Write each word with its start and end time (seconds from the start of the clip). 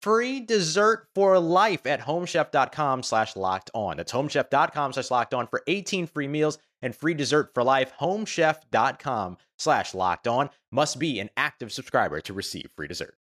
free 0.00 0.40
dessert 0.40 1.06
for 1.14 1.38
life 1.38 1.86
at 1.86 2.00
homechef.com 2.00 3.02
slash 3.02 3.36
locked 3.36 3.70
on. 3.74 3.96
That's 3.96 4.12
homechef.com 4.12 4.92
slash 4.92 5.10
locked 5.10 5.34
on 5.34 5.46
for 5.46 5.62
18 5.66 6.06
free 6.06 6.28
meals 6.28 6.58
and 6.82 6.94
free 6.94 7.14
dessert 7.14 7.50
for 7.54 7.62
life. 7.62 7.92
Homechef.com 8.00 9.36
slash 9.58 9.94
locked 9.94 10.26
on 10.26 10.50
must 10.70 10.98
be 10.98 11.20
an 11.20 11.30
active 11.36 11.72
subscriber 11.72 12.20
to 12.22 12.32
receive 12.32 12.68
free 12.76 12.88
dessert. 12.88 13.14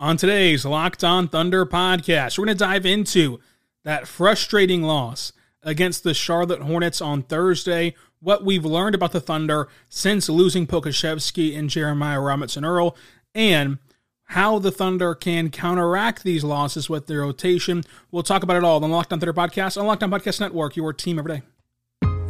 On 0.00 0.16
today's 0.16 0.64
Locked 0.64 1.04
On 1.04 1.28
Thunder 1.28 1.66
podcast, 1.66 2.38
we're 2.38 2.46
going 2.46 2.56
to 2.56 2.64
dive 2.64 2.86
into 2.86 3.38
that 3.84 4.08
frustrating 4.08 4.82
loss 4.82 5.32
against 5.62 6.04
the 6.04 6.14
Charlotte 6.14 6.62
Hornets 6.62 7.02
on 7.02 7.22
Thursday, 7.22 7.94
what 8.20 8.42
we've 8.42 8.64
learned 8.64 8.94
about 8.94 9.12
the 9.12 9.20
Thunder 9.20 9.68
since 9.90 10.30
losing 10.30 10.66
Pokusevski 10.66 11.54
and 11.54 11.68
Jeremiah 11.68 12.18
Robinson 12.18 12.64
Earl, 12.64 12.96
and 13.34 13.76
how 14.30 14.60
the 14.60 14.70
Thunder 14.70 15.12
can 15.12 15.50
counteract 15.50 16.22
these 16.22 16.44
losses 16.44 16.88
with 16.88 17.08
their 17.08 17.22
rotation. 17.22 17.82
We'll 18.12 18.22
talk 18.22 18.44
about 18.44 18.56
it 18.56 18.64
all 18.64 18.76
on 18.76 18.82
the 18.82 18.88
Locked 18.88 19.12
On 19.12 19.18
Thunder 19.18 19.32
podcast 19.32 19.76
on 19.78 19.86
Locked 19.86 20.04
On 20.04 20.10
Podcast 20.10 20.38
Network, 20.40 20.76
your 20.76 20.92
team 20.92 21.18
every 21.18 21.38
day. 21.38 21.42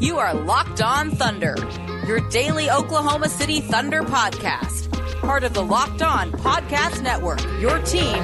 You 0.00 0.18
are 0.18 0.32
Locked 0.32 0.80
On 0.80 1.10
Thunder, 1.10 1.54
your 2.06 2.26
daily 2.30 2.70
Oklahoma 2.70 3.28
City 3.28 3.60
Thunder 3.60 4.02
podcast. 4.02 4.90
Part 5.20 5.44
of 5.44 5.52
the 5.52 5.62
Locked 5.62 6.00
On 6.00 6.32
Podcast 6.32 7.02
Network, 7.02 7.42
your 7.60 7.78
team 7.80 8.16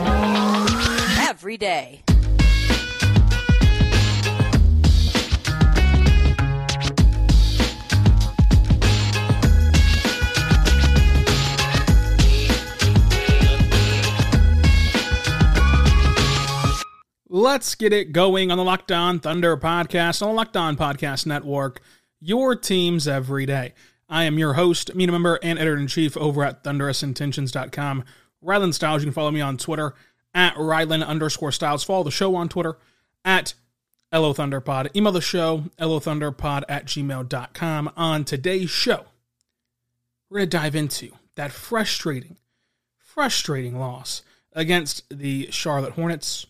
every 1.28 1.58
day. 1.58 2.02
Let's 17.56 17.74
get 17.74 17.94
it 17.94 18.12
going 18.12 18.50
on 18.50 18.58
the 18.58 18.64
Locked 18.64 18.92
On 18.92 19.18
Thunder 19.18 19.56
podcast 19.56 20.20
on 20.20 20.28
the 20.28 20.34
Locked 20.34 20.58
On 20.58 20.76
Podcast 20.76 21.24
Network, 21.24 21.80
your 22.20 22.54
teams 22.54 23.08
every 23.08 23.46
day. 23.46 23.72
I 24.10 24.24
am 24.24 24.38
your 24.38 24.52
host, 24.52 24.94
media 24.94 25.12
member, 25.12 25.38
and 25.42 25.58
editor 25.58 25.78
in 25.78 25.86
chief 25.86 26.18
over 26.18 26.44
at 26.44 26.62
thunderousintentions.com. 26.64 28.04
Rylan 28.44 28.74
Stiles, 28.74 29.00
you 29.00 29.06
can 29.06 29.14
follow 29.14 29.30
me 29.30 29.40
on 29.40 29.56
Twitter 29.56 29.94
at 30.34 30.54
Rylan 30.56 31.02
underscore 31.02 31.50
Stiles. 31.50 31.82
Follow 31.82 32.04
the 32.04 32.10
show 32.10 32.36
on 32.36 32.50
Twitter 32.50 32.76
at 33.24 33.54
LO 34.12 34.34
Thunderpod. 34.34 34.94
Email 34.94 35.12
the 35.12 35.22
show, 35.22 35.64
LOThunderpod 35.80 36.64
at 36.68 36.84
gmail.com. 36.84 37.90
On 37.96 38.24
today's 38.26 38.68
show, 38.68 39.06
we're 40.28 40.40
going 40.40 40.50
to 40.50 40.58
dive 40.58 40.76
into 40.76 41.12
that 41.36 41.52
frustrating, 41.52 42.36
frustrating 42.98 43.78
loss 43.78 44.20
against 44.52 45.04
the 45.08 45.48
Charlotte 45.50 45.94
Hornets 45.94 46.44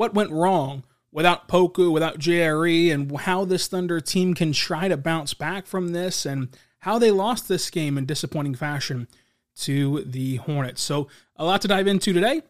what 0.00 0.14
went 0.14 0.30
wrong 0.30 0.82
without 1.12 1.46
Poku, 1.46 1.92
without 1.92 2.18
JRE, 2.18 2.90
and 2.90 3.14
how 3.20 3.44
this 3.44 3.68
Thunder 3.68 4.00
team 4.00 4.32
can 4.32 4.54
try 4.54 4.88
to 4.88 4.96
bounce 4.96 5.34
back 5.34 5.66
from 5.66 5.88
this, 5.88 6.24
and 6.24 6.48
how 6.78 6.98
they 6.98 7.10
lost 7.10 7.48
this 7.48 7.68
game 7.68 7.98
in 7.98 8.06
disappointing 8.06 8.54
fashion 8.54 9.06
to 9.56 10.02
the 10.04 10.36
Hornets. 10.36 10.80
So, 10.80 11.08
a 11.36 11.44
lot 11.44 11.60
to 11.60 11.68
dive 11.68 11.86
into 11.86 12.14
today. 12.14 12.40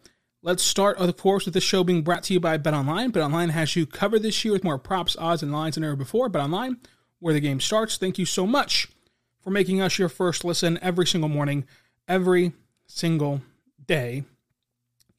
Let's 0.41 0.63
start, 0.63 0.95
of 0.95 1.17
course, 1.17 1.43
with 1.43 1.53
the 1.53 1.59
show 1.59 1.83
being 1.83 2.03
brought 2.03 2.23
to 2.23 2.33
you 2.33 2.39
by 2.39 2.57
BetOnline. 2.57 3.11
BetOnline 3.11 3.49
has 3.49 3.75
you 3.75 3.85
covered 3.85 4.23
this 4.23 4.45
year 4.45 4.53
with 4.53 4.63
more 4.63 4.77
props, 4.77 5.17
odds, 5.19 5.43
and 5.43 5.51
lines 5.51 5.75
than 5.75 5.83
ever 5.83 5.97
before. 5.97 6.29
BetOnline, 6.29 6.77
where 7.19 7.33
the 7.33 7.41
game 7.41 7.59
starts. 7.59 7.97
Thank 7.97 8.17
you 8.17 8.25
so 8.25 8.47
much 8.47 8.87
for 9.41 9.49
making 9.49 9.81
us 9.81 9.99
your 9.99 10.07
first 10.07 10.45
listen 10.45 10.79
every 10.81 11.05
single 11.05 11.27
morning, 11.27 11.65
every 12.07 12.53
single 12.87 13.41
day. 13.85 14.23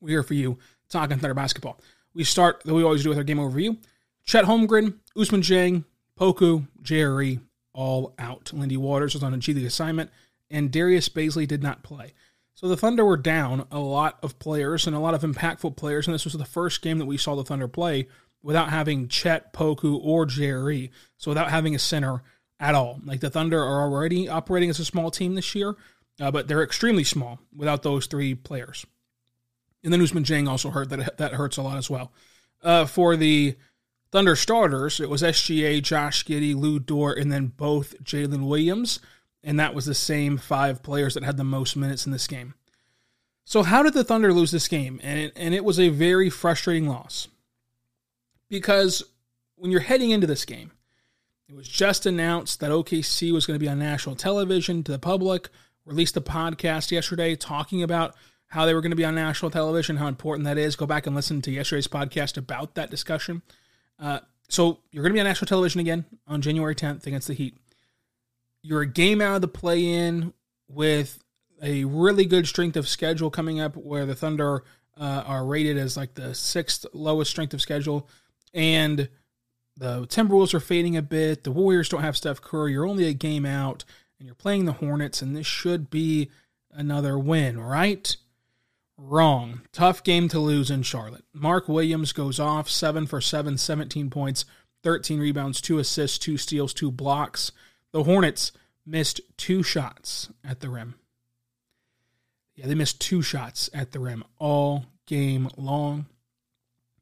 We're 0.01 0.09
here 0.09 0.23
for 0.23 0.33
you 0.33 0.57
talking 0.89 1.19
Thunder 1.19 1.35
basketball. 1.35 1.79
We 2.15 2.25
start, 2.25 2.63
that 2.65 2.75
we 2.75 2.83
always 2.83 3.03
do 3.03 3.09
with 3.09 3.19
our 3.19 3.25
game 3.25 3.39
overview. 3.39 3.77
Chet 4.25 4.45
Holmgren, 4.45 4.95
Ousmane 5.17 5.43
Dieng, 5.43 5.85
Poku, 6.19 6.67
JRE, 6.83 7.41
all 7.73 8.15
out. 8.19 8.53
Lindy 8.53 8.77
Waters 8.77 9.15
was 9.15 9.23
on 9.23 9.35
a 9.35 9.39
G 9.39 9.55
League 9.55 9.65
assignment, 9.65 10.11
and 10.51 10.71
Darius 10.71 11.09
Bazley 11.09 11.47
did 11.47 11.63
not 11.63 11.83
play. 11.83 12.13
So 12.55 12.69
the 12.69 12.77
Thunder 12.77 13.05
were 13.05 13.17
down 13.17 13.67
a 13.71 13.79
lot 13.79 14.19
of 14.23 14.39
players 14.39 14.87
and 14.87 14.95
a 14.95 15.01
lot 15.01 15.15
of 15.15 15.23
impactful 15.23 15.77
players, 15.77 16.07
and 16.07 16.15
this 16.15 16.25
was 16.25 16.35
the 16.35 16.45
first 16.45 16.83
game 16.83 16.99
that 16.99 17.07
we 17.07 17.17
saw 17.17 17.35
the 17.35 17.45
Thunder 17.45 17.67
play 17.67 18.09
without 18.43 18.71
having 18.71 19.09
Chet, 19.09 19.53
Poku, 19.53 19.99
or 20.03 20.27
JRE. 20.27 20.91
So 21.17 21.31
without 21.31 21.51
having 21.51 21.75
a 21.75 21.79
center 21.79 22.23
at 22.63 22.77
all. 22.77 23.01
Like 23.05 23.21
the 23.21 23.29
Thunder 23.29 23.61
are 23.61 23.83
already 23.83 24.29
operating 24.29 24.71
as 24.71 24.79
a 24.79 24.85
small 24.85 25.11
team 25.11 25.35
this 25.35 25.55
year, 25.55 25.75
uh, 26.21 26.31
but 26.31 26.47
they're 26.47 26.63
extremely 26.63 27.05
small 27.05 27.41
without 27.55 27.83
those 27.83 28.07
three 28.07 28.35
players. 28.35 28.87
And 29.85 29.93
then 29.93 30.01
Ousmane 30.01 30.25
Dieng 30.25 30.49
also 30.49 30.71
hurt. 30.71 30.91
That 30.91 31.19
that 31.19 31.33
hurts 31.33 31.57
a 31.57 31.63
lot 31.63 31.77
as 31.77 31.91
well. 31.91 32.13
Uh, 32.63 32.87
for 32.87 33.17
the 33.17 33.57
Thunder 34.13 34.37
starters, 34.37 35.01
it 35.01 35.09
was 35.09 35.23
SGA, 35.23 35.83
Josh 35.83 36.25
Giddey, 36.25 36.55
Lu 36.55 36.79
Dort, 36.79 37.19
and 37.19 37.33
then 37.33 37.49
both 37.49 38.03
Jalen 38.05 38.47
Williams. 38.47 39.01
And 39.43 39.59
that 39.59 39.75
was 39.75 39.87
the 39.87 39.95
same 39.95 40.37
five 40.37 40.83
players 40.83 41.15
that 41.15 41.25
had 41.25 41.37
the 41.37 41.45
most 41.45 41.77
minutes 41.77 42.07
in 42.07 42.13
this 42.13 42.29
game. 42.29 42.55
So, 43.45 43.63
how 43.65 43.83
did 43.83 43.95
the 43.95 44.05
Thunder 44.05 44.33
lose 44.33 44.51
this 44.53 44.69
game? 44.69 45.01
And 45.03 45.19
it, 45.19 45.33
and 45.35 45.55
it 45.55 45.65
was 45.65 45.81
a 45.81 45.89
very 45.89 46.31
frustrating 46.31 46.87
loss. 46.87 47.27
Because 48.49 49.03
when 49.57 49.71
you're 49.71 49.81
heading 49.81 50.11
into 50.11 50.27
this 50.27 50.45
game, 50.45 50.73
it 51.49 51.55
was 51.55 51.67
just 51.67 52.07
announced 52.07 52.61
that 52.61 52.71
OKC 52.71 53.33
was 53.33 53.47
going 53.47 53.59
to 53.59 53.65
be 53.65 53.69
on 53.69 53.79
national 53.79 54.15
television 54.15 54.83
to 54.85 54.93
the 54.93 54.99
public, 54.99 55.49
released 55.85 56.17
a 56.17 56.21
podcast 56.21 56.91
yesterday 56.91 57.35
talking 57.35 57.83
about 57.83 58.15
how 58.53 58.67
they 58.67 58.75
were 58.75 58.83
going 58.83 58.91
to 58.91 58.97
be 58.97 59.05
on 59.05 59.15
national 59.15 59.51
television, 59.51 59.97
how 59.97 60.09
important 60.09 60.45
that 60.45 60.59
is. 60.59 60.77
Go 60.77 60.85
back 60.85 61.07
and 61.07 61.17
listen 61.17 61.41
to 61.41 61.51
yesterday's 61.51 61.89
podcast 61.89 62.37
about 62.37 62.75
that 62.75 62.91
discussion. 62.91 63.41
Uh, 63.99 64.19
so 64.51 64.81
you're 64.91 65.03
going 65.03 65.13
to 65.13 65.15
be 65.15 65.21
on 65.21 65.27
national 65.27 65.47
television 65.47 65.81
again 65.81 66.05
on 66.27 66.43
January 66.43 66.75
10th 66.75 67.07
against 67.07 67.29
the 67.29 67.33
Heat. 67.33 67.57
You're 68.63 68.83
a 68.83 68.87
game 68.87 69.23
out 69.23 69.37
of 69.37 69.41
the 69.41 69.49
play 69.49 69.83
in 69.83 70.35
with 70.69 71.19
a 71.63 71.85
really 71.87 72.27
good 72.27 72.47
strength 72.47 72.77
of 72.77 72.87
schedule 72.87 73.31
coming 73.31 73.59
up 73.59 73.75
where 73.75 74.05
the 74.05 74.15
Thunder 74.15 74.65
uh, 75.01 75.25
are 75.27 75.47
rated 75.47 75.79
as 75.79 75.97
like 75.97 76.13
the 76.13 76.35
sixth 76.35 76.85
lowest 76.93 77.31
strength 77.31 77.55
of 77.55 77.63
schedule. 77.63 78.07
And 78.53 79.09
the 79.79 80.07
Timberwolves 80.09 80.53
are 80.53 80.61
fading 80.61 80.99
a 80.99 81.03
bit. 81.03 81.45
The 81.45 81.53
Warriors 81.53 81.89
don't 81.89 82.03
have 82.03 82.19
Steph 82.19 82.43
Curry. 82.43 82.73
You're 82.73 82.87
only 82.87 83.07
a 83.07 83.15
game 83.15 83.47
out 83.47 83.87
and 84.19 84.27
you're 84.27 84.35
playing 84.35 84.67
the 84.67 84.73
Hornets, 84.73 85.23
and 85.23 85.35
this 85.35 85.47
should 85.47 85.89
be 85.89 86.31
another 86.71 87.19
win, 87.19 87.59
right? 87.59 88.15
Wrong. 89.05 89.63
Tough 89.73 90.05
game 90.05 90.29
to 90.29 90.39
lose 90.39 90.71
in 90.71 90.85
Charlotte. 90.85 91.25
Mark 91.35 91.69
Williams 91.69 92.13
goes 92.13 92.39
off 92.39 92.71
7 92.71 93.07
for 93.07 93.21
7, 93.21 93.59
17 93.59 94.11
points, 94.11 94.45
13 94.85 95.19
rebounds, 95.19 95.61
two 95.61 95.81
assists, 95.81 96.19
two 96.19 96.37
steals, 96.37 96.73
two 96.73 96.93
blocks. 96.93 97.51
The 97.91 98.05
Hornets 98.05 98.53
missed 98.87 99.21
two 99.37 99.65
shots 99.65 100.31
at 100.45 100.61
the 100.61 100.69
rim. 100.69 100.95
Yeah, 102.55 102.67
they 102.67 102.77
missed 102.77 103.01
two 103.01 103.23
shots 103.23 103.69
at 103.75 103.91
the 103.91 103.99
rim 103.99 104.23
all 104.39 104.87
game 105.07 105.49
long. 105.57 106.07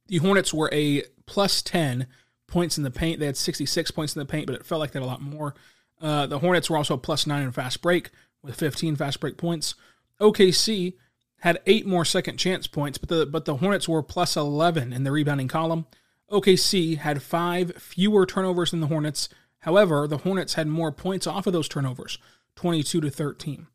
The 0.06 0.18
Hornets 0.18 0.54
were 0.54 0.70
a 0.72 1.02
plus 1.26 1.60
10 1.60 2.06
points 2.46 2.78
in 2.78 2.82
the 2.82 2.90
paint. 2.90 3.20
They 3.20 3.26
had 3.26 3.36
66 3.36 3.90
points 3.90 4.16
in 4.16 4.20
the 4.20 4.26
paint, 4.26 4.46
but 4.46 4.56
it 4.56 4.64
felt 4.64 4.80
like 4.80 4.92
they 4.92 5.00
had 5.00 5.04
a 5.04 5.06
lot 5.06 5.20
more. 5.20 5.54
Uh, 6.00 6.26
the 6.26 6.38
Hornets 6.38 6.70
were 6.70 6.78
also 6.78 6.96
plus 6.96 7.26
9 7.26 7.42
in 7.42 7.52
fast 7.52 7.82
break 7.82 8.10
with 8.42 8.56
15 8.56 8.96
fast 8.96 9.20
break 9.20 9.36
points. 9.36 9.74
OKC 10.18 10.94
had 11.40 11.60
eight 11.66 11.86
more 11.86 12.04
second 12.04 12.38
chance 12.38 12.66
points, 12.66 12.98
but 12.98 13.08
the 13.08 13.26
but 13.26 13.44
the 13.44 13.56
Hornets 13.56 13.88
were 13.88 14.02
plus 14.02 14.36
11 14.36 14.92
in 14.92 15.04
the 15.04 15.12
rebounding 15.12 15.48
column. 15.48 15.86
OKC 16.30 16.98
had 16.98 17.22
five 17.22 17.72
fewer 17.76 18.24
turnovers 18.24 18.70
than 18.70 18.80
the 18.80 18.86
Hornets. 18.86 19.28
However, 19.60 20.06
the 20.06 20.18
Hornets 20.18 20.54
had 20.54 20.68
more 20.68 20.92
points 20.92 21.26
off 21.26 21.46
of 21.46 21.52
those 21.52 21.68
turnovers, 21.68 22.18
22 22.56 23.00
to 23.00 23.10
13. 23.10 23.66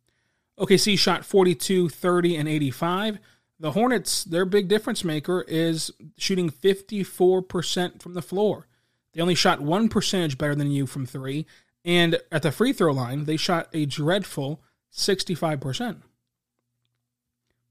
OKC 0.58 0.98
shot 0.98 1.26
42, 1.26 1.90
30, 1.90 2.38
and 2.38 2.48
85. 2.48 3.20
The 3.60 3.72
Hornets, 3.72 4.24
their 4.24 4.46
big 4.46 4.68
difference 4.68 5.04
maker 5.04 5.44
is 5.48 5.92
shooting 6.18 6.50
54% 6.50 8.02
from 8.02 8.14
the 8.14 8.22
floor. 8.22 8.68
They 9.14 9.22
only 9.22 9.36
shot 9.36 9.62
one 9.62 9.90
percentage 9.90 10.38
better 10.38 10.56
than 10.56 10.72
you 10.72 10.88
from 10.88 11.06
three. 11.06 11.46
And 11.84 12.20
at 12.32 12.42
the 12.42 12.52
free 12.52 12.74
throw 12.74 12.92
line, 12.94 13.26
they 13.26 13.38
shot 13.38 13.70
a 13.74 13.86
dreadful 13.86 14.62
65%. 14.94 16.02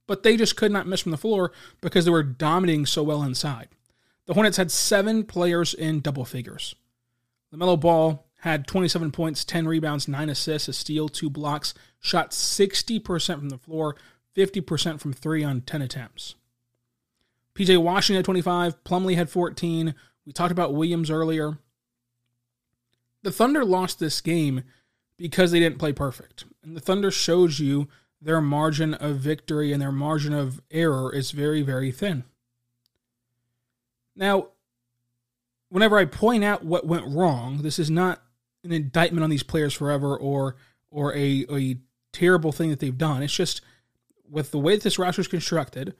But 0.06 0.22
they 0.22 0.36
just 0.36 0.56
could 0.56 0.70
not 0.70 0.86
miss 0.86 1.00
from 1.00 1.12
the 1.12 1.18
floor 1.18 1.52
because 1.80 2.04
they 2.04 2.10
were 2.10 2.22
dominating 2.22 2.86
so 2.86 3.02
well 3.02 3.22
inside. 3.22 3.68
The 4.26 4.34
Hornets 4.34 4.56
had 4.56 4.70
seven 4.70 5.24
players 5.24 5.74
in 5.74 6.00
double 6.00 6.24
figures. 6.24 6.74
LaMelo 7.54 7.78
Ball 7.78 8.26
had 8.40 8.66
27 8.66 9.10
points, 9.10 9.44
10 9.44 9.66
rebounds, 9.66 10.08
9 10.08 10.28
assists, 10.28 10.68
a 10.68 10.72
steal, 10.72 11.08
2 11.08 11.30
blocks, 11.30 11.72
shot 12.00 12.30
60% 12.30 13.38
from 13.38 13.48
the 13.48 13.58
floor, 13.58 13.96
50% 14.36 15.00
from 15.00 15.12
3 15.12 15.44
on 15.44 15.60
10 15.62 15.82
attempts. 15.82 16.34
PJ 17.54 17.78
Washington 17.78 18.18
had 18.18 18.24
25, 18.24 18.84
Plumlee 18.84 19.14
had 19.14 19.30
14. 19.30 19.94
We 20.26 20.32
talked 20.32 20.52
about 20.52 20.74
Williams 20.74 21.10
earlier. 21.10 21.58
The 23.22 23.32
Thunder 23.32 23.64
lost 23.64 23.98
this 23.98 24.20
game 24.20 24.64
because 25.16 25.50
they 25.50 25.60
didn't 25.60 25.78
play 25.78 25.92
perfect. 25.92 26.44
And 26.62 26.76
the 26.76 26.80
Thunder 26.80 27.10
shows 27.10 27.60
you 27.60 27.88
their 28.24 28.40
margin 28.40 28.94
of 28.94 29.16
victory 29.16 29.72
and 29.72 29.80
their 29.82 29.92
margin 29.92 30.32
of 30.32 30.60
error 30.70 31.14
is 31.14 31.30
very, 31.30 31.60
very 31.60 31.92
thin. 31.92 32.24
Now, 34.16 34.48
whenever 35.68 35.98
I 35.98 36.06
point 36.06 36.42
out 36.42 36.64
what 36.64 36.86
went 36.86 37.06
wrong, 37.06 37.58
this 37.62 37.78
is 37.78 37.90
not 37.90 38.22
an 38.64 38.72
indictment 38.72 39.22
on 39.22 39.30
these 39.30 39.42
players 39.42 39.74
forever 39.74 40.16
or 40.16 40.56
or 40.90 41.14
a, 41.14 41.44
a 41.50 41.76
terrible 42.12 42.52
thing 42.52 42.70
that 42.70 42.78
they've 42.78 42.96
done. 42.96 43.22
It's 43.22 43.34
just 43.34 43.60
with 44.30 44.52
the 44.52 44.58
way 44.60 44.76
that 44.76 44.84
this 44.84 44.98
roster 44.98 45.20
is 45.20 45.28
constructed, 45.28 45.94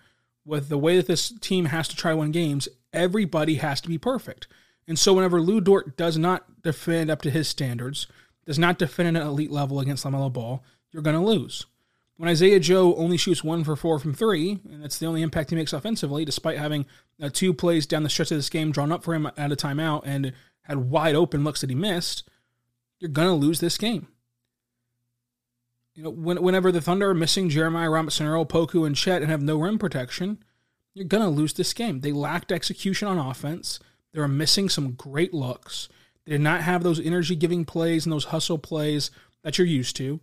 with 0.47 0.69
the 0.69 0.79
way 0.79 0.97
that 0.97 1.09
this 1.09 1.33
team 1.41 1.67
has 1.67 1.89
to 1.89 1.97
try 1.97 2.13
to 2.13 2.17
win 2.17 2.31
games, 2.31 2.69
everybody 2.93 3.57
has 3.57 3.81
to 3.81 3.89
be 3.89 3.99
perfect. 3.99 4.47
And 4.87 4.99
so 4.99 5.13
whenever 5.13 5.41
Lu 5.41 5.61
Dort 5.61 5.97
does 5.97 6.17
not 6.17 6.63
defend 6.63 7.11
up 7.11 7.23
to 7.23 7.31
his 7.31 7.49
standards, 7.49 8.07
does 8.47 8.59
not 8.59 8.79
defend 8.79 9.17
at 9.17 9.23
an 9.23 9.29
elite 9.29 9.51
level 9.51 9.81
against 9.81 10.05
LaMelo 10.05 10.33
Ball, 10.33 10.63
you're 10.93 11.03
going 11.03 11.17
to 11.17 11.23
lose. 11.23 11.67
When 12.17 12.29
Isaiah 12.29 12.61
Joe 12.61 12.95
only 12.95 13.17
shoots 13.17 13.43
one 13.43 13.65
for 13.65 13.75
four 13.75 13.99
from 13.99 14.15
three, 14.15 14.61
and 14.71 14.83
that's 14.83 14.99
the 14.99 15.07
only 15.07 15.23
impact 15.23 15.51
he 15.51 15.57
makes 15.57 15.73
offensively, 15.73 16.25
despite 16.25 16.59
having 16.59 16.87
uh, 17.21 17.29
two 17.33 17.53
plays 17.53 17.87
down 17.87 18.05
the 18.05 18.09
stretch 18.09 18.31
of 18.31 18.39
this 18.39 18.51
game 18.51 18.71
drawn 18.71 18.93
up 18.93 19.03
for 19.03 19.15
him 19.15 19.27
at 19.37 19.53
a 19.53 19.57
timeout 19.57 20.03
and 20.05 20.33
had 20.63 20.91
wide 20.91 21.17
open 21.17 21.43
looks 21.43 21.61
that 21.61 21.71
he 21.71 21.77
missed, 21.77 22.29
you're 23.01 23.11
going 23.11 23.29
to 23.29 23.35
lose 23.35 23.59
this 23.59 23.77
game. 23.77 24.07
You 25.95 26.05
know, 26.05 26.11
when, 26.11 26.41
whenever 26.43 26.71
the 26.71 26.81
Thunder 26.81 27.11
are 27.11 27.15
missing 27.15 27.49
Jeremiah 27.49 27.91
Robinson, 27.91 28.27
Earl 28.27 28.47
Poku, 28.47 28.87
and 28.87 28.97
Chet 28.97 29.23
and 29.23 29.31
have 29.31 29.43
no 29.43 29.59
rim 29.59 29.79
protection, 29.79 30.39
you're 30.95 31.05
going 31.05 31.23
to 31.23 31.29
lose 31.29 31.55
this 31.55 31.73
game. 31.73 32.01
They 32.01 32.13
lacked 32.13 32.53
execution 32.53 33.09
on 33.09 33.19
offense. 33.19 33.81
They 34.13 34.21
were 34.21 34.29
missing 34.29 34.69
some 34.69 34.93
great 34.93 35.35
looks. 35.35 35.89
They 36.25 36.33
did 36.33 36.41
not 36.41 36.63
have 36.63 36.83
those 36.83 37.05
energy 37.05 37.35
giving 37.35 37.65
plays 37.65 38.07
and 38.07 38.13
those 38.13 38.27
hustle 38.27 38.59
plays 38.59 39.11
that 39.43 39.59
you're 39.59 39.67
used 39.67 39.97
to. 39.97 40.21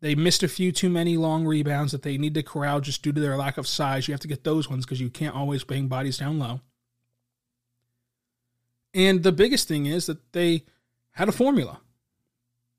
They 0.00 0.14
missed 0.14 0.42
a 0.42 0.48
few 0.48 0.70
too 0.70 0.88
many 0.88 1.16
long 1.16 1.44
rebounds 1.44 1.92
that 1.92 2.02
they 2.02 2.18
need 2.18 2.34
to 2.34 2.42
corral 2.42 2.80
just 2.80 3.02
due 3.02 3.12
to 3.12 3.20
their 3.20 3.36
lack 3.36 3.58
of 3.58 3.66
size. 3.66 4.06
You 4.06 4.12
have 4.14 4.20
to 4.20 4.28
get 4.28 4.44
those 4.44 4.70
ones 4.70 4.84
because 4.84 5.00
you 5.00 5.10
can't 5.10 5.34
always 5.34 5.64
bang 5.64 5.88
bodies 5.88 6.18
down 6.18 6.38
low. 6.38 6.60
And 8.94 9.22
the 9.22 9.32
biggest 9.32 9.66
thing 9.66 9.86
is 9.86 10.06
that 10.06 10.32
they 10.32 10.64
had 11.12 11.28
a 11.28 11.32
formula, 11.32 11.80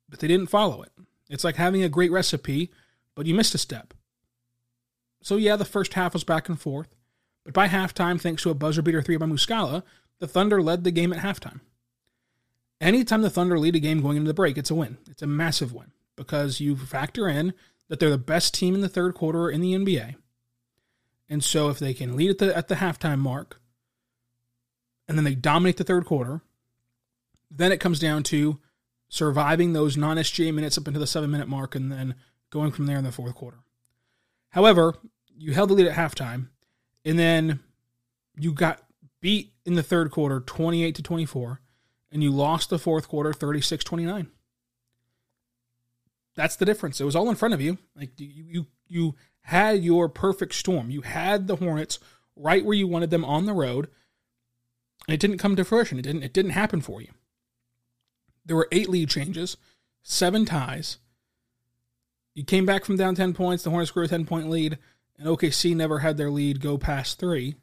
but 0.07 0.19
they 0.19 0.27
didn't 0.27 0.49
follow 0.49 0.81
it. 0.81 0.91
It's 1.29 1.43
like 1.43 1.57
having 1.57 1.83
a 1.83 1.89
great 1.89 2.11
recipe, 2.11 2.71
but 3.15 3.25
you 3.25 3.35
missed 3.35 3.53
a 3.53 3.59
step. 3.59 3.93
So, 5.21 5.35
yeah, 5.35 5.57
the 5.57 5.65
first 5.65 5.93
half 5.93 6.13
was 6.13 6.23
back 6.23 6.47
and 6.47 6.59
forth, 6.59 6.87
but 7.43 7.53
by 7.53 7.67
halftime, 7.67 8.19
thanks 8.19 8.43
to 8.43 8.49
a 8.49 8.55
buzzer 8.55 8.81
beater 8.81 9.01
three 9.01 9.17
by 9.17 9.25
Muscala, 9.25 9.83
the 10.19 10.27
Thunder 10.27 10.61
led 10.61 10.85
the 10.85 10.91
game 10.91 11.11
at 11.11 11.19
halftime. 11.19 11.59
Anytime 12.79 13.21
the 13.21 13.29
Thunder 13.29 13.59
lead 13.59 13.75
a 13.75 13.79
game 13.79 14.01
going 14.01 14.15
into 14.15 14.29
the 14.29 14.33
break, 14.33 14.57
it's 14.57 14.71
a 14.71 14.75
win. 14.75 14.97
It's 15.09 15.21
a 15.21 15.27
massive 15.27 15.73
win 15.73 15.91
because 16.19 16.59
you 16.59 16.75
factor 16.75 17.27
in 17.27 17.53
that 17.87 17.99
they're 17.99 18.09
the 18.09 18.17
best 18.17 18.53
team 18.53 18.75
in 18.75 18.81
the 18.81 18.89
third 18.89 19.15
quarter 19.15 19.49
in 19.49 19.61
the 19.61 19.73
NBA. 19.73 20.15
And 21.27 21.43
so 21.43 21.69
if 21.69 21.79
they 21.79 21.93
can 21.93 22.15
lead 22.15 22.29
at 22.29 22.37
the 22.37 22.55
at 22.55 22.67
the 22.67 22.75
halftime 22.75 23.19
mark 23.19 23.59
and 25.07 25.17
then 25.17 25.25
they 25.25 25.35
dominate 25.35 25.77
the 25.77 25.83
third 25.83 26.05
quarter, 26.05 26.41
then 27.49 27.71
it 27.71 27.79
comes 27.79 27.99
down 27.99 28.23
to 28.23 28.59
surviving 29.07 29.73
those 29.73 29.97
non-SGA 29.97 30.53
minutes 30.53 30.77
up 30.77 30.87
into 30.87 30.99
the 30.99 31.05
7-minute 31.05 31.47
mark 31.47 31.73
and 31.73 31.91
then 31.91 32.13
going 32.51 32.71
from 32.71 32.85
there 32.85 32.97
in 32.97 33.03
the 33.03 33.11
fourth 33.11 33.33
quarter. 33.33 33.57
However, 34.49 34.95
you 35.35 35.53
held 35.53 35.69
the 35.69 35.73
lead 35.73 35.87
at 35.87 35.95
halftime 35.95 36.49
and 37.03 37.17
then 37.17 37.59
you 38.37 38.53
got 38.53 38.83
beat 39.21 39.53
in 39.65 39.73
the 39.73 39.83
third 39.83 40.11
quarter 40.11 40.39
28 40.39 40.95
to 40.95 41.01
24 41.01 41.59
and 42.11 42.21
you 42.23 42.31
lost 42.31 42.69
the 42.69 42.79
fourth 42.79 43.07
quarter 43.07 43.31
36-29 43.31 44.27
that's 46.39 46.55
the 46.55 46.65
difference. 46.65 47.01
It 47.01 47.05
was 47.05 47.17
all 47.17 47.29
in 47.29 47.35
front 47.35 47.53
of 47.53 47.59
you. 47.59 47.77
Like 47.97 48.11
you, 48.17 48.45
you, 48.47 48.67
you 48.87 49.15
had 49.41 49.83
your 49.83 50.07
perfect 50.07 50.53
storm. 50.53 50.89
You 50.89 51.01
had 51.01 51.47
the 51.47 51.57
Hornets 51.57 51.99
right 52.37 52.63
where 52.63 52.77
you 52.77 52.87
wanted 52.87 53.09
them 53.09 53.25
on 53.25 53.45
the 53.45 53.53
road. 53.53 53.89
And 55.05 55.13
it 55.13 55.19
didn't 55.19 55.39
come 55.39 55.57
to 55.57 55.65
fruition. 55.65 55.99
It 55.99 56.03
didn't. 56.03 56.23
It 56.23 56.31
didn't 56.31 56.51
happen 56.51 56.79
for 56.79 57.01
you. 57.01 57.09
There 58.45 58.55
were 58.55 58.69
eight 58.71 58.87
lead 58.87 59.09
changes, 59.09 59.57
seven 60.01 60.45
ties. 60.45 60.97
You 62.35 62.45
came 62.45 62.65
back 62.65 62.85
from 62.85 62.95
down 62.95 63.15
ten 63.15 63.33
points. 63.33 63.63
The 63.63 63.69
Hornets 63.69 63.91
grew 63.91 64.05
a 64.05 64.07
ten 64.07 64.25
point 64.25 64.49
lead, 64.49 64.77
and 65.17 65.27
OKC 65.27 65.75
never 65.75 65.99
had 65.99 66.15
their 66.15 66.29
lead 66.29 66.61
go 66.61 66.77
past 66.77 67.19
three. 67.19 67.55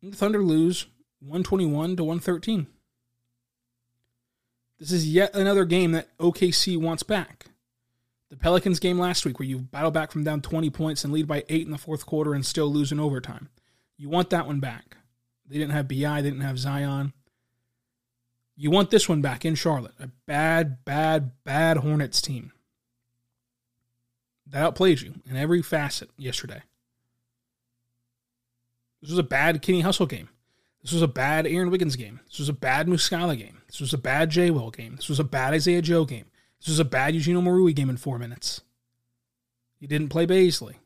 And 0.00 0.12
the 0.12 0.16
Thunder 0.16 0.42
lose 0.42 0.86
one 1.20 1.42
twenty 1.42 1.66
one 1.66 1.96
to 1.96 2.04
one 2.04 2.18
thirteen. 2.18 2.66
This 4.82 4.90
is 4.90 5.06
yet 5.06 5.36
another 5.36 5.64
game 5.64 5.92
that 5.92 6.08
OKC 6.18 6.76
wants 6.76 7.04
back. 7.04 7.46
The 8.30 8.36
Pelicans 8.36 8.80
game 8.80 8.98
last 8.98 9.24
week, 9.24 9.38
where 9.38 9.46
you 9.46 9.60
battle 9.60 9.92
back 9.92 10.10
from 10.10 10.24
down 10.24 10.42
20 10.42 10.70
points 10.70 11.04
and 11.04 11.12
lead 11.12 11.28
by 11.28 11.44
eight 11.48 11.64
in 11.64 11.70
the 11.70 11.78
fourth 11.78 12.04
quarter 12.04 12.34
and 12.34 12.44
still 12.44 12.66
lose 12.66 12.90
in 12.90 12.98
overtime. 12.98 13.48
You 13.96 14.08
want 14.08 14.30
that 14.30 14.44
one 14.44 14.58
back. 14.58 14.96
They 15.46 15.56
didn't 15.56 15.70
have 15.70 15.86
BI, 15.86 16.20
they 16.20 16.30
didn't 16.30 16.40
have 16.40 16.58
Zion. 16.58 17.12
You 18.56 18.72
want 18.72 18.90
this 18.90 19.08
one 19.08 19.22
back 19.22 19.44
in 19.44 19.54
Charlotte. 19.54 19.94
A 20.00 20.08
bad, 20.26 20.84
bad, 20.84 21.30
bad 21.44 21.76
Hornets 21.76 22.20
team 22.20 22.50
that 24.48 24.64
outplayed 24.64 25.00
you 25.00 25.14
in 25.30 25.36
every 25.36 25.62
facet 25.62 26.10
yesterday. 26.18 26.62
This 29.00 29.10
was 29.10 29.18
a 29.20 29.22
bad 29.22 29.62
Kenny 29.62 29.82
Hustle 29.82 30.06
game. 30.06 30.28
This 30.82 30.92
was 30.92 31.02
a 31.02 31.08
bad 31.08 31.46
Aaron 31.46 31.70
Wiggins 31.70 31.96
game. 31.96 32.20
This 32.26 32.40
was 32.40 32.48
a 32.48 32.54
bad 32.54 32.88
Muscala 32.88 33.38
game. 33.38 33.58
This 33.68 33.80
was 33.80 33.94
a 33.94 33.98
bad 33.98 34.30
Jay 34.30 34.50
Will 34.50 34.70
game. 34.70 34.96
This 34.96 35.08
was 35.08 35.20
a 35.20 35.24
bad 35.24 35.54
Isaiah 35.54 35.82
Joe 35.82 36.04
game. 36.04 36.26
This 36.60 36.68
was 36.68 36.80
a 36.80 36.84
bad 36.84 37.14
Eugene 37.14 37.36
Omoruyi 37.36 37.74
game 37.74 37.90
in 37.90 37.96
four 37.96 38.18
minutes. 38.18 38.62
He 39.78 39.86
didn't 39.86 40.10
play 40.10 40.26
Bazley. 40.26 40.76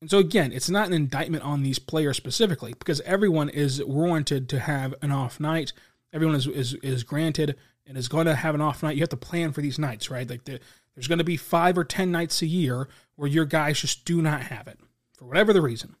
And 0.00 0.10
so 0.10 0.18
again, 0.18 0.52
it's 0.52 0.70
not 0.70 0.86
an 0.86 0.92
indictment 0.92 1.42
on 1.42 1.62
these 1.62 1.78
players 1.78 2.16
specifically 2.16 2.74
because 2.78 3.00
everyone 3.02 3.48
is 3.48 3.82
warranted 3.82 4.48
to 4.50 4.60
have 4.60 4.94
an 5.02 5.10
off 5.10 5.40
night. 5.40 5.72
Everyone 6.12 6.36
is 6.36 6.46
is, 6.46 6.74
is 6.74 7.02
granted 7.02 7.56
and 7.86 7.96
is 7.96 8.08
going 8.08 8.26
to 8.26 8.34
have 8.34 8.54
an 8.54 8.60
off 8.60 8.82
night. 8.82 8.96
You 8.96 9.02
have 9.02 9.08
to 9.10 9.16
plan 9.16 9.52
for 9.52 9.62
these 9.62 9.78
nights, 9.78 10.10
right? 10.10 10.28
Like 10.28 10.44
the, 10.44 10.60
there's 10.94 11.08
going 11.08 11.18
to 11.18 11.24
be 11.24 11.36
five 11.36 11.78
or 11.78 11.84
ten 11.84 12.12
nights 12.12 12.42
a 12.42 12.46
year 12.46 12.88
where 13.16 13.28
your 13.28 13.44
guys 13.44 13.80
just 13.80 14.04
do 14.04 14.20
not 14.20 14.42
have 14.42 14.68
it 14.68 14.78
for 15.16 15.24
whatever 15.24 15.52
the 15.52 15.62
reason. 15.62 15.96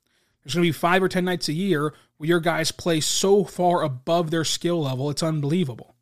There's 0.46 0.54
going 0.54 0.62
to 0.62 0.68
be 0.68 0.72
five 0.72 1.02
or 1.02 1.08
10 1.08 1.24
nights 1.24 1.48
a 1.48 1.52
year 1.52 1.92
where 2.18 2.28
your 2.28 2.38
guys 2.38 2.70
play 2.70 3.00
so 3.00 3.42
far 3.42 3.82
above 3.82 4.30
their 4.30 4.44
skill 4.44 4.80
level, 4.80 5.10
it's 5.10 5.24
unbelievable. 5.24 5.96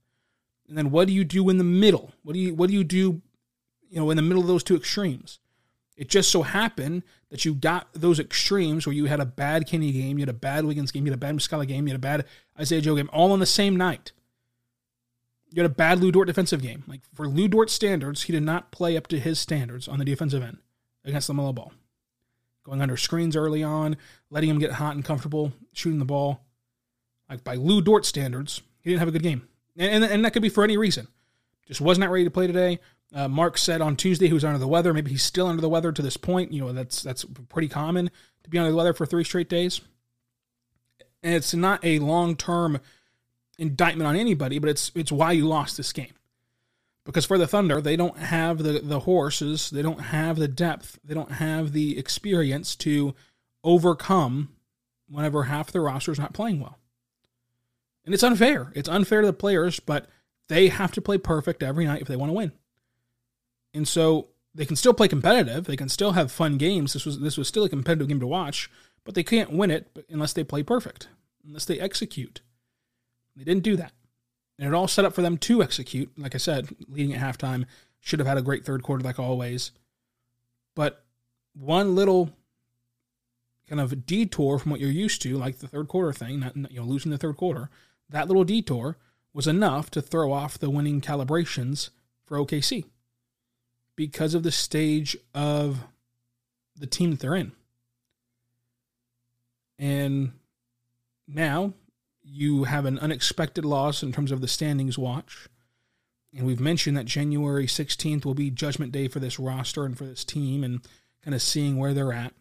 And 0.68 0.76
then 0.76 0.90
what 0.90 1.08
do 1.08 1.14
you 1.14 1.24
do 1.24 1.48
in 1.48 1.56
the 1.56 1.64
middle? 1.64 2.12
What 2.22 2.34
do 2.34 2.38
you 2.38 2.54
what 2.54 2.68
do 2.68 2.74
you 2.74 2.84
do, 2.84 3.22
you 3.88 3.96
know, 3.98 4.10
in 4.10 4.18
the 4.18 4.22
middle 4.22 4.42
of 4.42 4.46
those 4.46 4.62
two 4.62 4.76
extremes? 4.76 5.38
It 5.96 6.10
just 6.10 6.30
so 6.30 6.42
happened 6.42 7.04
that 7.30 7.46
you 7.46 7.54
got 7.54 7.88
those 7.94 8.20
extremes 8.20 8.86
where 8.86 8.92
you 8.92 9.06
had 9.06 9.18
a 9.18 9.24
bad 9.24 9.66
Kenny 9.66 9.92
game, 9.92 10.18
you 10.18 10.22
had 10.22 10.28
a 10.28 10.34
bad 10.34 10.66
Wiggins 10.66 10.90
game, 10.90 11.06
you 11.06 11.12
had 11.12 11.16
a 11.16 11.26
bad 11.26 11.36
Muscala 11.36 11.66
game, 11.66 11.86
you 11.86 11.94
had 11.94 11.98
a 11.98 12.06
bad 12.06 12.26
Isaiah 12.60 12.82
Joe 12.82 12.96
game, 12.96 13.08
all 13.14 13.32
on 13.32 13.38
the 13.38 13.46
same 13.46 13.76
night. 13.76 14.12
You 15.52 15.62
had 15.62 15.70
a 15.70 15.74
bad 15.74 16.00
Lu 16.00 16.12
Dort 16.12 16.26
defensive 16.26 16.60
game. 16.60 16.84
Like 16.86 17.00
for 17.14 17.26
Lu 17.26 17.48
Dort 17.48 17.70
standards, 17.70 18.24
he 18.24 18.32
did 18.34 18.42
not 18.42 18.72
play 18.72 18.94
up 18.94 19.06
to 19.06 19.18
his 19.18 19.40
standards 19.40 19.88
on 19.88 20.00
the 20.00 20.04
defensive 20.04 20.42
end 20.42 20.58
against 21.02 21.30
LaMelo 21.30 21.54
Ball. 21.54 21.72
Going 22.64 22.80
under 22.80 22.96
screens 22.96 23.36
early 23.36 23.62
on, 23.62 23.96
letting 24.30 24.48
him 24.48 24.58
get 24.58 24.72
hot 24.72 24.94
and 24.94 25.04
comfortable, 25.04 25.52
shooting 25.72 25.98
the 25.98 26.04
ball. 26.04 26.40
Like 27.28 27.44
by 27.44 27.56
Lu 27.56 27.82
Dort 27.82 28.06
standards, 28.06 28.62
he 28.80 28.90
didn't 28.90 29.00
have 29.00 29.08
a 29.08 29.12
good 29.12 29.22
game. 29.22 29.48
And, 29.76 30.02
and, 30.02 30.12
and 30.12 30.24
that 30.24 30.32
could 30.32 30.42
be 30.42 30.48
for 30.48 30.64
any 30.64 30.76
reason. 30.76 31.08
Just 31.66 31.80
was 31.80 31.98
not 31.98 32.10
ready 32.10 32.24
to 32.24 32.30
play 32.30 32.46
today. 32.46 32.80
Uh, 33.14 33.28
Mark 33.28 33.58
said 33.58 33.80
on 33.80 33.96
Tuesday 33.96 34.26
he 34.26 34.32
was 34.32 34.44
under 34.44 34.58
the 34.58 34.68
weather. 34.68 34.92
Maybe 34.92 35.10
he's 35.10 35.22
still 35.22 35.46
under 35.46 35.62
the 35.62 35.68
weather 35.68 35.92
to 35.92 36.02
this 36.02 36.16
point. 36.16 36.52
You 36.52 36.62
know, 36.62 36.72
that's 36.72 37.02
that's 37.02 37.24
pretty 37.48 37.68
common 37.68 38.10
to 38.42 38.50
be 38.50 38.58
under 38.58 38.70
the 38.70 38.76
weather 38.76 38.92
for 38.92 39.06
three 39.06 39.24
straight 39.24 39.48
days. 39.48 39.80
And 41.22 41.34
it's 41.34 41.54
not 41.54 41.84
a 41.84 41.98
long 42.00 42.36
term 42.36 42.80
indictment 43.58 44.08
on 44.08 44.16
anybody, 44.16 44.58
but 44.58 44.68
it's 44.68 44.90
it's 44.94 45.12
why 45.12 45.32
you 45.32 45.46
lost 45.46 45.76
this 45.76 45.92
game. 45.92 46.12
Because 47.04 47.26
for 47.26 47.36
the 47.36 47.46
Thunder, 47.46 47.80
they 47.80 47.96
don't 47.96 48.16
have 48.16 48.58
the, 48.58 48.80
the 48.80 49.00
horses, 49.00 49.70
they 49.70 49.82
don't 49.82 50.00
have 50.00 50.38
the 50.38 50.48
depth, 50.48 50.98
they 51.04 51.14
don't 51.14 51.32
have 51.32 51.72
the 51.72 51.98
experience 51.98 52.74
to 52.76 53.14
overcome 53.62 54.50
whenever 55.08 55.44
half 55.44 55.70
the 55.70 55.80
roster 55.80 56.12
is 56.12 56.18
not 56.18 56.32
playing 56.32 56.60
well. 56.60 56.78
And 58.04 58.14
it's 58.14 58.22
unfair. 58.22 58.72
It's 58.74 58.88
unfair 58.88 59.20
to 59.20 59.26
the 59.26 59.32
players, 59.32 59.80
but 59.80 60.08
they 60.48 60.68
have 60.68 60.92
to 60.92 61.02
play 61.02 61.18
perfect 61.18 61.62
every 61.62 61.86
night 61.86 62.02
if 62.02 62.08
they 62.08 62.16
want 62.16 62.30
to 62.30 62.34
win. 62.34 62.52
And 63.72 63.88
so 63.88 64.28
they 64.54 64.66
can 64.66 64.76
still 64.76 64.94
play 64.94 65.08
competitive. 65.08 65.64
They 65.64 65.76
can 65.76 65.88
still 65.88 66.12
have 66.12 66.30
fun 66.30 66.58
games. 66.58 66.92
This 66.92 67.04
was 67.04 67.20
this 67.20 67.36
was 67.36 67.48
still 67.48 67.64
a 67.64 67.68
competitive 67.68 68.08
game 68.08 68.20
to 68.20 68.26
watch, 68.26 68.70
but 69.04 69.14
they 69.14 69.22
can't 69.22 69.52
win 69.52 69.70
it 69.70 70.04
unless 70.08 70.32
they 70.32 70.44
play 70.44 70.62
perfect, 70.62 71.08
unless 71.44 71.64
they 71.64 71.80
execute. 71.80 72.40
They 73.36 73.44
didn't 73.44 73.64
do 73.64 73.76
that. 73.76 73.92
And 74.58 74.68
it 74.68 74.74
all 74.74 74.88
set 74.88 75.04
up 75.04 75.14
for 75.14 75.22
them 75.22 75.36
to 75.38 75.62
execute. 75.62 76.10
Like 76.16 76.34
I 76.34 76.38
said, 76.38 76.68
leading 76.88 77.14
at 77.14 77.20
halftime, 77.20 77.66
should 78.00 78.18
have 78.18 78.28
had 78.28 78.38
a 78.38 78.42
great 78.42 78.64
third 78.64 78.82
quarter 78.82 79.02
like 79.02 79.18
always. 79.18 79.72
But 80.74 81.04
one 81.54 81.94
little 81.94 82.30
kind 83.68 83.80
of 83.80 84.06
detour 84.06 84.58
from 84.58 84.70
what 84.70 84.80
you're 84.80 84.90
used 84.90 85.22
to, 85.22 85.36
like 85.36 85.58
the 85.58 85.68
third 85.68 85.88
quarter 85.88 86.12
thing, 86.12 86.40
not 86.40 86.56
you 86.56 86.80
know 86.80 86.84
losing 86.84 87.10
the 87.10 87.18
third 87.18 87.36
quarter, 87.36 87.70
that 88.10 88.28
little 88.28 88.44
detour 88.44 88.98
was 89.32 89.46
enough 89.46 89.90
to 89.90 90.02
throw 90.02 90.32
off 90.32 90.58
the 90.58 90.70
winning 90.70 91.00
calibrations 91.00 91.90
for 92.24 92.38
OKC 92.38 92.84
because 93.96 94.34
of 94.34 94.42
the 94.42 94.52
stage 94.52 95.16
of 95.34 95.84
the 96.76 96.86
team 96.86 97.10
that 97.10 97.20
they're 97.20 97.34
in. 97.34 97.52
And 99.78 100.32
now 101.26 101.72
you 102.24 102.64
have 102.64 102.86
an 102.86 102.98
unexpected 102.98 103.64
loss 103.64 104.02
in 104.02 104.12
terms 104.12 104.32
of 104.32 104.40
the 104.40 104.48
standings 104.48 104.98
watch. 104.98 105.48
And 106.36 106.46
we've 106.46 106.60
mentioned 106.60 106.96
that 106.96 107.06
January 107.06 107.66
16th 107.66 108.24
will 108.24 108.34
be 108.34 108.50
judgment 108.50 108.90
day 108.90 109.08
for 109.08 109.20
this 109.20 109.38
roster 109.38 109.84
and 109.84 109.96
for 109.96 110.04
this 110.04 110.24
team 110.24 110.64
and 110.64 110.80
kind 111.22 111.34
of 111.34 111.42
seeing 111.42 111.76
where 111.76 111.94
they're 111.94 112.12
at. 112.12 112.32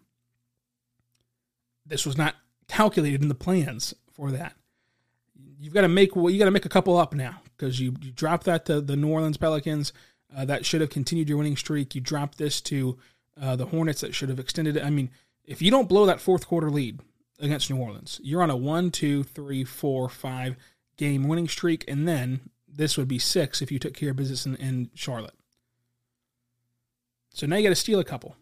This 1.85 2.05
was 2.05 2.17
not 2.17 2.35
calculated 2.67 3.21
in 3.21 3.27
the 3.27 3.35
plans 3.35 3.93
for 4.11 4.31
that. 4.31 4.55
You've 5.59 5.73
got 5.73 5.81
to 5.81 5.87
make 5.87 6.15
well, 6.15 6.29
you 6.29 6.39
got 6.39 6.45
to 6.45 6.51
make 6.51 6.65
a 6.65 6.69
couple 6.69 6.97
up 6.97 7.13
now 7.13 7.41
because 7.55 7.79
you, 7.79 7.95
you 8.01 8.11
drop 8.11 8.45
that 8.45 8.65
to 8.65 8.81
the 8.81 8.95
New 8.95 9.09
Orleans 9.09 9.37
Pelicans. 9.37 9.93
Uh, 10.35 10.45
that 10.45 10.65
should 10.65 10.81
have 10.81 10.89
continued 10.89 11.29
your 11.29 11.37
winning 11.37 11.57
streak. 11.57 11.93
You 11.93 12.01
drop 12.01 12.35
this 12.35 12.59
to 12.61 12.97
uh, 13.39 13.55
the 13.55 13.67
Hornets 13.67 14.01
that 14.01 14.15
should 14.15 14.29
have 14.29 14.39
extended 14.39 14.77
it. 14.77 14.83
I 14.83 14.89
mean, 14.89 15.11
if 15.45 15.61
you 15.61 15.69
don't 15.69 15.89
blow 15.89 16.05
that 16.05 16.19
fourth 16.21 16.47
quarter 16.47 16.71
lead, 16.71 16.99
against 17.43 17.69
New 17.69 17.77
Orleans. 17.77 18.19
You're 18.23 18.41
on 18.41 18.49
a 18.49 18.55
one, 18.55 18.89
two, 18.89 19.23
three, 19.23 19.63
four, 19.63 20.09
five 20.09 20.55
game 20.97 21.27
winning 21.27 21.47
streak, 21.47 21.83
and 21.87 22.07
then 22.07 22.49
this 22.67 22.97
would 22.97 23.07
be 23.07 23.19
six 23.19 23.61
if 23.61 23.71
you 23.71 23.79
took 23.79 23.93
care 23.93 24.11
of 24.11 24.15
business 24.15 24.45
in, 24.45 24.55
in 24.55 24.89
Charlotte. 24.95 25.35
So 27.33 27.45
now 27.45 27.57
you 27.57 27.63
got 27.63 27.69
to 27.69 27.75
steal 27.75 27.99
a 27.99 28.05
couple. 28.05 28.35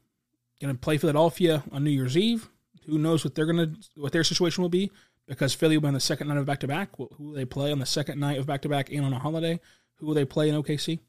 Going 0.62 0.74
to 0.74 0.80
play 0.80 0.98
Philadelphia 0.98 1.64
on 1.72 1.84
New 1.84 1.90
Year's 1.90 2.16
Eve. 2.16 2.50
Who 2.86 3.00
knows 3.00 3.24
what 3.24 3.34
they're 3.34 3.52
going 3.52 3.74
to 3.74 3.90
what 3.96 4.12
their 4.12 4.24
situation 4.24 4.62
will 4.62 4.70
be? 4.70 4.92
Because 5.28 5.54
Philly 5.54 5.78
will 5.78 5.82
be 5.82 5.88
on 5.88 5.94
the 5.94 6.00
second 6.00 6.28
night 6.28 6.38
of 6.38 6.46
back 6.46 6.60
to 6.60 6.68
back. 6.68 6.90
Who 6.98 7.10
will 7.18 7.34
they 7.34 7.46
play 7.46 7.72
on 7.72 7.80
the 7.80 7.86
second 7.86 8.20
night 8.20 8.38
of 8.38 8.46
back 8.46 8.62
to 8.64 8.70
back 8.70 8.92
and 8.92 9.06
on 9.06 9.14
a 9.14 9.20
holiday? 9.20 9.60
Who 9.96 10.06
will 10.06 10.14
they 10.14 10.26
play 10.26 10.50
in 10.50 10.62
OKC? 10.62 11.00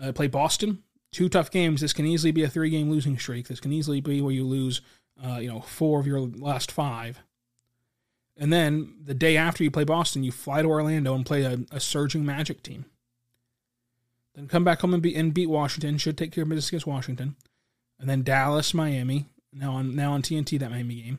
Uh, 0.00 0.12
play 0.12 0.28
Boston. 0.28 0.82
Two 1.10 1.28
tough 1.28 1.50
games. 1.50 1.82
This 1.82 1.92
can 1.92 2.06
easily 2.06 2.30
be 2.32 2.44
a 2.44 2.48
three 2.48 2.70
game 2.70 2.90
losing 2.90 3.18
streak. 3.18 3.48
This 3.48 3.60
can 3.60 3.72
easily 3.72 4.00
be 4.00 4.22
where 4.22 4.32
you 4.32 4.44
lose 4.46 4.80
uh, 5.24 5.38
you 5.38 5.48
know, 5.48 5.60
four 5.60 6.00
of 6.00 6.06
your 6.06 6.20
last 6.20 6.72
five. 6.72 7.20
And 8.36 8.52
then 8.52 8.94
the 9.04 9.14
day 9.14 9.36
after 9.36 9.62
you 9.62 9.70
play 9.70 9.84
Boston, 9.84 10.24
you 10.24 10.32
fly 10.32 10.62
to 10.62 10.68
Orlando 10.68 11.14
and 11.14 11.24
play 11.24 11.42
a, 11.42 11.60
a 11.70 11.80
surging 11.80 12.24
Magic 12.24 12.62
team. 12.62 12.86
Then 14.34 14.48
come 14.48 14.64
back 14.64 14.80
home 14.80 14.94
and, 14.94 15.02
be, 15.02 15.14
and 15.14 15.34
beat 15.34 15.50
Washington. 15.50 15.98
Should 15.98 16.16
take 16.16 16.32
care 16.32 16.42
of 16.42 16.48
business 16.48 16.68
against 16.68 16.86
Washington. 16.86 17.36
And 18.00 18.08
then 18.08 18.22
Dallas, 18.22 18.72
Miami. 18.72 19.26
Now 19.52 19.72
on 19.72 19.94
now 19.94 20.12
on 20.12 20.22
TNT 20.22 20.58
that 20.58 20.70
Miami 20.70 21.02
game. 21.02 21.18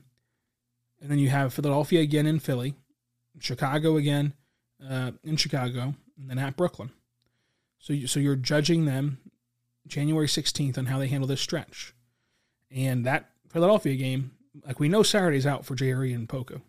And 1.00 1.12
then 1.12 1.20
you 1.20 1.30
have 1.30 1.54
Philadelphia 1.54 2.02
again 2.02 2.26
in 2.26 2.40
Philly, 2.40 2.74
Chicago 3.40 3.96
again 3.96 4.34
uh, 4.90 5.12
in 5.24 5.36
Chicago, 5.36 5.94
and 6.18 6.30
then 6.30 6.40
at 6.40 6.58
Brooklyn. 6.58 6.92
So 7.78 7.94
you, 7.94 8.08
so 8.08 8.20
you're 8.20 8.36
judging 8.36 8.86
them 8.86 9.20
January 9.86 10.28
16th 10.28 10.78
on 10.78 10.88
how 10.88 10.98
they 10.98 11.08
handle 11.08 11.28
this 11.28 11.42
stretch. 11.42 11.94
And 12.72 13.06
that 13.06 13.30
Philadelphia 13.54 13.96
game, 13.96 14.32
like 14.66 14.80
we 14.80 14.90
know 14.90 15.04
Saturday's 15.04 15.46
out 15.46 15.64
for 15.64 15.76
Jerry 15.76 16.12
and 16.12 16.28
Poku. 16.28 16.62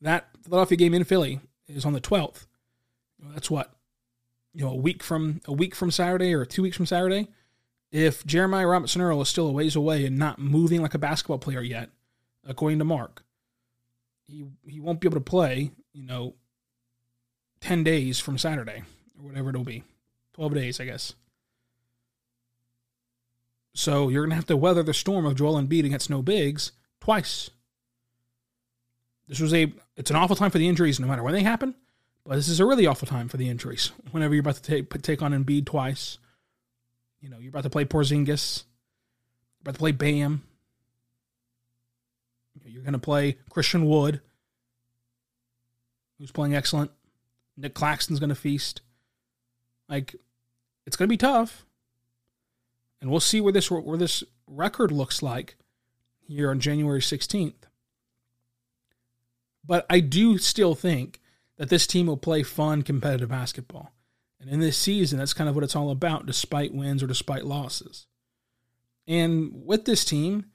That 0.00 0.28
Philadelphia 0.42 0.76
game 0.76 0.94
in 0.94 1.04
Philly 1.04 1.40
is 1.68 1.84
on 1.84 1.92
the 1.92 2.00
12th. 2.00 2.46
That's 3.32 3.50
what 3.50 3.72
you 4.52 4.64
know 4.64 4.72
a 4.72 4.76
week 4.76 5.02
from 5.02 5.40
a 5.46 5.52
week 5.52 5.74
from 5.74 5.90
Saturday 5.90 6.34
or 6.34 6.44
two 6.44 6.62
weeks 6.62 6.76
from 6.76 6.86
Saturday. 6.86 7.28
If 7.92 8.26
Jeremiah 8.26 8.66
Robinson 8.66 9.00
Earl 9.00 9.22
is 9.22 9.28
still 9.28 9.46
a 9.46 9.52
ways 9.52 9.76
away 9.76 10.04
and 10.04 10.18
not 10.18 10.40
moving 10.40 10.82
like 10.82 10.94
a 10.94 10.98
basketball 10.98 11.38
player 11.38 11.62
yet, 11.62 11.90
according 12.44 12.80
to 12.80 12.84
Mark, 12.84 13.24
he 14.26 14.44
he 14.68 14.80
won't 14.80 15.00
be 15.00 15.06
able 15.06 15.16
to 15.16 15.20
play. 15.20 15.70
You 15.92 16.04
know, 16.04 16.34
ten 17.60 17.84
days 17.84 18.18
from 18.18 18.36
Saturday 18.36 18.82
or 19.18 19.28
whatever 19.28 19.50
it'll 19.50 19.62
be, 19.62 19.84
twelve 20.32 20.54
days, 20.54 20.80
I 20.80 20.86
guess. 20.86 21.14
So 23.74 24.08
you're 24.08 24.22
going 24.22 24.30
to 24.30 24.36
have 24.36 24.46
to 24.46 24.56
weather 24.56 24.82
the 24.82 24.94
storm 24.94 25.26
of 25.26 25.34
Joel 25.34 25.60
Embiid 25.60 25.84
against 25.84 26.08
no 26.08 26.22
bigs 26.22 26.72
twice. 27.00 27.50
This 29.26 29.40
was 29.40 29.52
a 29.52 29.72
it's 29.96 30.10
an 30.10 30.16
awful 30.16 30.36
time 30.36 30.50
for 30.50 30.58
the 30.58 30.68
injuries 30.68 31.00
no 31.00 31.06
matter 31.06 31.22
when 31.22 31.34
they 31.34 31.42
happen, 31.42 31.74
but 32.24 32.36
this 32.36 32.48
is 32.48 32.60
a 32.60 32.66
really 32.66 32.86
awful 32.86 33.08
time 33.08 33.28
for 33.28 33.36
the 33.36 33.48
injuries. 33.48 33.90
Whenever 34.12 34.34
you're 34.34 34.40
about 34.40 34.56
to 34.56 34.62
take 34.62 35.02
take 35.02 35.22
on 35.22 35.32
Embiid 35.32 35.66
twice, 35.66 36.18
you 37.20 37.28
know 37.28 37.38
you're 37.38 37.50
about 37.50 37.64
to 37.64 37.70
play 37.70 37.84
Porzingis, 37.84 38.64
you're 39.58 39.62
about 39.62 39.74
to 39.74 39.78
play 39.78 39.92
Bam. 39.92 40.42
You're 42.66 42.82
going 42.82 42.92
to 42.92 42.98
play 42.98 43.36
Christian 43.50 43.86
Wood, 43.86 44.20
who's 46.18 46.30
playing 46.30 46.54
excellent. 46.54 46.90
Nick 47.56 47.74
Claxton's 47.74 48.20
going 48.20 48.30
to 48.30 48.34
feast. 48.34 48.80
Like, 49.88 50.14
it's 50.86 50.96
going 50.96 51.08
to 51.08 51.12
be 51.12 51.16
tough 51.16 51.64
and 53.04 53.10
we'll 53.10 53.20
see 53.20 53.38
where 53.38 53.52
this 53.52 53.70
where 53.70 53.98
this 53.98 54.24
record 54.46 54.90
looks 54.90 55.22
like 55.22 55.56
here 56.26 56.50
on 56.50 56.58
January 56.58 57.02
16th. 57.02 57.66
But 59.62 59.84
I 59.90 60.00
do 60.00 60.38
still 60.38 60.74
think 60.74 61.20
that 61.58 61.68
this 61.68 61.86
team 61.86 62.06
will 62.06 62.16
play 62.16 62.42
fun 62.42 62.80
competitive 62.80 63.28
basketball. 63.28 63.92
And 64.40 64.48
in 64.48 64.60
this 64.60 64.78
season, 64.78 65.18
that's 65.18 65.34
kind 65.34 65.50
of 65.50 65.54
what 65.54 65.62
it's 65.64 65.76
all 65.76 65.90
about, 65.90 66.24
despite 66.24 66.72
wins 66.72 67.02
or 67.02 67.06
despite 67.06 67.44
losses. 67.44 68.06
And 69.06 69.52
with 69.52 69.84
this 69.84 70.06
team, 70.06 70.46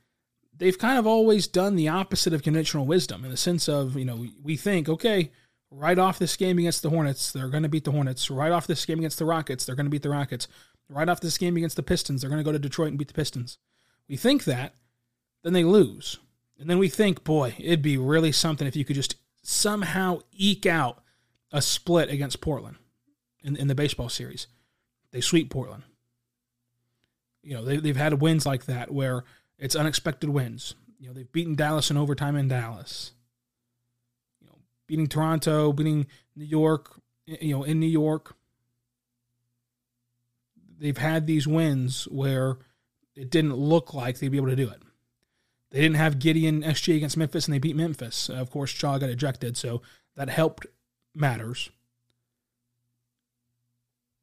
they've 0.58 0.78
kind 0.78 0.98
of 0.98 1.06
always 1.06 1.46
done 1.46 1.76
the 1.76 1.90
opposite 1.90 2.34
of 2.34 2.42
conventional 2.42 2.88
wisdom 2.88 3.24
in 3.24 3.30
the 3.30 3.38
sense 3.38 3.70
of, 3.70 3.96
you 3.96 4.06
know, 4.06 4.26
we 4.42 4.58
think, 4.58 4.90
okay, 4.90 5.30
right 5.70 6.00
off 6.00 6.18
this 6.18 6.36
game 6.36 6.58
against 6.58 6.82
the 6.82 6.90
Hornets, 6.90 7.32
they're 7.32 7.50
going 7.50 7.62
to 7.62 7.70
beat 7.70 7.84
the 7.84 7.92
Hornets. 7.92 8.32
Right 8.32 8.52
off 8.52 8.66
this 8.66 8.88
game 8.88 8.98
against 8.98 9.20
the 9.20 9.26
Rockets, 9.26 9.66
they're 9.68 9.76
going 9.76 9.86
to 9.86 9.92
beat 9.92 10.02
the 10.02 10.10
Rockets 10.10 10.48
right 10.90 11.08
off 11.08 11.22
this 11.22 11.38
game 11.38 11.56
against 11.56 11.76
the 11.76 11.84
Pistons, 11.84 12.22
they're 12.22 12.30
going 12.30 12.40
to 12.40 12.46
go 12.46 12.52
to 12.52 12.60
Detroit 12.60 12.90
and 12.90 12.98
beat 12.98 13.08
the 13.08 13.14
Pistons. 13.14 13.58
We 14.08 14.18
think 14.18 14.44
that, 14.46 14.74
then 15.44 15.54
they 15.54 15.64
lose. 15.64 16.18
And 16.60 16.70
then 16.70 16.80
we 16.80 16.90
think, 16.90 17.24
boy, 17.24 17.56
it'd 17.58 17.82
be 17.82 17.98
really 17.98 18.32
something 18.32 18.68
if 18.68 18.76
you 18.76 18.84
could 18.84 18.96
just 18.96 19.16
somehow 19.42 20.20
eke 20.34 20.66
out 20.66 21.02
a 21.52 21.62
split 21.62 22.10
against 22.10 22.42
Portland 22.42 22.78
in, 23.44 23.56
in 23.56 23.68
the 23.68 23.76
baseball 23.76 24.10
series. 24.10 24.48
They 25.12 25.22
sweep 25.22 25.50
Portland. 25.50 25.84
You 27.42 27.56
know, 27.56 27.64
they, 27.64 27.78
they've 27.78 27.96
had 27.96 28.22
wins 28.22 28.46
like 28.46 28.66
that 28.66 28.92
where 28.92 29.24
it's 29.58 29.76
unexpected 29.76 30.30
wins. 30.30 30.76
You 31.00 31.08
know, 31.08 31.14
they've 31.14 31.32
beaten 31.32 31.56
Dallas 31.56 31.90
in 31.90 31.98
overtime 31.98 32.36
in 32.36 32.50
Dallas. 32.50 33.14
You 34.42 34.48
know, 34.48 34.58
beating 34.88 35.08
Toronto, 35.08 35.72
beating 35.72 36.08
New 36.36 36.46
York, 36.46 37.00
you 37.26 37.56
know, 37.56 37.64
in 37.64 37.80
New 37.80 37.88
York 37.88 38.36
they've 40.80 40.98
had 40.98 41.28
these 41.28 41.48
wins 41.48 42.06
where 42.06 42.58
it 43.16 43.30
didn't 43.30 43.56
look 43.56 43.94
like 43.94 44.20
they'd 44.20 44.30
be 44.30 44.38
able 44.38 44.50
to 44.50 44.56
do 44.56 44.70
it. 44.70 44.82
They 45.72 45.82
didn't 45.82 45.98
have 45.98 46.20
Giddey 46.20 46.48
and 46.48 46.64
SG 46.64 46.96
against 46.96 47.18
Memphis, 47.18 47.46
and 47.46 47.54
they 47.54 47.60
beat 47.60 47.76
Memphis. 47.76 48.30
Uh, 48.30 48.36
of 48.36 48.50
course, 48.50 48.72
Shaw 48.72 48.98
got 48.98 49.10
ejected, 49.10 49.56
so 49.56 49.82
that 50.16 50.30
helped 50.30 50.66
matters. 51.14 51.70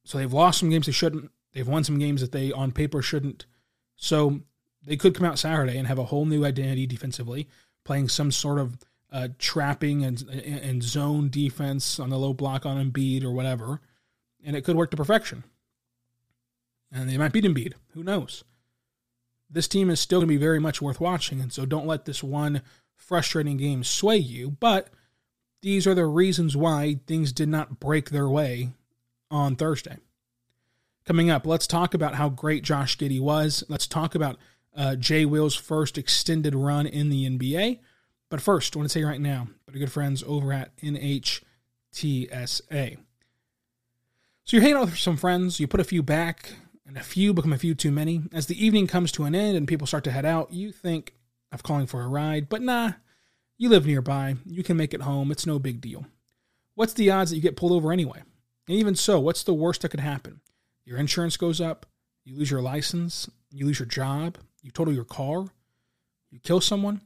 So 0.04 0.18
they've 0.18 0.32
lost 0.32 0.60
some 0.60 0.70
games 0.70 0.86
they 0.86 0.92
shouldn't. 0.92 1.30
They've 1.52 1.66
won 1.66 1.84
some 1.84 1.98
games 1.98 2.20
that 2.20 2.32
they, 2.32 2.52
on 2.52 2.72
paper, 2.72 3.00
shouldn't. 3.00 3.46
So 3.96 4.40
they 4.84 4.96
could 4.96 5.14
come 5.14 5.26
out 5.26 5.38
Saturday 5.38 5.78
and 5.78 5.86
have 5.86 5.98
a 5.98 6.04
whole 6.04 6.26
new 6.26 6.44
identity 6.44 6.86
defensively, 6.86 7.48
playing 7.84 8.08
some 8.08 8.32
sort 8.32 8.58
of 8.58 8.78
uh, 9.12 9.28
trapping 9.38 10.04
and, 10.04 10.22
and 10.28 10.82
zone 10.82 11.28
defense 11.30 11.98
on 11.98 12.10
the 12.10 12.18
low 12.18 12.34
block 12.34 12.66
on 12.66 12.90
Embiid 12.90 13.24
or 13.24 13.30
whatever, 13.30 13.80
and 14.44 14.56
it 14.56 14.62
could 14.62 14.76
work 14.76 14.90
to 14.90 14.96
perfection. 14.96 15.44
And 16.92 17.08
they 17.08 17.18
might 17.18 17.32
beat 17.32 17.44
Embiid. 17.44 17.74
Who 17.94 18.02
knows? 18.02 18.44
this 19.50 19.68
team 19.68 19.90
is 19.90 20.00
still 20.00 20.20
going 20.20 20.28
to 20.28 20.34
be 20.34 20.36
very 20.36 20.58
much 20.58 20.82
worth 20.82 21.00
watching. 21.00 21.40
And 21.40 21.52
so 21.52 21.64
don't 21.66 21.86
let 21.86 22.04
this 22.04 22.22
one 22.22 22.62
frustrating 22.94 23.56
game 23.56 23.84
sway 23.84 24.16
you. 24.16 24.50
But 24.50 24.88
these 25.62 25.86
are 25.86 25.94
the 25.94 26.06
reasons 26.06 26.56
why 26.56 26.98
things 27.06 27.32
did 27.32 27.48
not 27.48 27.80
break 27.80 28.10
their 28.10 28.28
way 28.28 28.70
on 29.30 29.56
Thursday. 29.56 29.98
Coming 31.04 31.30
up, 31.30 31.46
let's 31.46 31.66
talk 31.66 31.94
about 31.94 32.16
how 32.16 32.28
great 32.28 32.64
Josh 32.64 32.98
Giddey 32.98 33.20
was. 33.20 33.62
Let's 33.68 33.86
talk 33.86 34.14
about 34.14 34.38
uh, 34.76 34.96
Jay 34.96 35.24
Will's 35.24 35.54
first 35.54 35.96
extended 35.96 36.54
run 36.54 36.86
in 36.86 37.08
the 37.08 37.28
NBA. 37.28 37.78
But 38.28 38.40
first, 38.40 38.74
I 38.74 38.80
want 38.80 38.90
to 38.90 38.92
say 38.92 39.04
right 39.04 39.20
now, 39.20 39.46
but 39.64 39.76
good 39.76 39.92
friends 39.92 40.24
over 40.26 40.52
at 40.52 40.76
NHTSA. 40.78 41.42
So 44.44 44.56
you're 44.56 44.62
hanging 44.62 44.76
out 44.76 44.86
with 44.86 44.98
some 44.98 45.16
friends, 45.16 45.60
you 45.60 45.68
put 45.68 45.80
a 45.80 45.84
few 45.84 46.02
back, 46.02 46.52
and 46.86 46.96
a 46.96 47.02
few 47.02 47.34
become 47.34 47.52
a 47.52 47.58
few 47.58 47.74
too 47.74 47.90
many. 47.90 48.22
As 48.32 48.46
the 48.46 48.64
evening 48.64 48.86
comes 48.86 49.10
to 49.12 49.24
an 49.24 49.34
end 49.34 49.56
and 49.56 49.68
people 49.68 49.86
start 49.86 50.04
to 50.04 50.12
head 50.12 50.24
out, 50.24 50.52
you 50.52 50.72
think 50.72 51.14
of 51.52 51.62
calling 51.62 51.86
for 51.86 52.02
a 52.02 52.08
ride, 52.08 52.48
but 52.48 52.62
nah, 52.62 52.92
you 53.58 53.68
live 53.68 53.86
nearby, 53.86 54.36
you 54.44 54.62
can 54.62 54.76
make 54.76 54.94
it 54.94 55.02
home, 55.02 55.30
it's 55.30 55.46
no 55.46 55.58
big 55.58 55.80
deal. 55.80 56.06
What's 56.74 56.92
the 56.92 57.10
odds 57.10 57.30
that 57.30 57.36
you 57.36 57.42
get 57.42 57.56
pulled 57.56 57.72
over 57.72 57.92
anyway? 57.92 58.22
And 58.68 58.76
even 58.76 58.94
so, 58.94 59.18
what's 59.18 59.42
the 59.42 59.54
worst 59.54 59.82
that 59.82 59.90
could 59.90 60.00
happen? 60.00 60.40
Your 60.84 60.98
insurance 60.98 61.36
goes 61.36 61.60
up, 61.60 61.86
you 62.24 62.36
lose 62.36 62.50
your 62.50 62.62
license, 62.62 63.28
you 63.50 63.66
lose 63.66 63.78
your 63.78 63.86
job, 63.86 64.38
you 64.62 64.70
total 64.70 64.94
your 64.94 65.04
car, 65.04 65.46
you 66.30 66.38
kill 66.38 66.60
someone. 66.60 67.00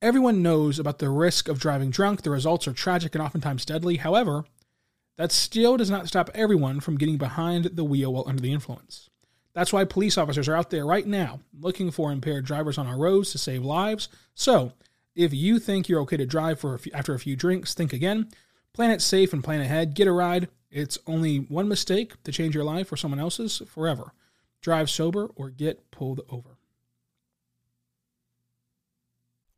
Everyone 0.00 0.42
knows 0.42 0.78
about 0.78 0.98
the 0.98 1.08
risk 1.08 1.48
of 1.48 1.60
driving 1.60 1.90
drunk. 1.90 2.22
The 2.22 2.30
results 2.30 2.66
are 2.66 2.72
tragic 2.72 3.14
and 3.14 3.22
oftentimes 3.22 3.64
deadly. 3.64 3.98
However, 3.98 4.44
that 5.16 5.30
still 5.30 5.76
does 5.76 5.90
not 5.90 6.08
stop 6.08 6.28
everyone 6.34 6.80
from 6.80 6.98
getting 6.98 7.18
behind 7.18 7.66
the 7.66 7.84
wheel 7.84 8.12
while 8.12 8.24
under 8.26 8.42
the 8.42 8.52
influence. 8.52 9.10
That's 9.54 9.72
why 9.72 9.84
police 9.84 10.16
officers 10.16 10.48
are 10.48 10.56
out 10.56 10.70
there 10.70 10.86
right 10.86 11.06
now 11.06 11.40
looking 11.58 11.90
for 11.90 12.10
impaired 12.10 12.46
drivers 12.46 12.78
on 12.78 12.86
our 12.86 12.98
roads 12.98 13.32
to 13.32 13.38
save 13.38 13.64
lives. 13.64 14.08
So, 14.34 14.72
if 15.14 15.34
you 15.34 15.58
think 15.58 15.88
you're 15.88 16.00
okay 16.00 16.16
to 16.16 16.24
drive 16.24 16.58
for 16.58 16.74
a 16.74 16.78
few, 16.78 16.92
after 16.94 17.14
a 17.14 17.18
few 17.18 17.36
drinks, 17.36 17.74
think 17.74 17.92
again. 17.92 18.28
Plan 18.72 18.90
it 18.90 19.02
safe 19.02 19.34
and 19.34 19.44
plan 19.44 19.60
ahead. 19.60 19.94
Get 19.94 20.08
a 20.08 20.12
ride. 20.12 20.48
It's 20.70 20.98
only 21.06 21.36
one 21.36 21.68
mistake 21.68 22.22
to 22.24 22.32
change 22.32 22.54
your 22.54 22.64
life 22.64 22.90
or 22.90 22.96
someone 22.96 23.20
else's 23.20 23.60
forever. 23.66 24.14
Drive 24.62 24.88
sober 24.88 25.26
or 25.36 25.50
get 25.50 25.90
pulled 25.90 26.22
over. 26.30 26.51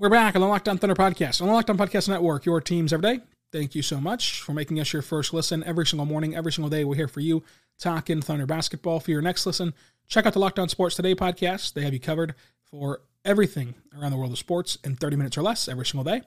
We're 0.00 0.08
back 0.08 0.34
on 0.34 0.40
the 0.40 0.48
Locked 0.48 0.66
On 0.66 0.78
Thunder 0.78 0.94
podcast 0.94 1.42
on 1.42 1.48
the 1.48 1.52
Locked 1.52 1.68
On 1.68 1.76
Podcast 1.76 2.08
Network, 2.08 2.46
your 2.46 2.62
teams 2.62 2.90
every 2.90 3.02
day. 3.18 3.22
Thank 3.52 3.74
you 3.74 3.82
so 3.82 4.00
much 4.00 4.40
for 4.40 4.54
making 4.54 4.80
us 4.80 4.94
your 4.94 5.02
first 5.02 5.34
listen 5.34 5.62
every 5.64 5.84
single 5.84 6.06
morning, 6.06 6.34
every 6.34 6.52
single 6.52 6.70
day. 6.70 6.86
We're 6.86 6.94
here 6.94 7.06
for 7.06 7.20
you, 7.20 7.42
talking 7.78 8.22
Thunder 8.22 8.46
basketball. 8.46 9.00
For 9.00 9.10
your 9.10 9.20
next 9.20 9.44
listen, 9.44 9.74
check 10.08 10.24
out 10.24 10.32
the 10.32 10.38
Locked 10.38 10.58
On 10.58 10.70
Sports 10.70 10.96
Today 10.96 11.14
podcast. 11.14 11.74
They 11.74 11.82
have 11.82 11.92
you 11.92 12.00
covered 12.00 12.34
for 12.64 13.02
everything 13.26 13.74
around 13.94 14.12
the 14.12 14.16
world 14.16 14.32
of 14.32 14.38
sports 14.38 14.78
in 14.84 14.96
30 14.96 15.16
minutes 15.16 15.36
or 15.36 15.42
less 15.42 15.68
every 15.68 15.84
single 15.84 16.10
day. 16.10 16.22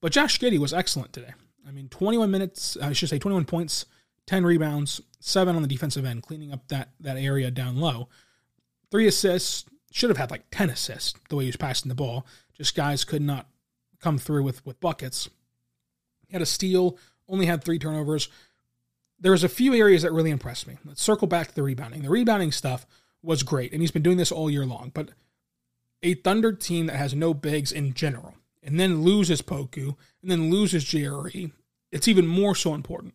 But 0.00 0.12
Josh 0.12 0.38
Giddey 0.38 0.58
was 0.58 0.72
excellent 0.72 1.12
today. 1.12 1.34
I 1.66 1.72
mean, 1.72 1.88
21 1.88 2.30
minutes, 2.30 2.76
uh, 2.80 2.86
I 2.86 2.92
should 2.92 3.08
say 3.08 3.18
21 3.18 3.46
points, 3.46 3.86
10 4.28 4.44
rebounds, 4.44 5.00
seven 5.18 5.56
on 5.56 5.62
the 5.62 5.66
defensive 5.66 6.04
end, 6.04 6.22
cleaning 6.22 6.52
up 6.52 6.68
that, 6.68 6.90
that 7.00 7.16
area 7.16 7.50
down 7.50 7.78
low. 7.78 8.10
Three 8.92 9.08
assists, 9.08 9.64
should 9.90 10.10
have 10.10 10.18
had 10.18 10.30
like 10.30 10.44
10 10.50 10.70
assists 10.70 11.14
the 11.28 11.36
way 11.36 11.44
he 11.44 11.48
was 11.48 11.56
passing 11.56 11.88
the 11.88 11.94
ball. 11.94 12.26
Just 12.58 12.74
guys 12.74 13.04
could 13.04 13.22
not 13.22 13.46
come 14.00 14.18
through 14.18 14.42
with, 14.42 14.64
with 14.66 14.80
buckets. 14.80 15.30
He 16.26 16.32
had 16.32 16.42
a 16.42 16.46
steal, 16.46 16.98
only 17.28 17.46
had 17.46 17.62
three 17.62 17.78
turnovers. 17.78 18.28
There 19.20 19.32
was 19.32 19.44
a 19.44 19.48
few 19.48 19.74
areas 19.74 20.02
that 20.02 20.12
really 20.12 20.30
impressed 20.30 20.66
me. 20.66 20.76
Let's 20.84 21.02
circle 21.02 21.28
back 21.28 21.48
to 21.48 21.54
the 21.54 21.62
rebounding. 21.62 22.02
The 22.02 22.10
rebounding 22.10 22.52
stuff 22.52 22.86
was 23.22 23.42
great, 23.42 23.72
and 23.72 23.80
he's 23.80 23.90
been 23.90 24.02
doing 24.02 24.16
this 24.16 24.32
all 24.32 24.50
year 24.50 24.66
long. 24.66 24.90
But 24.92 25.10
a 26.02 26.14
Thunder 26.14 26.52
team 26.52 26.86
that 26.86 26.96
has 26.96 27.14
no 27.14 27.34
bigs 27.34 27.72
in 27.72 27.94
general, 27.94 28.34
and 28.62 28.78
then 28.78 29.02
loses 29.02 29.42
Poku, 29.42 29.96
and 30.22 30.30
then 30.30 30.50
loses 30.50 30.84
JRE, 30.84 31.52
it's 31.90 32.08
even 32.08 32.26
more 32.26 32.54
so 32.54 32.74
important. 32.74 33.14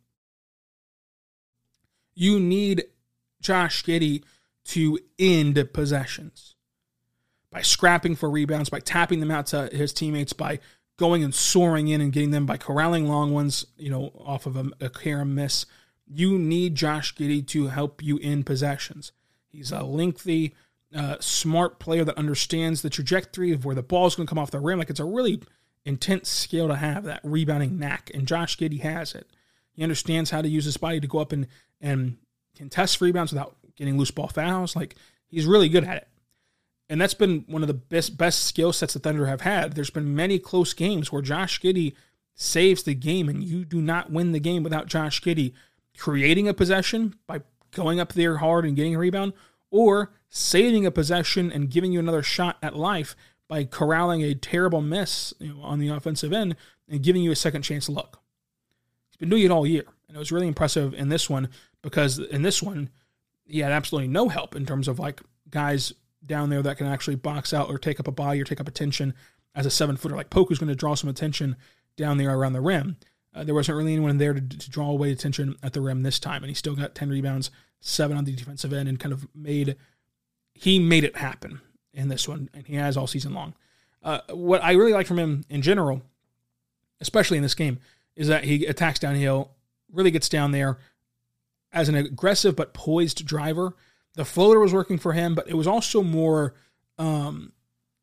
You 2.16 2.40
need 2.40 2.86
Josh 3.42 3.84
Giddey 3.84 4.24
to 4.66 5.00
end 5.20 5.70
possessions 5.74 6.56
by 7.54 7.62
scrapping 7.62 8.16
for 8.16 8.30
rebounds, 8.30 8.70
by 8.70 8.80
tapping 8.80 9.20
them 9.20 9.30
out 9.30 9.46
to 9.48 9.68
his 9.72 9.94
teammates, 9.94 10.34
by 10.34 10.60
going 10.98 11.24
and 11.24 11.34
soaring 11.36 11.88
in 11.88 12.02
and 12.02 12.12
getting 12.12 12.32
them, 12.32 12.48
by 12.48 12.58
corralling 12.58 13.08
long 13.08 13.32
ones, 13.32 13.66
you 13.78 13.92
know, 13.92 14.12
off 14.26 14.48
of 14.48 14.58
a, 14.58 14.72
a 14.82 14.90
carom 14.90 15.36
miss. 15.36 15.68
You 16.08 16.40
need 16.40 16.76
Josh 16.76 17.16
Giddey 17.16 17.46
to 17.48 17.68
help 17.68 18.02
you 18.02 18.18
in 18.18 18.44
possessions. 18.44 19.12
He's 19.48 19.72
a 19.72 19.84
lengthy, 19.84 20.56
uh, 20.96 21.18
smart 21.20 21.80
player 21.80 22.04
that 22.04 22.18
understands 22.18 22.82
the 22.82 22.90
trajectory 22.90 23.52
of 23.52 23.66
where 23.66 23.76
the 23.76 23.84
ball 23.84 24.08
is 24.08 24.16
going 24.16 24.26
to 24.26 24.30
come 24.30 24.40
off 24.40 24.52
the 24.52 24.60
rim. 24.60 24.80
Like 24.80 24.90
it's 24.90 25.00
a 25.00 25.06
really 25.06 25.42
intense 25.86 26.30
skill 26.30 26.68
to 26.68 26.76
have 26.76 27.04
that 27.04 27.22
rebounding 27.24 27.78
knack, 27.78 28.10
and 28.14 28.28
Josh 28.28 28.58
Giddey 28.58 28.82
has 28.82 29.14
it. 29.14 29.30
He 29.74 29.84
understands 29.84 30.32
how 30.32 30.42
to 30.42 30.50
use 30.50 30.66
his 30.66 30.78
body 30.78 31.00
to 31.00 31.08
go 31.08 31.20
up 31.20 31.32
and 31.32 31.48
and 31.80 32.18
contest 32.56 33.00
rebounds 33.00 33.32
without 33.32 33.56
getting 33.76 33.98
loose 33.98 34.12
ball 34.12 34.28
fouls. 34.28 34.76
Like 34.76 34.96
he's 35.28 35.46
really 35.46 35.70
good 35.70 35.84
at 35.84 35.98
it 35.98 36.08
and 36.90 37.00
that's 37.00 37.14
been 37.14 37.46
one 37.48 37.64
of 37.64 37.68
the 37.68 37.74
best 37.74 38.18
best 38.18 38.44
skill 38.44 38.74
sets 38.74 38.94
the 38.94 39.00
Thunder 39.00 39.26
have 39.28 39.42
had. 39.42 39.74
There's 39.74 39.90
been 39.90 40.16
many 40.16 40.40
close 40.40 40.74
games 40.74 41.12
where 41.12 41.22
Josh 41.22 41.60
Giddey 41.62 41.94
saves 42.36 42.84
the 42.84 42.96
game, 42.96 43.30
and 43.30 43.44
you 43.44 43.66
do 43.66 43.82
not 43.82 44.12
win 44.12 44.32
the 44.32 44.40
game 44.40 44.64
without 44.64 44.88
Josh 44.88 45.22
Giddey 45.22 45.54
creating 45.98 46.48
a 46.48 46.54
possession 46.54 47.16
by 47.28 47.42
going 47.72 48.00
up 48.00 48.14
there 48.14 48.38
hard 48.38 48.66
and 48.66 48.76
getting 48.76 48.96
a 48.96 49.00
rebound, 49.00 49.34
or 49.72 50.12
saving 50.30 50.86
a 50.86 50.92
possession 50.92 51.52
and 51.52 51.70
giving 51.70 51.92
you 51.92 52.00
another 52.00 52.24
shot 52.24 52.58
at 52.62 52.76
life 52.76 53.16
by 53.48 53.64
corralling 53.64 54.24
a 54.24 54.34
terrible 54.34 54.82
miss 54.82 55.34
you 55.40 55.54
know, 55.54 55.62
on 55.62 55.80
the 55.80 55.90
offensive 55.90 56.34
end 56.34 56.56
and 56.88 57.04
giving 57.04 57.22
you 57.22 57.32
a 57.32 57.36
second 57.36 57.62
chance 57.62 57.86
to 57.86 57.92
look. 57.92 58.20
He's 59.10 59.18
been 59.18 59.30
doing 59.30 59.44
it 59.44 59.52
all 59.52 59.68
year, 59.68 59.86
and 60.08 60.16
it 60.16 60.20
was 60.20 60.32
really 60.32 60.48
impressive 60.48 60.94
in 60.94 61.10
this 61.10 61.30
one 61.30 61.50
because 61.82 62.20
in 62.20 62.42
this 62.42 62.64
one 62.64 62.90
he 63.46 63.60
had 63.60 63.72
absolutely 63.72 64.08
no 64.08 64.30
help 64.30 64.56
in 64.56 64.66
terms 64.66 64.88
of 64.88 65.00
like 65.00 65.22
guys 65.50 65.94
down 66.26 66.50
there 66.50 66.62
that 66.62 66.78
can 66.78 66.88
actually 66.88 67.16
box 67.16 67.54
out 67.54 67.70
or 67.70 67.78
take 67.78 68.00
up 68.00 68.08
a 68.08 68.12
body 68.12 68.42
or 68.42 68.46
take 68.46 68.62
up 68.62 68.68
attention 68.68 69.14
as 69.56 69.66
a 69.66 69.72
seven 69.72 69.98
footer. 69.98 70.16
Like 70.16 70.30
Poku's 70.30 70.60
going 70.60 70.70
to 70.70 70.76
draw 70.76 70.96
some 70.96 71.10
attention 71.10 71.56
down 71.96 72.18
there 72.18 72.36
around 72.36 72.54
the 72.54 72.62
rim. 72.62 72.98
Uh, 73.36 73.44
there 73.44 73.56
wasn't 73.56 73.78
really 73.78 73.94
anyone 73.94 74.18
there 74.18 74.34
to, 74.34 74.42
to, 74.42 74.70
draw 74.70 74.90
away 74.90 75.12
attention 75.12 75.56
at 75.64 75.74
the 75.74 75.82
rim 75.82 76.04
this 76.04 76.20
time, 76.20 76.44
and 76.44 76.50
he 76.50 76.54
still 76.54 76.76
got 76.76 76.94
ten 76.94 77.10
rebounds, 77.10 77.50
seven 77.80 78.16
on 78.16 78.26
the 78.26 78.36
defensive 78.36 78.72
end, 78.74 78.88
and 78.88 79.00
kind 79.00 79.12
of 79.14 79.28
made 79.34 79.76
he 80.54 80.80
made 80.80 81.04
it 81.04 81.18
happen 81.18 81.60
in 81.94 82.10
this 82.10 82.28
one, 82.28 82.50
and 82.54 82.68
he 82.68 82.76
has 82.76 82.96
all 82.96 83.08
season 83.08 83.34
long. 83.34 83.56
Uh, 84.04 84.20
what 84.30 84.64
I 84.64 84.74
really 84.74 84.94
like 84.94 85.08
from 85.08 85.18
him 85.18 85.44
in 85.50 85.62
general, 85.62 86.04
especially 87.02 87.38
in 87.38 87.44
this 87.44 87.56
game, 87.56 87.80
is 88.16 88.28
that 88.28 88.44
he 88.44 88.66
attacks 88.66 89.00
downhill, 89.00 89.52
really 89.92 90.12
gets 90.12 90.30
down 90.30 90.52
there 90.52 90.78
as 91.72 91.90
an 91.90 91.96
aggressive 91.96 92.56
but 92.56 92.74
poised 92.74 93.26
driver 93.26 93.76
the 94.16 94.26
floater 94.26 94.60
was 94.60 94.74
working 94.74 94.98
for 94.98 95.14
him, 95.14 95.36
but 95.36 95.48
it 95.48 95.56
was 95.56 95.68
also 95.68 96.04
more 96.04 96.54
um, 96.98 97.54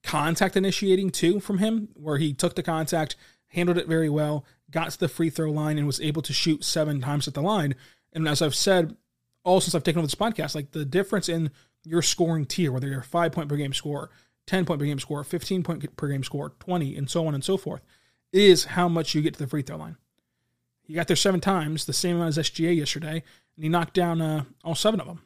contact 0.03 0.57
initiating 0.57 1.11
too 1.11 1.41
from 1.41 1.59
him, 1.59 1.89
where 1.95 2.19
he 2.19 2.33
took 2.33 2.55
the 2.55 2.63
contact, 2.63 3.17
handled 3.49 3.79
it 3.79 3.87
very 3.87 4.09
well, 4.09 4.45
got 4.71 4.91
to 4.91 4.99
the 4.99 5.09
free 5.09 5.31
throw 5.31 5.51
line, 5.51 5.79
and 5.79 5.87
was 5.87 6.01
able 6.01 6.23
to 6.23 6.33
shoot 6.33 6.65
seven 6.65 7.01
times 7.01 7.29
at 7.29 7.35
the 7.35 7.43
line. 7.43 7.75
And 8.13 8.29
as 8.29 8.43
I've 8.43 8.55
said 8.55 8.97
all 9.45 9.61
since 9.61 9.75
I've 9.75 9.85
taken 9.85 9.99
over 9.99 10.07
this 10.07 10.15
podcast, 10.15 10.55
like 10.55 10.73
the 10.73 10.85
difference 10.85 11.29
in 11.29 11.51
your 11.85 12.03
scoring 12.03 12.45
tier, 12.45 12.73
whether 12.73 12.89
you're 12.89 13.01
a 13.01 13.05
five 13.05 13.33
point 13.33 13.49
per 13.49 13.57
game 13.57 13.73
scorer, 13.73 14.11
10 14.47 14.65
point 14.65 14.81
per 14.81 14.87
game 14.87 14.99
score, 14.99 15.25
15 15.25 15.63
point 15.63 15.97
per 15.97 16.09
game 16.09 16.25
score, 16.25 16.51
20, 16.61 16.97
and 16.97 17.11
so 17.11 17.27
on 17.27 17.35
and 17.35 17.45
so 17.45 17.57
forth, 17.57 17.83
is 18.33 18.65
how 18.65 18.89
much 18.89 19.15
you 19.15 19.23
get 19.23 19.35
to 19.35 19.39
the 19.39 19.47
free 19.47 19.63
throw 19.63 19.77
line. 19.77 19.97
He 20.83 20.95
got 20.95 21.07
there 21.07 21.17
seven 21.17 21.41
times, 21.41 21.87
the 21.87 21.93
same 21.93 22.17
amount 22.17 22.37
as 22.37 22.51
SGA 22.51 22.77
yesterday, 22.77 23.23
and 23.57 23.63
he 23.63 23.69
knocked 23.69 23.95
down 23.95 24.21
uh, 24.21 24.45
all 24.65 24.75
seven 24.75 25.01
of 25.01 25.07
them. 25.07 25.23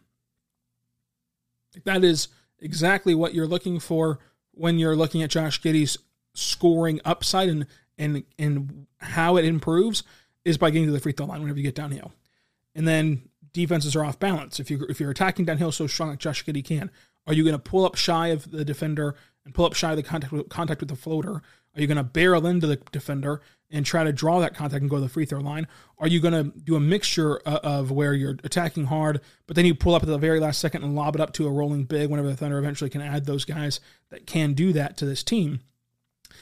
That 1.85 2.05
is 2.05 2.29
exactly 2.59 3.15
what 3.15 3.35
you're 3.35 3.47
looking 3.47 3.81
for 3.81 4.19
when 4.53 4.79
you're 4.79 4.97
looking 4.97 5.23
at 5.23 5.31
Josh 5.31 5.61
Giddey's 5.61 5.99
scoring 6.35 7.01
upside 7.05 7.49
and 7.49 7.67
and 7.99 8.25
and 8.39 8.87
how 8.99 9.37
it 9.37 9.45
improves 9.45 10.03
is 10.45 10.59
by 10.59 10.71
getting 10.71 10.87
to 10.87 10.93
the 10.93 11.01
free 11.01 11.13
throw 11.13 11.27
line 11.27 11.41
whenever 11.41 11.59
you 11.59 11.65
get 11.65 11.75
downhill. 11.75 12.13
And 12.75 12.87
then 12.87 13.29
defenses 13.53 13.95
are 13.97 14.05
off 14.05 14.19
balance. 14.19 14.61
If 14.61 14.71
you 14.71 14.85
if 14.89 15.01
you're 15.01 15.11
attacking 15.11 15.45
downhill 15.45 15.73
so 15.73 15.87
strong 15.87 16.11
like 16.11 16.19
Josh 16.19 16.45
Giddey 16.45 16.65
can, 16.65 16.91
are 17.27 17.35
you 17.35 17.45
going 17.45 17.55
to 17.55 17.59
pull 17.59 17.85
up 17.85 17.97
shy 17.97 18.29
of 18.29 18.51
the 18.51 18.65
defender 18.65 19.15
and 19.45 19.55
pull 19.55 19.65
up 19.65 19.75
shy 19.75 19.91
of 19.91 19.97
the 19.97 20.03
contact 20.03 20.33
with, 20.33 20.49
contact 20.49 20.81
with 20.81 20.91
the 20.91 20.97
floater? 20.97 21.43
Are 21.77 21.81
you 21.81 21.87
going 21.87 21.97
to 21.97 22.05
barrel 22.05 22.47
into 22.47 22.67
the 22.67 22.77
defender 22.93 23.41
and 23.75 23.85
try 23.85 24.05
to 24.05 24.13
draw 24.13 24.39
that 24.39 24.55
contact 24.55 24.81
and 24.81 24.89
go 24.89 24.97
to 24.97 25.03
the 25.03 25.09
free 25.09 25.27
throw 25.27 25.41
line? 25.41 25.67
Are 25.99 26.07
you 26.07 26.21
going 26.21 26.33
to 26.33 26.57
do 26.59 26.77
a 26.77 26.81
mixture 26.81 27.39
of 27.39 27.91
where 27.91 28.15
you're 28.15 28.39
attacking 28.45 28.87
hard, 28.87 29.21
but 29.49 29.57
then 29.57 29.67
you 29.67 29.75
pull 29.75 29.97
up 29.97 30.03
at 30.03 30.09
the 30.09 30.17
very 30.17 30.39
last 30.39 30.61
second 30.61 30.85
and 30.85 30.95
lob 30.95 31.17
it 31.17 31.21
up 31.21 31.33
to 31.35 31.49
a 31.49 31.51
rolling 31.51 31.85
big 31.85 32.09
whenever 32.09 32.29
the 32.29 32.37
Thunder 32.37 32.59
eventually 32.59 32.89
can 32.89 33.01
add 33.01 33.27
those 33.27 33.45
guys 33.45 33.81
that 34.11 34.29
can 34.29 34.53
do 34.55 34.73
that 34.73 34.97
to 34.99 35.05
this 35.05 35.25
team? 35.25 35.61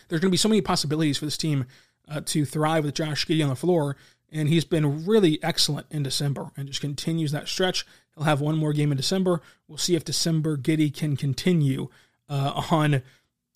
There's 0.08 0.20
going 0.20 0.28
to 0.28 0.32
be 0.32 0.36
so 0.36 0.48
many 0.50 0.60
possibilities 0.60 1.16
for 1.16 1.24
this 1.24 1.38
team 1.38 1.64
uh, 2.06 2.20
to 2.26 2.44
thrive 2.44 2.84
with 2.84 2.94
Josh 2.94 3.26
Giddey 3.26 3.42
on 3.42 3.48
the 3.48 3.56
floor, 3.56 3.96
and 4.30 4.50
he's 4.50 4.66
been 4.66 5.06
really 5.06 5.42
excellent 5.42 5.86
in 5.90 6.02
December 6.02 6.50
and 6.54 6.68
just 6.68 6.82
continues 6.82 7.32
that 7.32 7.48
stretch. 7.48 7.86
He'll 8.14 8.24
have 8.24 8.42
one 8.42 8.58
more 8.58 8.74
game 8.74 8.90
in 8.90 8.98
December. 8.98 9.40
We'll 9.66 9.78
see 9.78 9.96
if 9.96 10.04
December 10.04 10.58
Giddey 10.58 10.94
can 10.94 11.16
continue 11.16 11.88
uh, 12.28 12.62
on 12.70 13.02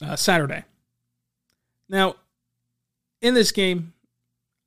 uh, 0.00 0.16
Saturday. 0.16 0.64
Now, 1.90 2.16
in 3.20 3.34
this 3.34 3.52
game, 3.52 3.92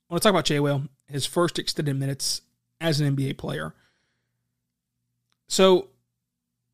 I 0.10 0.14
want 0.14 0.22
to 0.22 0.28
talk 0.28 0.34
about 0.34 0.46
Jay 0.46 0.60
Will, 0.60 0.84
his 1.08 1.26
first 1.26 1.60
extended 1.60 1.98
minutes 1.98 2.42
as 2.82 3.00
an 3.00 3.16
NBA 3.16 3.38
player. 3.38 3.74
So, 5.48 5.88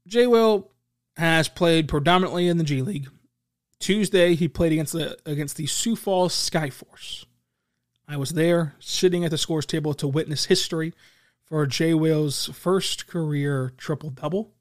Jay 0.08 0.28
Will 0.28 0.70
has 1.18 1.48
played 1.48 1.88
predominantly 1.88 2.48
in 2.48 2.58
the 2.58 2.64
G 2.64 2.82
League. 2.82 3.10
Tuesday, 3.80 4.36
he 4.36 4.48
played 4.48 4.72
against 4.72 4.94
the 4.94 5.18
against 5.26 5.58
the 5.58 5.68
Sioux 5.68 5.96
Falls 5.96 6.34
Skyforce. 6.34 7.26
I 8.08 8.18
was 8.18 8.32
there, 8.32 8.76
sitting 8.80 9.26
at 9.26 9.32
the 9.32 9.38
scores 9.38 9.66
table 9.66 9.94
to 9.96 10.08
witness 10.08 10.46
history 10.46 10.94
for 11.44 11.66
Jay 11.66 11.94
Will's 11.94 12.48
first 12.48 13.08
career 13.08 13.74
triple 13.78 14.12
double. 14.12 14.54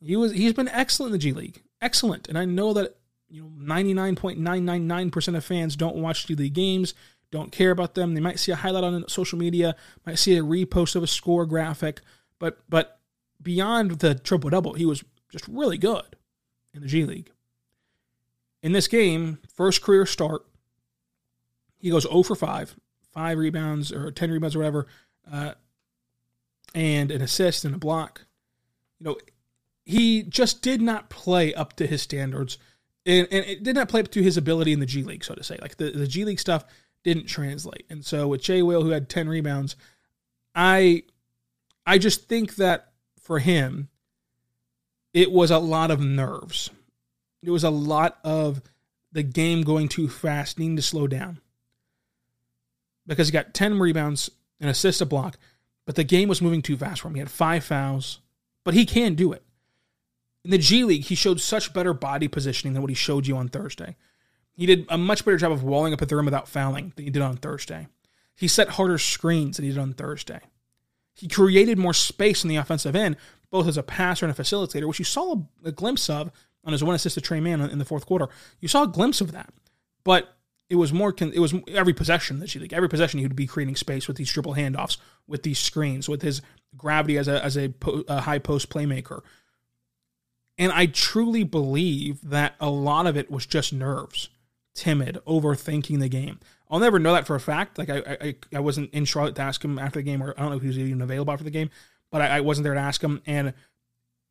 He 0.00 0.16
was 0.16 0.32
he's 0.32 0.52
been 0.52 0.68
excellent 0.68 1.08
in 1.08 1.12
the 1.12 1.18
G 1.18 1.32
League, 1.32 1.62
excellent, 1.80 2.28
and 2.28 2.38
I 2.38 2.44
know 2.44 2.72
that 2.74 2.96
you 3.28 3.42
know, 3.42 3.74
99.999% 3.74 5.36
of 5.36 5.44
fans 5.44 5.76
don't 5.76 5.96
watch 5.96 6.26
G 6.26 6.34
League 6.34 6.54
games, 6.54 6.94
don't 7.30 7.52
care 7.52 7.70
about 7.70 7.94
them. 7.94 8.14
They 8.14 8.20
might 8.20 8.38
see 8.38 8.52
a 8.52 8.56
highlight 8.56 8.84
on 8.84 9.08
social 9.08 9.38
media, 9.38 9.76
might 10.06 10.18
see 10.18 10.36
a 10.36 10.42
repost 10.42 10.96
of 10.96 11.02
a 11.02 11.06
score 11.06 11.46
graphic, 11.46 12.00
but 12.38 12.58
but 12.68 13.00
beyond 13.42 13.98
the 14.00 14.14
triple 14.14 14.50
double, 14.50 14.74
he 14.74 14.86
was 14.86 15.04
just 15.30 15.46
really 15.48 15.78
good 15.78 16.16
in 16.74 16.80
the 16.80 16.88
G 16.88 17.04
League. 17.04 17.30
In 18.62 18.72
this 18.72 18.88
game, 18.88 19.38
first 19.54 19.82
career 19.82 20.06
start, 20.06 20.42
he 21.78 21.90
goes 21.90 22.02
0 22.02 22.22
for 22.24 22.34
5, 22.34 22.76
five 23.12 23.38
rebounds 23.38 23.92
or 23.92 24.10
10 24.10 24.30
rebounds 24.30 24.56
or 24.56 24.60
whatever, 24.60 24.86
uh, 25.30 25.52
and 26.74 27.10
an 27.10 27.22
assist 27.22 27.64
and 27.64 27.74
a 27.74 27.78
block. 27.78 28.26
You 28.98 29.04
know, 29.04 29.16
he 29.84 30.22
just 30.22 30.60
did 30.60 30.82
not 30.82 31.08
play 31.08 31.54
up 31.54 31.74
to 31.76 31.86
his 31.86 32.02
standards 32.02 32.58
and, 33.08 33.26
and 33.30 33.44
it 33.46 33.62
did 33.62 33.74
not 33.74 33.88
play 33.88 34.00
up 34.00 34.10
to 34.12 34.22
his 34.22 34.36
ability 34.36 34.72
in 34.72 34.80
the 34.80 34.86
G 34.86 35.02
League, 35.02 35.24
so 35.24 35.34
to 35.34 35.42
say. 35.42 35.58
Like 35.60 35.78
the, 35.78 35.90
the 35.90 36.06
G 36.06 36.24
League 36.24 36.38
stuff 36.38 36.64
didn't 37.02 37.26
translate. 37.26 37.86
And 37.88 38.04
so 38.04 38.28
with 38.28 38.42
Jay 38.42 38.62
Will, 38.62 38.82
who 38.82 38.90
had 38.90 39.08
10 39.08 39.28
rebounds, 39.28 39.76
I 40.54 41.04
I 41.86 41.96
just 41.98 42.28
think 42.28 42.56
that 42.56 42.92
for 43.22 43.38
him, 43.38 43.88
it 45.14 45.32
was 45.32 45.50
a 45.50 45.58
lot 45.58 45.90
of 45.90 46.00
nerves. 46.00 46.70
It 47.42 47.50
was 47.50 47.64
a 47.64 47.70
lot 47.70 48.18
of 48.24 48.60
the 49.10 49.22
game 49.22 49.62
going 49.62 49.88
too 49.88 50.08
fast, 50.08 50.58
needing 50.58 50.76
to 50.76 50.82
slow 50.82 51.06
down. 51.06 51.40
Because 53.06 53.28
he 53.28 53.32
got 53.32 53.54
10 53.54 53.78
rebounds, 53.78 54.30
and 54.60 54.68
assist, 54.68 55.00
a 55.00 55.06
block, 55.06 55.38
but 55.86 55.94
the 55.94 56.04
game 56.04 56.28
was 56.28 56.42
moving 56.42 56.62
too 56.62 56.76
fast 56.76 57.00
for 57.00 57.08
him. 57.08 57.14
He 57.14 57.20
had 57.20 57.30
five 57.30 57.64
fouls, 57.64 58.20
but 58.64 58.74
he 58.74 58.84
can 58.84 59.14
do 59.14 59.32
it. 59.32 59.42
In 60.48 60.52
the 60.52 60.56
G 60.56 60.82
League, 60.82 61.04
he 61.04 61.14
showed 61.14 61.42
such 61.42 61.74
better 61.74 61.92
body 61.92 62.26
positioning 62.26 62.72
than 62.72 62.80
what 62.80 62.88
he 62.88 62.94
showed 62.94 63.26
you 63.26 63.36
on 63.36 63.48
Thursday. 63.48 63.96
He 64.54 64.64
did 64.64 64.86
a 64.88 64.96
much 64.96 65.22
better 65.22 65.36
job 65.36 65.52
of 65.52 65.62
walling 65.62 65.92
up 65.92 66.00
at 66.00 66.08
the 66.08 66.16
rim 66.16 66.24
without 66.24 66.48
fouling 66.48 66.94
than 66.96 67.04
he 67.04 67.10
did 67.10 67.20
on 67.20 67.36
Thursday. 67.36 67.86
He 68.34 68.48
set 68.48 68.70
harder 68.70 68.96
screens 68.96 69.58
than 69.58 69.66
he 69.66 69.72
did 69.72 69.78
on 69.78 69.92
Thursday. 69.92 70.40
He 71.14 71.28
created 71.28 71.76
more 71.76 71.92
space 71.92 72.44
in 72.44 72.48
the 72.48 72.56
offensive 72.56 72.96
end, 72.96 73.18
both 73.50 73.68
as 73.68 73.76
a 73.76 73.82
passer 73.82 74.24
and 74.24 74.34
a 74.34 74.42
facilitator, 74.42 74.88
which 74.88 74.98
you 74.98 75.04
saw 75.04 75.36
a, 75.66 75.70
glimpse 75.70 76.08
of 76.08 76.32
on 76.64 76.72
his 76.72 76.82
one 76.82 76.94
assist 76.94 77.16
to 77.16 77.20
Tre 77.20 77.40
Mann 77.40 77.60
in 77.60 77.78
the 77.78 77.84
fourth 77.84 78.06
quarter. 78.06 78.30
You 78.58 78.68
saw 78.68 78.84
a 78.84 78.88
glimpse 78.88 79.20
of 79.20 79.32
that, 79.32 79.52
but 80.02 80.34
it 80.70 80.76
was 80.76 80.94
more. 80.94 81.14
It 81.20 81.40
was 81.40 81.54
every 81.68 81.92
possession 81.92 82.38
that 82.38 82.46
G 82.46 82.58
League. 82.58 82.72
Every 82.72 82.88
possession 82.88 83.18
he 83.18 83.26
would 83.26 83.36
be 83.36 83.46
creating 83.46 83.76
space 83.76 84.08
with 84.08 84.16
these 84.16 84.32
triple 84.32 84.54
handoffs, 84.54 84.96
with 85.26 85.42
these 85.42 85.58
screens, 85.58 86.08
with 86.08 86.22
his 86.22 86.40
gravity 86.74 87.18
as 87.18 87.28
a 87.28 87.44
as 87.44 87.58
a, 87.58 87.74
a 88.08 88.22
high 88.22 88.38
post 88.38 88.70
playmaker, 88.70 89.20
and 90.58 90.72
I 90.72 90.86
truly 90.86 91.44
believe 91.44 92.20
that 92.28 92.54
a 92.60 92.68
lot 92.68 93.06
of 93.06 93.16
it 93.16 93.30
was 93.30 93.46
just 93.46 93.72
nerves, 93.72 94.28
timid, 94.74 95.18
overthinking 95.26 96.00
the 96.00 96.08
game. 96.08 96.40
I'll 96.68 96.80
never 96.80 96.98
know 96.98 97.14
that 97.14 97.26
for 97.26 97.36
a 97.36 97.40
fact. 97.40 97.78
Like 97.78 97.88
I, 97.88 97.98
I, 98.20 98.34
I 98.56 98.60
wasn't 98.60 98.92
in 98.92 99.04
Charlotte 99.04 99.36
to 99.36 99.42
ask 99.42 99.64
him 99.64 99.78
after 99.78 100.00
the 100.00 100.02
game, 100.02 100.22
or 100.22 100.34
I 100.36 100.40
don't 100.40 100.50
know 100.50 100.56
if 100.56 100.62
he 100.62 100.68
was 100.68 100.78
even 100.78 101.00
available 101.00 101.32
after 101.32 101.44
the 101.44 101.50
game, 101.50 101.70
but 102.10 102.20
I, 102.20 102.38
I 102.38 102.40
wasn't 102.40 102.64
there 102.64 102.74
to 102.74 102.80
ask 102.80 103.02
him. 103.02 103.22
And 103.24 103.54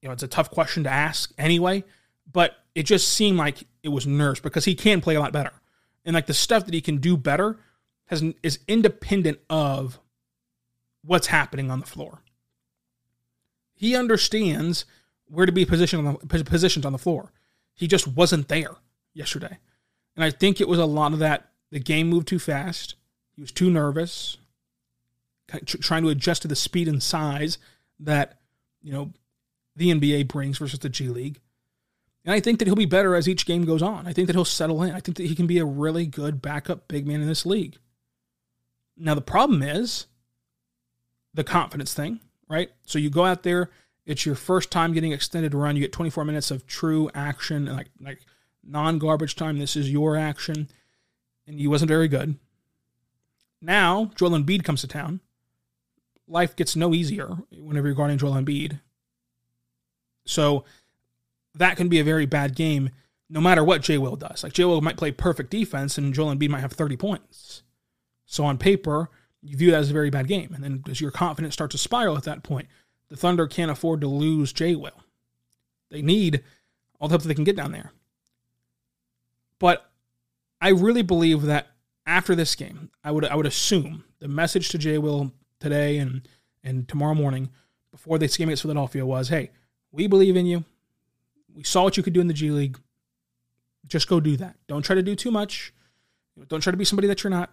you 0.02 0.10
know, 0.10 0.14
it's 0.14 0.24
a 0.24 0.28
tough 0.28 0.52
question 0.52 0.84
to 0.84 0.92
ask 0.92 1.32
anyway. 1.38 1.84
But 2.32 2.56
it 2.76 2.84
just 2.84 3.08
seemed 3.08 3.38
like 3.38 3.64
it 3.84 3.90
was 3.90 4.06
nerves 4.06 4.42
because 4.42 4.66
he 4.66 4.76
can 4.76 5.00
play 5.00 5.16
a 5.16 5.20
lot 5.20 5.32
better, 5.32 5.54
and 6.04 6.14
like 6.14 6.26
the 6.26 6.34
stuff 6.34 6.66
that 6.66 6.74
he 6.74 6.82
can 6.82 6.98
do 6.98 7.16
better 7.16 7.58
has 8.08 8.22
is 8.44 8.60
independent 8.68 9.40
of 9.50 10.00
what's 11.04 11.28
happening 11.28 11.72
on 11.72 11.80
the 11.80 11.86
floor. 11.86 12.22
He 13.74 13.96
understands 13.96 14.86
where 15.30 15.46
to 15.46 15.52
be 15.52 15.66
positioned 15.66 16.08
on 16.08 16.18
the, 16.22 16.44
positioned 16.44 16.86
on 16.86 16.92
the 16.92 16.98
floor. 16.98 17.32
He 17.74 17.88
just 17.88 18.08
wasn't 18.08 18.48
there 18.48 18.76
yesterday. 19.14 19.58
And 20.16 20.24
I 20.24 20.32
think 20.32 20.60
it 20.60 20.68
was 20.68 20.80
a 20.80 20.86
lot 20.86 21.14
of 21.14 21.20
that. 21.20 21.50
The 21.72 21.80
game 21.80 22.08
moved 22.08 22.28
too 22.28 22.40
fast. 22.40 22.96
He 23.36 23.42
was 23.42 23.52
too 23.52 23.70
nervous, 23.70 24.38
trying 25.66 26.04
to 26.04 26.10
adjust 26.10 26.42
to 26.42 26.48
the 26.48 26.56
speed 26.56 26.88
and 26.88 27.04
size 27.04 27.58
that, 28.00 28.40
you 28.82 28.92
know, 28.92 29.12
the 29.76 29.94
NBA 29.94 30.28
brings 30.28 30.58
versus 30.58 30.80
the 30.80 30.90
G 30.90 31.08
League. 31.08 31.40
And 32.26 32.34
I 32.34 32.40
think 32.40 32.60
that 32.60 32.68
he'll 32.68 32.76
be 32.76 32.86
better 32.86 33.16
as 33.16 33.30
each 33.30 33.46
game 33.46 33.64
goes 33.64 33.82
on. 33.82 34.08
I 34.08 34.12
think 34.12 34.28
that 34.28 34.36
he'll 34.36 34.44
settle 34.44 34.84
in. 34.84 34.92
I 34.92 35.00
think 35.00 35.18
that 35.18 35.28
he 35.28 35.36
can 35.36 35.48
be 35.48 35.60
a 35.60 35.66
really 35.66 36.06
good 36.06 36.42
backup 36.42 36.88
big 36.88 37.08
man 37.08 37.22
in 37.22 37.28
this 37.28 37.46
league. 37.46 37.78
Now, 38.98 39.14
the 39.14 39.22
problem 39.22 39.62
is 39.62 40.08
the 41.34 41.44
confidence 41.44 41.94
thing, 41.94 42.20
right? 42.50 42.72
So 42.86 43.00
you 43.00 43.10
go 43.10 43.24
out 43.24 43.44
there, 43.44 43.70
it's 44.08 44.26
your 44.26 44.36
first 44.36 44.72
time 44.72 44.94
getting 44.94 45.12
extended 45.12 45.54
run. 45.54 45.76
You 45.76 45.82
get 45.82 45.92
24 45.92 46.24
minutes 46.26 46.50
of 46.50 46.66
true 46.66 47.12
action, 47.14 47.66
like 47.66 47.90
like 48.02 48.22
non-garbage 48.64 49.36
time. 49.36 49.60
This 49.60 49.76
is 49.76 49.92
your 49.92 50.16
action, 50.16 50.70
and 51.46 51.60
he 51.60 51.68
wasn't 51.68 51.90
very 51.90 52.08
good. 52.08 52.36
Now 53.62 54.12
Joel 54.16 54.32
Embiid 54.32 54.64
comes 54.64 54.82
to 54.82 54.88
town. 54.88 55.20
Life 56.28 56.56
gets 56.56 56.76
no 56.76 56.94
easier 56.94 57.38
whenever 57.52 57.88
you're 57.88 57.96
guarding 57.96 58.18
Joel 58.18 58.34
Embiid. 58.34 58.80
So 60.26 60.64
that 61.54 61.78
can 61.78 61.90
be 61.90 62.00
a 62.00 62.04
very 62.04 62.26
bad 62.26 62.56
game, 62.56 62.90
no 63.30 63.42
matter 63.42 63.64
what 63.64 63.82
Jay 63.82 63.98
Will 63.98 64.16
does. 64.16 64.44
Like 64.44 64.54
Jay 64.54 64.66
Will 64.66 64.82
might 64.82 64.98
play 64.98 65.12
perfect 65.12 65.52
defense, 65.52 65.98
and 65.98 66.14
Joel 66.14 66.34
Embiid 66.34 66.50
might 66.50 66.62
have 66.62 66.74
30 66.74 66.96
points. 66.96 67.64
So 68.26 68.46
on 68.46 68.58
paper, 68.58 69.10
you 69.42 69.58
view 69.58 69.72
that 69.72 69.80
as 69.80 69.90
a 69.90 69.94
very 69.94 70.10
bad 70.10 70.28
game, 70.28 70.54
and 70.54 70.64
then 70.64 70.82
does 70.86 71.02
your 71.02 71.12
confidence 71.12 71.54
start 71.54 71.72
to 71.72 71.78
spiral 71.78 72.18
at 72.18 72.24
that 72.24 72.44
point? 72.44 72.68
The 73.10 73.18
Thunder 73.18 73.48
can't 73.48 73.72
afford 73.72 74.02
to 74.02 74.08
lose 74.08 74.54
Jay 74.54 74.76
Will. 74.76 75.04
They 75.90 76.02
need 76.02 76.44
all 77.00 77.08
the 77.08 77.14
help 77.14 77.22
that 77.22 77.28
they 77.28 77.34
can 77.34 77.44
get 77.44 77.56
down 77.56 77.72
there. 77.72 77.92
But 79.60 79.90
I 80.62 80.70
really 80.70 81.02
believe 81.02 81.44
that 81.44 81.68
after 82.06 82.36
this 82.36 82.56
game, 82.56 82.90
I 83.04 83.12
would 83.12 83.26
I 83.26 83.36
would 83.36 83.46
assume 83.46 84.04
the 84.20 84.28
message 84.28 84.70
to 84.70 84.78
Jay 84.78 84.98
Will 84.98 85.32
today 85.60 85.98
and 85.98 86.28
and 86.64 86.88
tomorrow 86.88 87.14
morning 87.14 87.50
before 87.92 88.18
this 88.18 88.36
game 88.38 88.50
against 88.50 88.64
Philadelphia 88.64 89.06
was, 89.06 89.30
hey, 89.30 89.52
we 89.92 90.08
believe 90.08 90.36
in 90.36 90.46
you. 90.46 90.66
We 91.54 91.64
saw 91.64 91.84
what 91.84 91.98
you 91.98 92.04
could 92.04 92.14
do 92.14 92.22
in 92.22 92.28
the 92.28 92.34
G 92.34 92.52
League. 92.52 92.78
Just 93.88 94.08
go 94.08 94.20
do 94.20 94.36
that. 94.38 94.58
Don't 94.68 94.84
try 94.84 94.96
to 94.96 95.02
do 95.02 95.16
too 95.16 95.32
much. 95.32 95.74
Don't 96.50 96.62
try 96.62 96.72
to 96.72 96.78
be 96.78 96.86
somebody 96.86 97.08
that 97.08 97.24
you're 97.24 97.32
not, 97.32 97.52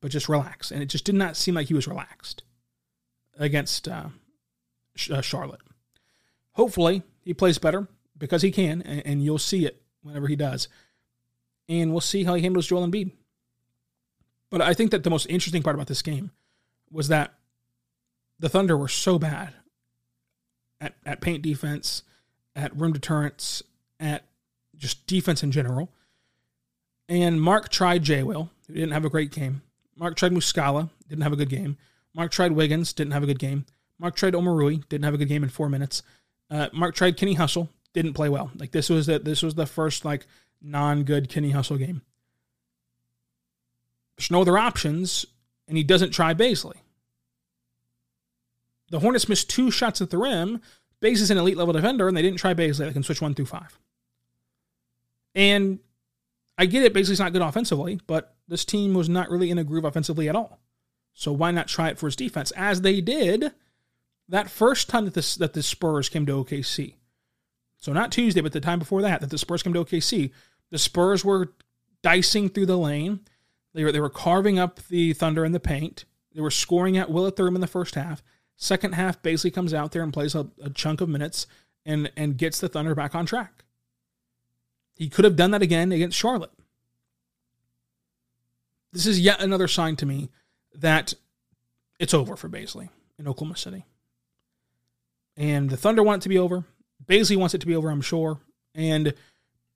but 0.00 0.10
just 0.10 0.28
relax. 0.28 0.70
And 0.70 0.82
it 0.82 0.86
just 0.86 1.04
did 1.04 1.14
not 1.14 1.36
seem 1.36 1.54
like 1.54 1.68
he 1.68 1.74
was 1.74 1.88
relaxed 1.88 2.42
against 3.38 3.88
uh, 3.88 4.08
uh, 5.10 5.20
Charlotte. 5.20 5.60
Hopefully, 6.52 7.02
He 7.22 7.34
plays 7.34 7.58
better 7.58 7.86
because 8.18 8.42
he 8.42 8.50
can, 8.50 8.82
and, 8.82 9.02
and 9.06 9.24
you'll 9.24 9.38
see 9.38 9.66
it 9.66 9.82
whenever 10.02 10.26
he 10.26 10.36
does. 10.36 10.68
And 11.68 11.92
we'll 11.92 12.00
see 12.00 12.24
how 12.24 12.34
he 12.34 12.42
handles 12.42 12.66
Joel 12.66 12.86
Embiid. 12.86 13.12
But 14.50 14.60
I 14.60 14.74
think 14.74 14.90
that 14.90 15.04
the 15.04 15.10
most 15.10 15.26
interesting 15.26 15.62
part 15.62 15.76
about 15.76 15.86
this 15.86 16.02
game 16.02 16.32
was 16.90 17.08
that 17.08 17.34
the 18.38 18.48
Thunder 18.48 18.76
were 18.76 18.88
so 18.88 19.18
bad 19.18 19.54
at, 20.80 20.94
at 21.06 21.20
paint 21.20 21.42
defense, 21.42 22.02
at 22.56 22.76
rim 22.76 22.92
deterrence, 22.92 23.62
at 24.00 24.24
just 24.76 25.06
defense 25.06 25.42
in 25.42 25.52
general. 25.52 25.92
And 27.08 27.40
Mark 27.40 27.68
tried 27.68 28.02
J. 28.02 28.22
Will, 28.22 28.50
who 28.66 28.74
didn't 28.74 28.92
have 28.92 29.04
a 29.04 29.10
great 29.10 29.30
game. 29.30 29.62
Mark 29.96 30.16
tried 30.16 30.32
Muscala, 30.32 30.90
didn't 31.08 31.22
have 31.22 31.32
a 31.32 31.36
good 31.36 31.50
game. 31.50 31.76
Mark 32.14 32.32
tried 32.32 32.52
Wiggins, 32.52 32.92
didn't 32.92 33.12
have 33.12 33.22
a 33.22 33.26
good 33.26 33.38
game. 33.38 33.66
Mark 34.00 34.16
tried 34.16 34.32
Omoruyi, 34.32 34.88
didn't 34.88 35.04
have 35.04 35.12
a 35.12 35.18
good 35.18 35.28
game 35.28 35.44
in 35.44 35.50
four 35.50 35.68
minutes. 35.68 36.02
Uh, 36.50 36.68
Mark 36.72 36.94
tried 36.94 37.18
Kenny 37.18 37.34
Hustle, 37.34 37.68
didn't 37.92 38.14
play 38.14 38.30
well. 38.30 38.50
Like 38.56 38.72
this 38.72 38.88
was 38.88 39.06
the, 39.06 39.18
this 39.18 39.42
was 39.42 39.54
the 39.54 39.66
first 39.66 40.06
like 40.06 40.26
non 40.62 41.04
good 41.04 41.28
Kenny 41.28 41.50
Hustle 41.50 41.76
game. 41.76 42.00
There's 44.16 44.30
no 44.30 44.40
other 44.40 44.56
options, 44.56 45.26
and 45.68 45.76
he 45.76 45.84
doesn't 45.84 46.12
try 46.12 46.32
Bazley. 46.32 46.76
The 48.90 49.00
Hornets 49.00 49.28
missed 49.28 49.50
two 49.50 49.70
shots 49.70 50.00
at 50.00 50.10
the 50.10 50.18
rim. 50.18 50.60
Baze 51.00 51.20
is 51.20 51.30
an 51.30 51.38
elite 51.38 51.56
level 51.56 51.72
defender, 51.72 52.08
and 52.08 52.16
they 52.16 52.22
didn't 52.22 52.38
try 52.38 52.54
Bazley. 52.54 52.86
They 52.86 52.92
can 52.92 53.02
switch 53.02 53.22
one 53.22 53.34
through 53.34 53.46
five. 53.46 53.78
And 55.34 55.78
I 56.58 56.66
get 56.66 56.82
it, 56.82 56.94
Bazley's 56.94 57.20
not 57.20 57.32
good 57.32 57.42
offensively, 57.42 58.00
but 58.06 58.34
this 58.48 58.64
team 58.64 58.94
was 58.94 59.08
not 59.08 59.30
really 59.30 59.50
in 59.50 59.58
a 59.58 59.64
groove 59.64 59.84
offensively 59.84 60.28
at 60.28 60.36
all. 60.36 60.58
So 61.14 61.32
why 61.32 61.50
not 61.50 61.68
try 61.68 61.90
it 61.90 61.98
for 61.98 62.06
his 62.06 62.16
defense? 62.16 62.50
As 62.52 62.80
they 62.80 63.00
did 63.00 63.52
that 64.30 64.50
first 64.50 64.88
time 64.88 65.04
that 65.04 65.14
this 65.14 65.34
that 65.36 65.52
the 65.52 65.62
Spurs 65.62 66.08
came 66.08 66.24
to 66.26 66.44
OKC. 66.44 66.94
So 67.76 67.92
not 67.92 68.12
Tuesday, 68.12 68.40
but 68.40 68.52
the 68.52 68.60
time 68.60 68.78
before 68.78 69.02
that, 69.02 69.20
that 69.20 69.30
the 69.30 69.38
Spurs 69.38 69.62
came 69.62 69.72
to 69.72 69.84
OKC. 69.84 70.30
The 70.70 70.78
Spurs 70.78 71.24
were 71.24 71.52
dicing 72.02 72.48
through 72.48 72.66
the 72.66 72.78
lane. 72.78 73.20
They 73.74 73.84
were 73.84 73.92
they 73.92 74.00
were 74.00 74.10
carving 74.10 74.58
up 74.58 74.80
the 74.88 75.12
Thunder 75.12 75.44
in 75.44 75.52
the 75.52 75.60
paint. 75.60 76.04
They 76.34 76.40
were 76.40 76.50
scoring 76.50 76.96
at 76.96 77.10
will 77.10 77.26
at 77.26 77.36
the 77.36 77.44
in 77.46 77.60
the 77.60 77.66
first 77.66 77.96
half. 77.96 78.22
Second 78.56 78.94
half, 78.94 79.22
Bazley 79.22 79.52
comes 79.52 79.74
out 79.74 79.92
there 79.92 80.02
and 80.02 80.12
plays 80.12 80.34
a, 80.34 80.48
a 80.62 80.70
chunk 80.70 81.00
of 81.00 81.08
minutes 81.08 81.46
and 81.84 82.10
and 82.16 82.38
gets 82.38 82.60
the 82.60 82.68
Thunder 82.68 82.94
back 82.94 83.14
on 83.14 83.26
track. 83.26 83.64
He 84.94 85.08
could 85.08 85.24
have 85.24 85.36
done 85.36 85.50
that 85.50 85.62
again 85.62 85.92
against 85.92 86.18
Charlotte. 86.18 86.52
This 88.92 89.06
is 89.06 89.18
yet 89.18 89.40
another 89.40 89.66
sign 89.66 89.96
to 89.96 90.06
me 90.06 90.30
that 90.74 91.14
it's 91.98 92.14
over 92.14 92.36
for 92.36 92.48
Bazley 92.48 92.90
in 93.18 93.26
Oklahoma 93.26 93.56
City. 93.56 93.86
And 95.36 95.70
the 95.70 95.76
Thunder 95.76 96.02
want 96.02 96.22
it 96.22 96.24
to 96.24 96.28
be 96.28 96.38
over. 96.38 96.64
Bazley 97.06 97.36
wants 97.36 97.54
it 97.54 97.60
to 97.62 97.66
be 97.66 97.76
over, 97.76 97.90
I'm 97.90 98.02
sure. 98.02 98.40
And 98.74 99.14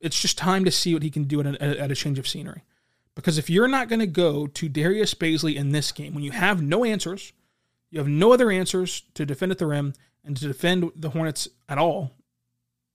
it's 0.00 0.20
just 0.20 0.36
time 0.36 0.64
to 0.64 0.70
see 0.70 0.94
what 0.94 1.02
he 1.02 1.10
can 1.10 1.24
do 1.24 1.40
at 1.40 1.46
a, 1.46 1.80
at 1.80 1.90
a 1.90 1.94
change 1.94 2.18
of 2.18 2.28
scenery. 2.28 2.62
Because 3.14 3.38
if 3.38 3.48
you're 3.48 3.68
not 3.68 3.88
going 3.88 4.00
to 4.00 4.06
go 4.06 4.46
to 4.46 4.68
Darius 4.68 5.14
Bazley 5.14 5.54
in 5.54 5.72
this 5.72 5.92
game, 5.92 6.14
when 6.14 6.24
you 6.24 6.32
have 6.32 6.60
no 6.60 6.84
answers, 6.84 7.32
you 7.90 7.98
have 7.98 8.08
no 8.08 8.32
other 8.32 8.50
answers 8.50 9.02
to 9.14 9.24
defend 9.24 9.52
at 9.52 9.58
the 9.58 9.66
rim 9.66 9.94
and 10.24 10.36
to 10.36 10.46
defend 10.46 10.90
the 10.96 11.10
Hornets 11.10 11.48
at 11.68 11.78
all. 11.78 12.12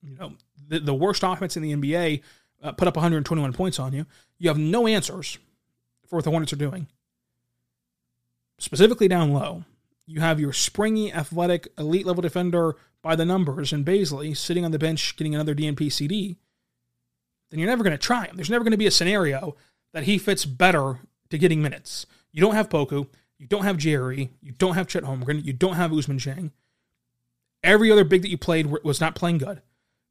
You 0.02 0.18
know, 0.18 0.34
the, 0.68 0.80
the 0.80 0.94
worst 0.94 1.24
offense 1.24 1.56
in 1.56 1.64
the 1.64 1.74
NBA 1.74 2.22
uh, 2.62 2.74
put 2.74 2.88
up 2.88 2.96
121 2.96 3.54
points 3.54 3.80
on 3.80 3.94
you. 3.94 4.06
You 4.38 4.50
have 4.50 4.58
no 4.58 4.88
answers 4.88 5.38
for 6.08 6.18
what 6.18 6.26
the 6.26 6.32
Hornets 6.32 6.54
are 6.54 6.58
doing. 6.58 6.88
Specifically 8.58 9.08
down 9.08 9.32
low, 9.32 9.64
you 10.10 10.22
have 10.22 10.40
your 10.40 10.54
springy, 10.54 11.14
athletic, 11.14 11.68
elite 11.78 12.06
level 12.06 12.24
defender 12.24 12.76
by 13.04 13.16
the 13.16 13.26
numbers 13.26 13.72
and 13.72 13.86
Bazley 13.86 14.36
sitting 14.36 14.66
on 14.66 14.72
the 14.72 14.80
bench 14.80 15.16
getting 15.16 15.36
another 15.36 15.54
DNP 15.54 15.92
CD. 15.92 16.38
Then 17.50 17.60
you're 17.60 17.70
never 17.70 17.84
going 17.84 17.92
to 17.92 17.98
try 17.98 18.26
him. 18.26 18.36
There's 18.36 18.50
never 18.50 18.64
going 18.64 18.72
to 18.72 18.78
be 18.78 18.88
a 18.88 18.92
scenario 18.92 19.56
that 19.94 20.04
he 20.04 20.18
fits 20.18 20.46
better 20.46 21.00
to 21.30 21.38
getting 21.38 21.62
minutes. 21.62 22.08
You 22.32 22.42
don't 22.42 22.56
have 22.56 22.70
Poku. 22.70 23.08
You 23.38 23.46
don't 23.46 23.64
have 23.64 23.78
Jerry. 23.78 24.32
You 24.42 24.52
don't 24.52 24.74
have 24.74 24.88
Chet 24.88 25.04
Holmgren. 25.04 25.46
You 25.46 25.54
don't 25.54 25.76
have 25.76 25.92
Ousmane 25.92 26.20
Dieng. 26.20 26.52
Every 27.64 27.92
other 27.92 28.04
big 28.04 28.24
that 28.24 28.30
you 28.30 28.38
played 28.38 28.66
was 28.84 29.00
not 29.00 29.16
playing 29.16 29.38
good. 29.38 29.62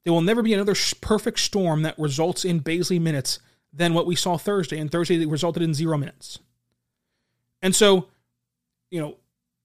There 0.04 0.12
will 0.12 0.20
never 0.20 0.42
be 0.42 0.54
another 0.54 0.76
perfect 1.00 1.40
storm 1.40 1.82
that 1.82 1.98
results 1.98 2.44
in 2.44 2.61
Bazley 2.61 3.00
minutes 3.00 3.40
than 3.72 3.94
what 3.94 4.06
we 4.06 4.14
saw 4.14 4.37
Thursday. 4.37 4.78
And 4.78 4.92
Thursday 4.92 5.24
resulted 5.26 5.62
in 5.62 5.74
zero 5.74 5.98
minutes. 5.98 6.38
And 7.61 7.74
so, 7.74 8.06
you 8.90 9.00
know, 9.00 9.16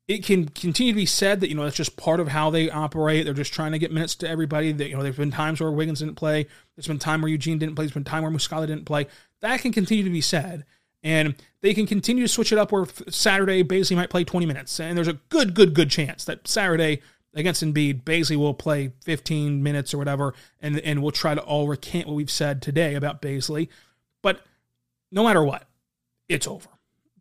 it 0.07 0.23
can 0.25 0.49
continue 0.49 0.91
to 0.91 0.97
be 0.97 1.05
said 1.05 1.39
that, 1.39 1.49
you 1.49 1.55
know, 1.55 1.63
that's 1.63 1.77
just 1.77 1.95
part 1.95 2.19
of 2.19 2.27
how 2.27 2.49
they 2.49 2.69
operate. 2.69 3.25
They're 3.25 3.33
just 3.33 3.53
trying 3.53 3.71
to 3.71 3.79
get 3.79 3.91
minutes 3.91 4.15
to 4.15 4.29
everybody. 4.29 4.71
That, 4.71 4.89
you 4.89 4.97
know, 4.97 5.03
there's 5.03 5.15
been 5.15 5.31
times 5.31 5.61
where 5.61 5.71
Wiggins 5.71 5.99
didn't 5.99 6.15
play. 6.15 6.45
There's 6.75 6.87
been 6.87 6.99
time 6.99 7.21
where 7.21 7.31
Eugene 7.31 7.57
didn't 7.57 7.75
play. 7.75 7.85
There's 7.85 7.93
been 7.93 8.03
time 8.03 8.23
where 8.23 8.31
Muscala 8.31 8.67
didn't 8.67 8.85
play. 8.85 9.07
That 9.39 9.61
can 9.61 9.71
continue 9.71 10.03
to 10.03 10.09
be 10.09 10.21
said. 10.21 10.65
And 11.03 11.35
they 11.61 11.73
can 11.73 11.85
continue 11.85 12.23
to 12.23 12.29
switch 12.29 12.51
it 12.51 12.57
up 12.57 12.71
where 12.71 12.85
Saturday 13.09 13.63
Bazley 13.63 13.95
might 13.95 14.09
play 14.09 14.23
20 14.23 14.45
minutes. 14.45 14.79
And 14.79 14.97
there's 14.97 15.07
a 15.07 15.19
good, 15.29 15.53
good, 15.53 15.73
good 15.73 15.89
chance 15.89 16.25
that 16.25 16.47
Saturday 16.47 17.01
against 17.33 17.63
Embiid, 17.63 18.03
Bazley 18.03 18.35
will 18.35 18.53
play 18.53 18.91
15 19.03 19.63
minutes 19.63 19.93
or 19.93 19.97
whatever, 19.97 20.33
and, 20.61 20.79
and 20.79 21.01
we'll 21.01 21.11
try 21.11 21.33
to 21.33 21.41
all 21.41 21.67
recant 21.67 22.07
what 22.07 22.15
we've 22.15 22.31
said 22.31 22.61
today 22.61 22.95
about 22.95 23.21
Bazley. 23.21 23.69
But 24.21 24.41
no 25.11 25.23
matter 25.23 25.43
what, 25.43 25.67
it's 26.29 26.47
over. 26.47 26.69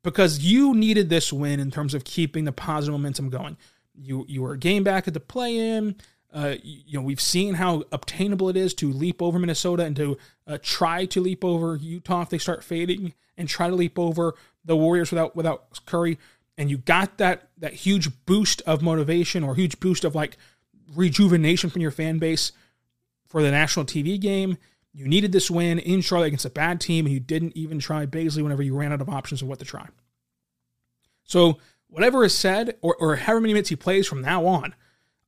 Because 0.02 0.40
you 0.40 0.74
needed 0.74 1.08
this 1.08 1.32
win 1.32 1.60
in 1.60 1.70
terms 1.70 1.94
of 1.94 2.04
keeping 2.04 2.44
the 2.44 2.52
positive 2.52 2.92
momentum 2.92 3.30
going. 3.30 3.56
You 3.94 4.24
you 4.28 4.42
were 4.42 4.52
a 4.52 4.58
game 4.58 4.84
back 4.84 5.06
at 5.06 5.14
the 5.14 5.20
play-in. 5.20 5.96
Uh, 6.32 6.54
you 6.62 6.98
know, 6.98 7.04
we've 7.04 7.20
seen 7.20 7.54
how 7.54 7.84
obtainable 7.92 8.48
it 8.48 8.56
is 8.56 8.72
to 8.72 8.90
leap 8.90 9.20
over 9.20 9.38
Minnesota 9.38 9.84
and 9.84 9.94
to 9.96 10.16
uh, 10.46 10.58
try 10.62 11.04
to 11.04 11.20
leap 11.20 11.44
over 11.44 11.76
Utah 11.76 12.22
if 12.22 12.30
they 12.30 12.38
start 12.38 12.64
fading, 12.64 13.12
and 13.36 13.48
try 13.48 13.68
to 13.68 13.74
leap 13.74 13.98
over 13.98 14.34
the 14.64 14.76
Warriors 14.76 15.10
without 15.10 15.36
without 15.36 15.84
Curry. 15.84 16.18
And 16.56 16.70
you 16.70 16.78
got 16.78 17.18
that 17.18 17.48
that 17.58 17.74
huge 17.74 18.08
boost 18.24 18.62
of 18.62 18.82
motivation 18.82 19.44
or 19.44 19.54
huge 19.54 19.78
boost 19.78 20.04
of 20.04 20.14
like 20.14 20.36
rejuvenation 20.94 21.70
from 21.70 21.82
your 21.82 21.90
fan 21.90 22.18
base 22.18 22.52
for 23.26 23.42
the 23.42 23.50
national 23.50 23.86
TV 23.86 24.18
game. 24.20 24.56
You 24.94 25.08
needed 25.08 25.32
this 25.32 25.50
win 25.50 25.78
in 25.78 26.02
Charlotte 26.02 26.26
against 26.26 26.44
a 26.44 26.50
bad 26.50 26.80
team, 26.80 27.06
and 27.06 27.14
you 27.14 27.20
didn't 27.20 27.56
even 27.56 27.78
try 27.78 28.04
Bazley 28.04 28.42
whenever 28.42 28.62
you 28.62 28.76
ran 28.76 28.92
out 28.92 29.00
of 29.00 29.08
options 29.08 29.40
of 29.40 29.48
what 29.48 29.58
to 29.60 29.64
try. 29.64 29.86
So 31.24 31.58
whatever 31.88 32.24
is 32.24 32.34
said, 32.34 32.76
or, 32.82 32.94
or 32.96 33.16
however 33.16 33.40
many 33.40 33.54
minutes 33.54 33.70
he 33.70 33.76
plays 33.76 34.06
from 34.06 34.20
now 34.20 34.44
on, 34.44 34.74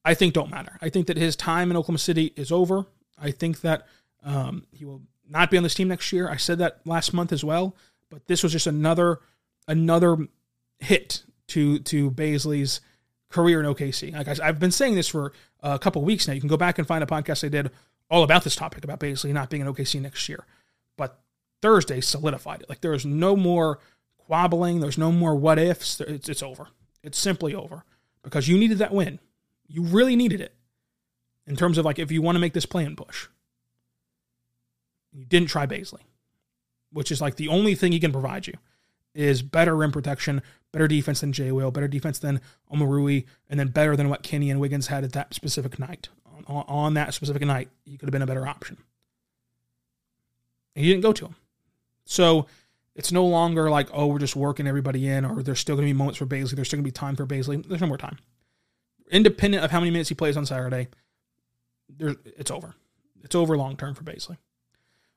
I 0.04 0.14
think 0.14 0.34
don't 0.34 0.50
matter. 0.50 0.78
I 0.82 0.90
think 0.90 1.06
that 1.06 1.16
his 1.16 1.34
time 1.34 1.70
in 1.70 1.76
Oklahoma 1.76 1.98
City 1.98 2.32
is 2.36 2.52
over. 2.52 2.86
I 3.18 3.30
think 3.30 3.62
that 3.62 3.86
um, 4.22 4.66
he 4.70 4.84
will 4.84 5.02
not 5.28 5.50
be 5.50 5.56
on 5.56 5.62
this 5.62 5.74
team 5.74 5.88
next 5.88 6.12
year. 6.12 6.28
I 6.28 6.36
said 6.36 6.58
that 6.58 6.80
last 6.84 7.14
month 7.14 7.32
as 7.32 7.42
well, 7.42 7.74
but 8.10 8.26
this 8.26 8.42
was 8.42 8.52
just 8.52 8.66
another 8.66 9.20
another 9.66 10.28
hit 10.78 11.22
to 11.48 11.78
to 11.80 12.10
Bazley's 12.10 12.80
career 13.30 13.60
in 13.60 13.66
OKC. 13.66 14.12
Like 14.12 14.28
I, 14.28 14.46
have 14.46 14.60
been 14.60 14.70
saying 14.70 14.94
this 14.94 15.08
for 15.08 15.32
a 15.60 15.78
couple 15.78 16.02
weeks 16.02 16.28
now. 16.28 16.34
You 16.34 16.40
can 16.40 16.48
go 16.48 16.56
back 16.56 16.78
and 16.78 16.86
find 16.86 17.02
a 17.02 17.06
podcast 17.06 17.44
I 17.44 17.48
did 17.48 17.70
all 18.10 18.22
about 18.22 18.44
this 18.44 18.56
topic 18.56 18.84
about 18.84 19.00
Bazley 19.00 19.32
not 19.32 19.50
being 19.50 19.62
in 19.62 19.72
OKC 19.72 20.00
next 20.00 20.28
year. 20.28 20.44
But 20.96 21.18
Thursday 21.62 22.00
solidified 22.00 22.62
it. 22.62 22.68
Like 22.68 22.80
there 22.80 22.94
is 22.94 23.06
no 23.06 23.36
more 23.36 23.78
quabbling. 24.28 24.80
There's 24.80 24.98
no 24.98 25.12
more 25.12 25.34
what 25.34 25.58
ifs. 25.58 26.00
It's, 26.00 26.28
it's 26.28 26.42
over. 26.42 26.68
It's 27.02 27.18
simply 27.18 27.54
over 27.54 27.84
because 28.22 28.48
you 28.48 28.58
needed 28.58 28.78
that 28.78 28.92
win. 28.92 29.18
You 29.66 29.82
really 29.82 30.16
needed 30.16 30.40
it 30.40 30.54
in 31.46 31.56
terms 31.56 31.78
of 31.78 31.84
like 31.84 31.98
if 31.98 32.10
you 32.10 32.22
want 32.22 32.36
to 32.36 32.40
make 32.40 32.52
this 32.52 32.66
play 32.66 32.84
and 32.84 32.96
push. 32.96 33.28
You 35.12 35.24
didn't 35.24 35.48
try 35.48 35.66
Bazley, 35.66 36.00
which 36.92 37.12
is 37.12 37.20
like 37.20 37.36
the 37.36 37.48
only 37.48 37.74
thing 37.74 37.92
he 37.92 38.00
can 38.00 38.12
provide 38.12 38.46
you 38.46 38.54
is 39.14 39.42
better 39.42 39.76
rim 39.76 39.92
protection, 39.92 40.42
better 40.72 40.88
defense 40.88 41.20
than 41.20 41.32
Jay 41.32 41.52
Will, 41.52 41.70
better 41.70 41.86
defense 41.86 42.18
than 42.18 42.40
Omoruyi, 42.72 43.26
and 43.48 43.60
then 43.60 43.68
better 43.68 43.94
than 43.96 44.08
what 44.08 44.24
Kenny 44.24 44.50
and 44.50 44.58
Wiggins 44.58 44.88
had 44.88 45.04
at 45.04 45.12
that 45.12 45.34
specific 45.34 45.78
night. 45.78 46.08
On, 46.46 46.64
on 46.68 46.94
that 46.94 47.14
specific 47.14 47.42
night, 47.42 47.68
he 47.84 47.96
could 47.96 48.06
have 48.06 48.12
been 48.12 48.22
a 48.22 48.26
better 48.26 48.46
option. 48.46 48.76
And 50.74 50.84
he 50.84 50.90
didn't 50.90 51.02
go 51.02 51.12
to 51.12 51.26
him. 51.26 51.36
So 52.04 52.46
it's 52.94 53.12
no 53.12 53.24
longer 53.24 53.70
like, 53.70 53.88
oh, 53.92 54.06
we're 54.06 54.18
just 54.18 54.36
working 54.36 54.66
everybody 54.66 55.08
in, 55.08 55.24
or 55.24 55.42
there's 55.42 55.60
still 55.60 55.76
going 55.76 55.86
to 55.86 55.94
be 55.94 55.96
moments 55.96 56.18
for 56.18 56.26
Bazley. 56.26 56.52
There's 56.52 56.68
still 56.68 56.78
going 56.78 56.84
to 56.84 56.88
be 56.88 56.92
time 56.92 57.16
for 57.16 57.26
Bazley. 57.26 57.66
There's 57.66 57.80
no 57.80 57.86
more 57.86 57.98
time 57.98 58.18
independent 59.10 59.64
of 59.64 59.70
how 59.70 59.80
many 59.80 59.90
minutes 59.90 60.08
he 60.08 60.14
plays 60.14 60.36
on 60.36 60.46
Saturday, 60.46 60.88
there, 61.88 62.16
it's 62.24 62.50
over. 62.50 62.74
It's 63.22 63.34
over 63.34 63.56
long 63.56 63.76
term 63.76 63.94
for 63.94 64.04
Bazley. 64.04 64.36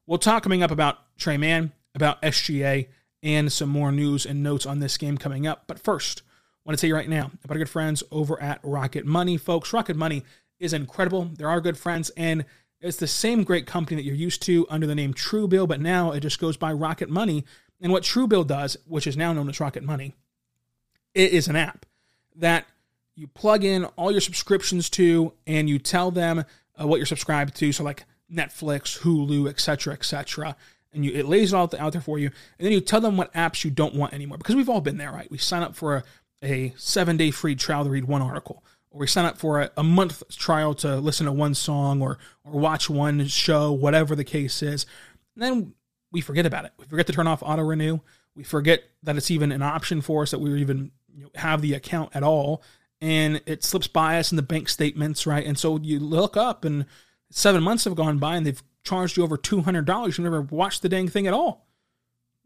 We'll 0.06 0.20
talk 0.20 0.44
coming 0.44 0.64
up 0.64 0.72
about 0.72 1.00
Tre 1.18 1.38
Mann, 1.38 1.74
about 1.96 2.22
SGA, 2.22 2.88
and 3.24 3.52
some 3.52 3.70
more 3.70 3.92
news 3.92 4.26
and 4.26 4.44
notes 4.44 4.66
on 4.66 4.80
this 4.80 4.98
game 4.98 5.18
coming 5.18 5.48
up. 5.48 5.64
But 5.68 5.80
first, 5.80 6.22
I 6.22 6.70
want 6.70 6.78
to 6.78 6.82
tell 6.82 6.88
you 6.90 6.96
right 6.96 7.10
now 7.10 7.32
about 7.44 7.56
our 7.56 7.60
good 7.60 7.70
friends 7.70 8.04
over 8.12 8.42
at 8.42 8.60
Rocket 8.64 9.06
Money, 9.06 9.38
folks. 9.38 9.74
Rocket 9.74 9.98
Money 9.98 10.24
is 10.60 10.74
incredible. 10.74 11.26
There 11.26 11.50
are 11.50 11.62
good 11.62 11.78
friends, 11.78 12.10
and 12.18 12.46
it's 12.82 12.98
the 12.98 13.08
same 13.08 13.44
great 13.44 13.66
company 13.66 13.96
that 13.96 14.06
you're 14.06 14.16
used 14.16 14.42
to 14.44 14.68
under 14.70 14.88
the 14.88 14.96
name 14.96 15.14
Truebill, 15.14 15.68
but 15.68 15.82
now 15.82 16.12
it 16.12 16.22
just 16.22 16.40
goes 16.40 16.58
by 16.58 16.72
Rocket 16.74 17.10
Money. 17.10 17.46
And 17.82 17.92
what 17.92 18.04
Truebill 18.04 18.48
does, 18.48 18.78
which 18.86 19.08
is 19.08 19.18
now 19.18 19.34
known 19.34 19.50
as 19.50 19.60
Rocket 19.60 19.84
Money, 19.84 20.16
it 21.14 21.32
is 21.32 21.48
an 21.48 21.56
app 21.56 21.86
that 22.36 22.66
you 23.16 23.28
plug 23.28 23.64
in 23.64 23.86
all 23.96 24.12
your 24.12 24.22
subscriptions 24.22 24.90
to, 24.92 25.34
and 25.48 25.70
you 25.70 25.80
tell 25.80 26.12
them 26.12 26.46
uh, 26.80 26.88
what 26.88 26.98
you're 26.98 27.06
subscribed 27.06 27.56
to. 27.56 27.72
So 27.72 27.84
like 27.84 28.06
Netflix, 28.32 29.00
Hulu, 29.00 29.50
etc., 29.50 29.94
etc. 29.94 30.56
And 30.94 31.04
you, 31.04 31.12
it 31.12 31.26
lays 31.26 31.54
it 31.54 31.56
all 31.56 31.70
out 31.80 31.94
there 31.94 32.02
for 32.02 32.20
you. 32.20 32.28
And 32.58 32.66
then 32.66 32.72
you 32.72 32.82
tell 32.82 33.02
them 33.02 33.18
what 33.18 33.34
apps 33.34 33.64
you 33.64 33.72
don't 33.72 33.96
want 33.96 34.14
anymore 34.14 34.38
because 34.38 34.56
we've 34.56 34.70
all 34.70 34.82
been 34.82 34.98
there, 34.98 35.12
right? 35.12 35.30
We 35.32 35.38
sign 35.38 35.64
up 35.64 35.76
for 35.76 35.98
a, 35.98 36.04
a 36.44 36.74
seven 36.78 37.18
day 37.18 37.32
free 37.32 37.56
trial 37.56 37.84
to 37.84 37.90
read 37.90 38.06
one 38.06 38.22
article, 38.22 38.64
or 38.98 39.02
we 39.02 39.08
sign 39.08 39.26
up 39.26 39.38
for 39.38 39.62
a, 39.62 39.72
a 39.78 39.84
month 39.84 40.24
trial 40.38 40.74
to 40.74 40.98
listen 40.98 41.26
to 41.28 41.32
one 41.32 41.54
song 41.54 42.02
or 42.02 42.18
or 42.44 42.60
watch 42.60 42.90
one 42.90 43.28
show, 43.28 43.72
whatever 43.72 44.16
the 44.16 44.24
case 44.24 44.62
is. 44.64 44.86
And 45.36 45.44
then 45.44 45.74
we 46.12 46.22
forget 46.22 46.46
about 46.46 46.66
it. 46.66 46.72
We 46.78 46.86
forget 46.86 47.06
to 47.08 47.14
turn 47.14 47.28
off 47.28 47.44
auto 47.44 47.62
renew. 47.62 48.00
We 48.36 48.44
forget 48.44 48.84
that 49.04 49.18
it's 49.18 49.32
even 49.32 49.52
an 49.52 49.62
option 49.62 50.02
for 50.02 50.24
us 50.24 50.32
that 50.32 50.40
we 50.40 50.60
even 50.60 50.92
you 51.14 51.24
know, 51.24 51.30
have 51.36 51.62
the 51.62 51.74
account 51.74 52.16
at 52.16 52.24
all, 52.24 52.64
and 53.02 53.42
it 53.46 53.64
slips 53.64 53.88
by 53.88 54.20
us 54.20 54.32
in 54.32 54.36
the 54.36 54.42
bank 54.42 54.70
statements, 54.70 55.28
right? 55.28 55.46
And 55.46 55.58
so 55.58 55.78
you 55.78 56.00
look 56.00 56.38
up, 56.38 56.66
and 56.66 56.86
seven 57.30 57.64
months 57.64 57.84
have 57.86 57.96
gone 57.96 58.18
by, 58.18 58.36
and 58.36 58.46
they've 58.46 58.64
charged 58.84 59.18
you 59.18 59.24
over 59.24 59.38
two 59.38 59.62
hundred 59.62 59.86
dollars. 59.86 60.18
You 60.18 60.24
never 60.24 60.42
watched 60.42 60.82
the 60.82 60.90
dang 60.90 61.08
thing 61.08 61.28
at 61.28 61.34
all. 61.34 61.68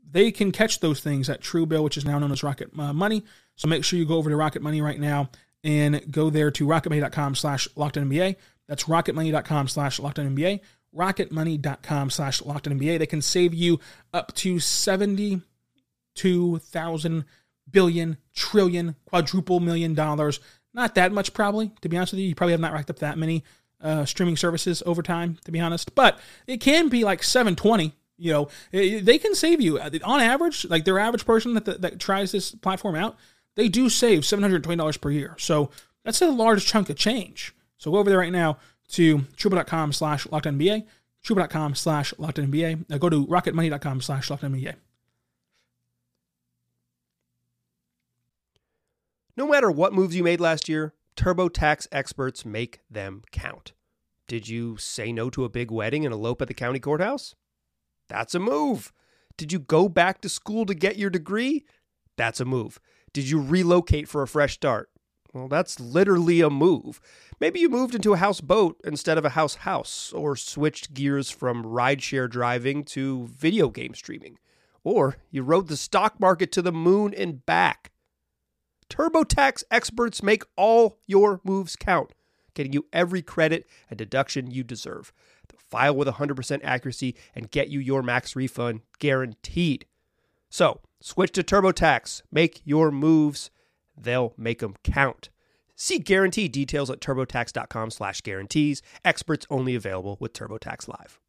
They 0.09 0.31
can 0.31 0.51
catch 0.51 0.81
those 0.81 0.99
things 0.99 1.29
at 1.29 1.41
Truebill, 1.41 1.83
which 1.83 1.95
is 1.95 2.03
now 2.03 2.19
known 2.19 2.33
as 2.33 2.43
Rocket 2.43 2.77
uh, 2.77 2.91
Money. 2.91 3.23
So 3.55 3.69
make 3.69 3.85
sure 3.85 3.97
you 3.97 4.05
go 4.05 4.17
over 4.17 4.29
to 4.29 4.35
Rocket 4.35 4.61
Money 4.61 4.81
right 4.81 4.99
now 4.99 5.29
and 5.63 6.11
go 6.11 6.29
there 6.29 6.51
to 6.51 6.65
rocketmoney.com 6.65 7.35
slash 7.35 7.67
lockedonnba. 7.77 8.35
That's 8.67 8.85
rocketmoney.com 8.85 9.67
slash 9.67 9.99
lockedonnba. 9.99 10.59
Rocketmoney.com 10.95 12.09
slash 12.09 12.41
lockedonnba. 12.41 12.99
They 12.99 13.05
can 13.05 13.21
save 13.21 13.53
you 13.53 13.79
up 14.13 14.33
to 14.35 14.59
70 14.59 15.41
2,000 16.15 17.25
billion, 17.69 18.17
trillion, 18.33 18.95
quadruple 19.05 19.59
million 19.59 19.93
dollars. 19.93 20.39
Not 20.73 20.95
that 20.95 21.11
much, 21.11 21.33
probably, 21.33 21.71
to 21.81 21.89
be 21.89 21.97
honest 21.97 22.13
with 22.13 22.21
you. 22.21 22.27
You 22.27 22.35
probably 22.35 22.53
have 22.53 22.61
not 22.61 22.73
racked 22.73 22.89
up 22.89 22.99
that 22.99 23.17
many 23.17 23.43
uh, 23.81 24.05
streaming 24.05 24.37
services 24.37 24.81
over 24.85 25.01
time, 25.01 25.37
to 25.45 25.51
be 25.51 25.59
honest. 25.59 25.95
But 25.95 26.19
it 26.47 26.57
can 26.57 26.87
be 26.87 27.03
like 27.03 27.23
720. 27.23 27.93
You 28.17 28.31
know, 28.31 28.49
they 28.71 29.17
can 29.17 29.33
save 29.33 29.59
you 29.61 29.79
on 29.79 30.21
average, 30.21 30.65
like 30.65 30.85
their 30.85 30.99
average 30.99 31.25
person 31.25 31.55
that, 31.55 31.81
that 31.81 31.99
tries 31.99 32.31
this 32.31 32.51
platform 32.51 32.95
out, 32.95 33.17
they 33.55 33.67
do 33.69 33.89
save 33.89 34.21
$720 34.21 35.01
per 35.01 35.11
year. 35.11 35.35
So 35.37 35.69
that's 36.03 36.21
a 36.21 36.29
large 36.29 36.65
chunk 36.65 36.89
of 36.89 36.95
change. 36.95 37.55
So 37.77 37.91
go 37.91 37.97
over 37.97 38.09
there 38.09 38.19
right 38.19 38.31
now 38.31 38.57
to 38.89 39.19
truebill.com 39.37 39.93
slash 39.93 40.27
lockedonnba, 40.27 40.85
truebill.com 41.23 41.75
slash 41.75 42.13
lockedonnba. 42.15 42.85
Now 42.89 42.97
go 42.97 43.09
to 43.09 43.25
rocketmoney.com 43.25 44.01
slash 44.01 44.29
lockedonnba. 44.29 44.75
No 49.37 49.47
matter 49.47 49.71
what 49.71 49.93
moves 49.93 50.15
you 50.15 50.23
made 50.23 50.41
last 50.41 50.67
year, 50.67 50.93
TurboTax 51.15 51.87
experts 51.91 52.45
make 52.45 52.81
them 52.89 53.23
count. 53.31 53.71
Did 54.27 54.47
you 54.47 54.77
say 54.77 55.11
no 55.11 55.29
to 55.29 55.43
a 55.43 55.49
big 55.49 55.71
wedding 55.71 56.05
and 56.05 56.13
elope 56.13 56.41
at 56.41 56.47
the 56.47 56.53
county 56.53 56.79
courthouse? 56.79 57.35
That's 58.07 58.35
a 58.35 58.39
move. 58.39 58.93
Did 59.37 59.51
you 59.51 59.59
go 59.59 59.89
back 59.89 60.21
to 60.21 60.29
school 60.29 60.65
to 60.65 60.73
get 60.73 60.97
your 60.97 61.09
degree? 61.09 61.65
That's 62.17 62.39
a 62.39 62.45
move. 62.45 62.79
Did 63.13 63.29
you 63.29 63.41
relocate 63.41 64.07
for 64.07 64.21
a 64.21 64.27
fresh 64.27 64.53
start? 64.53 64.89
Well, 65.33 65.47
that's 65.47 65.79
literally 65.79 66.41
a 66.41 66.49
move. 66.49 66.99
Maybe 67.39 67.59
you 67.59 67.69
moved 67.69 67.95
into 67.95 68.13
a 68.13 68.17
houseboat 68.17 68.79
instead 68.83 69.17
of 69.17 69.25
a 69.25 69.29
house 69.29 69.55
house, 69.55 70.11
or 70.13 70.35
switched 70.35 70.93
gears 70.93 71.29
from 71.29 71.63
rideshare 71.63 72.29
driving 72.29 72.83
to 72.85 73.27
video 73.27 73.69
game 73.69 73.93
streaming, 73.93 74.37
or 74.83 75.17
you 75.29 75.43
rode 75.43 75.67
the 75.67 75.77
stock 75.77 76.19
market 76.19 76.51
to 76.53 76.61
the 76.61 76.71
moon 76.71 77.13
and 77.13 77.45
back. 77.45 77.91
TurboTax 78.89 79.63
experts 79.71 80.21
make 80.21 80.43
all 80.57 80.99
your 81.07 81.39
moves 81.45 81.77
count, 81.77 82.11
getting 82.53 82.73
you 82.73 82.85
every 82.91 83.21
credit 83.21 83.65
and 83.89 83.97
deduction 83.97 84.51
you 84.51 84.63
deserve. 84.63 85.13
They'll 85.47 85.61
file 85.69 85.95
with 85.95 86.09
100% 86.09 86.59
accuracy 86.61 87.15
and 87.33 87.49
get 87.49 87.69
you 87.69 87.79
your 87.79 88.03
max 88.03 88.35
refund 88.35 88.81
guaranteed. 88.99 89.85
So, 90.51 90.81
switch 90.99 91.31
to 91.31 91.43
TurboTax. 91.43 92.23
Make 92.29 92.61
your 92.65 92.91
moves. 92.91 93.49
They'll 93.97 94.33
make 94.37 94.59
them 94.59 94.75
count. 94.83 95.29
See 95.77 95.97
guarantee 95.97 96.49
details 96.49 96.91
at 96.91 96.99
turbotax.com 96.99 97.89
slash 97.89 98.19
guarantees. 98.21 98.81
Experts 99.05 99.47
only 99.49 99.75
available 99.75 100.17
with 100.19 100.33
TurboTax 100.33 100.89
Live. 100.89 101.19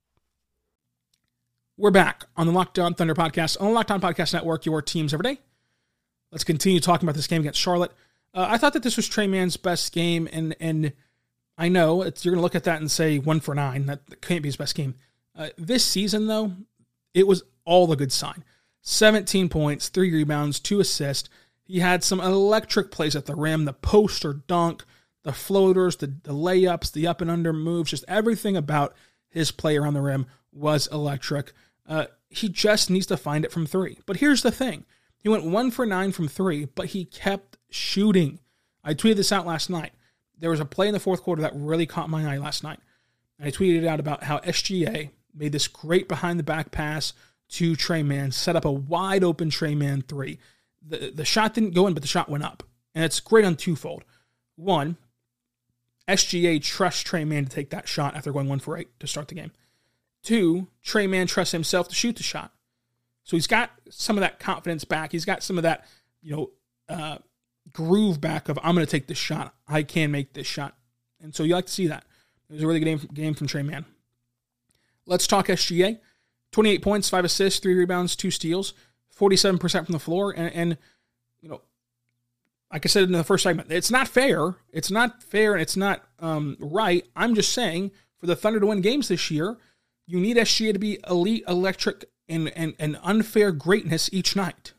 We're 1.78 1.92
back 1.92 2.24
on 2.36 2.48
the 2.48 2.52
Locked 2.52 2.80
On 2.80 2.94
Thunder 2.94 3.14
podcast 3.14 3.58
on 3.60 3.68
the 3.68 3.72
Locked 3.72 3.92
On 3.92 4.00
Podcast 4.00 4.34
Network, 4.34 4.66
your 4.66 4.82
teams 4.82 5.14
every 5.14 5.22
day. 5.22 5.40
Let's 6.32 6.44
continue 6.44 6.80
talking 6.80 7.08
about 7.08 7.14
this 7.14 7.28
game 7.28 7.42
against 7.42 7.60
Charlotte. 7.60 7.92
Uh, 8.34 8.46
I 8.50 8.58
thought 8.58 8.72
that 8.72 8.82
this 8.82 8.96
was 8.96 9.08
Tre 9.08 9.28
Mann's 9.28 9.56
best 9.56 9.92
game, 9.92 10.28
and 10.32 10.56
and 10.58 10.92
I 11.56 11.68
know 11.68 12.02
you're 12.02 12.10
going 12.10 12.36
to 12.36 12.40
look 12.40 12.56
at 12.56 12.64
that 12.64 12.80
and 12.80 12.90
say 12.90 13.18
one 13.18 13.38
for 13.38 13.54
nine. 13.54 13.86
That 13.86 14.20
can't 14.20 14.42
be 14.42 14.48
his 14.48 14.56
best 14.56 14.74
game. 14.74 14.96
Uh, 15.36 15.50
this 15.56 15.84
season, 15.84 16.26
though, 16.26 16.52
it 17.14 17.26
was 17.26 17.44
all 17.64 17.90
a 17.92 17.96
good 17.96 18.12
sign. 18.12 18.42
17 18.82 19.48
points, 19.48 19.88
three 19.88 20.12
rebounds, 20.12 20.60
two 20.60 20.80
assists. 20.80 21.30
He 21.62 21.78
had 21.78 22.04
some 22.04 22.20
electric 22.20 22.90
plays 22.90 23.16
at 23.16 23.26
the 23.26 23.36
rim, 23.36 23.64
the 23.64 23.72
poster 23.72 24.34
dunk, 24.34 24.84
the 25.22 25.32
floaters, 25.32 25.96
the, 25.96 26.08
the 26.24 26.34
layups, 26.34 26.92
the 26.92 27.06
up 27.06 27.20
and 27.20 27.30
under 27.30 27.52
moves, 27.52 27.90
just 27.90 28.04
everything 28.08 28.56
about 28.56 28.94
his 29.30 29.52
play 29.52 29.76
around 29.76 29.94
the 29.94 30.00
rim 30.00 30.26
was 30.52 30.88
electric. 30.88 31.52
Uh, 31.86 32.06
he 32.28 32.48
just 32.48 32.90
needs 32.90 33.06
to 33.06 33.16
find 33.16 33.44
it 33.44 33.52
from 33.52 33.66
three. 33.66 33.98
But 34.04 34.16
here's 34.16 34.42
the 34.42 34.50
thing 34.50 34.84
he 35.16 35.28
went 35.28 35.44
one 35.44 35.70
for 35.70 35.86
nine 35.86 36.10
from 36.10 36.26
three, 36.28 36.64
but 36.64 36.86
he 36.86 37.04
kept 37.04 37.56
shooting. 37.70 38.40
I 38.82 38.94
tweeted 38.94 39.16
this 39.16 39.32
out 39.32 39.46
last 39.46 39.70
night. 39.70 39.92
There 40.36 40.50
was 40.50 40.60
a 40.60 40.64
play 40.64 40.88
in 40.88 40.94
the 40.94 41.00
fourth 41.00 41.22
quarter 41.22 41.42
that 41.42 41.52
really 41.54 41.86
caught 41.86 42.10
my 42.10 42.34
eye 42.34 42.38
last 42.38 42.64
night. 42.64 42.80
I 43.40 43.50
tweeted 43.50 43.78
it 43.78 43.86
out 43.86 44.00
about 44.00 44.24
how 44.24 44.38
SGA 44.40 45.10
made 45.34 45.52
this 45.52 45.68
great 45.68 46.08
behind 46.08 46.38
the 46.38 46.44
back 46.44 46.72
pass 46.72 47.12
to 47.52 47.76
Tre 47.76 48.02
Mann, 48.02 48.32
set 48.32 48.56
up 48.56 48.64
a 48.64 48.72
wide 48.72 49.22
open 49.22 49.50
Tre 49.50 49.74
Mann 49.74 50.02
three. 50.02 50.38
The, 50.86 51.12
the 51.14 51.24
shot 51.24 51.54
didn't 51.54 51.74
go 51.74 51.86
in, 51.86 51.94
but 51.94 52.02
the 52.02 52.08
shot 52.08 52.28
went 52.28 52.44
up. 52.44 52.62
And 52.94 53.04
it's 53.04 53.20
great 53.20 53.44
on 53.44 53.56
twofold. 53.56 54.04
One, 54.56 54.96
SGA 56.08 56.62
trusts 56.62 57.02
Tre 57.02 57.24
Mann 57.24 57.44
to 57.44 57.50
take 57.50 57.70
that 57.70 57.88
shot 57.88 58.16
after 58.16 58.32
going 58.32 58.48
one 58.48 58.58
for 58.58 58.76
eight 58.76 58.98
to 59.00 59.06
start 59.06 59.28
the 59.28 59.34
game. 59.34 59.52
Two, 60.22 60.68
Tre 60.82 61.06
Mann 61.06 61.26
trusts 61.26 61.52
himself 61.52 61.88
to 61.88 61.94
shoot 61.94 62.16
the 62.16 62.22
shot. 62.22 62.52
So 63.24 63.36
he's 63.36 63.46
got 63.46 63.70
some 63.90 64.16
of 64.16 64.22
that 64.22 64.40
confidence 64.40 64.84
back. 64.84 65.12
He's 65.12 65.24
got 65.24 65.42
some 65.42 65.58
of 65.58 65.62
that, 65.62 65.86
you 66.22 66.34
know, 66.34 66.50
uh, 66.88 67.18
groove 67.72 68.20
back 68.20 68.48
of 68.48 68.58
I'm 68.62 68.74
going 68.74 68.86
to 68.86 68.90
take 68.90 69.06
this 69.06 69.18
shot. 69.18 69.54
I 69.68 69.82
can 69.82 70.10
make 70.10 70.32
this 70.32 70.46
shot. 70.46 70.74
And 71.20 71.34
so 71.34 71.44
you 71.44 71.54
like 71.54 71.66
to 71.66 71.72
see 71.72 71.86
that. 71.86 72.04
It 72.48 72.54
was 72.54 72.62
a 72.62 72.66
really 72.66 72.80
good 72.80 72.86
game, 72.86 73.08
game 73.12 73.34
from 73.34 73.46
Tre 73.46 73.62
Mann. 73.62 73.84
Let's 75.06 75.26
talk 75.26 75.46
SGA. 75.46 75.98
28 76.52 76.82
points, 76.82 77.08
5 77.08 77.24
assists, 77.24 77.60
3 77.60 77.74
rebounds, 77.74 78.14
2 78.14 78.30
steals, 78.30 78.74
47% 79.18 79.86
from 79.86 79.92
the 79.92 79.98
floor. 79.98 80.32
And, 80.36 80.52
and, 80.54 80.78
you 81.40 81.48
know, 81.48 81.60
like 82.72 82.86
I 82.86 82.88
said 82.88 83.04
in 83.04 83.12
the 83.12 83.24
first 83.24 83.42
segment, 83.42 83.70
it's 83.70 83.90
not 83.90 84.08
fair. 84.08 84.56
It's 84.72 84.90
not 84.90 85.22
fair 85.22 85.52
and 85.52 85.62
it's 85.62 85.76
not 85.76 86.02
um, 86.20 86.56
right. 86.60 87.06
I'm 87.14 87.34
just 87.34 87.52
saying 87.52 87.90
for 88.18 88.26
the 88.26 88.36
Thunder 88.36 88.60
to 88.60 88.66
win 88.66 88.80
games 88.80 89.08
this 89.08 89.30
year, 89.30 89.58
you 90.06 90.20
need 90.20 90.36
SGA 90.36 90.72
to 90.72 90.78
be 90.78 90.98
elite, 91.08 91.44
electric, 91.46 92.06
and, 92.28 92.50
and, 92.56 92.74
and 92.78 92.98
unfair 93.02 93.52
greatness 93.52 94.08
each 94.12 94.36
night. 94.36 94.72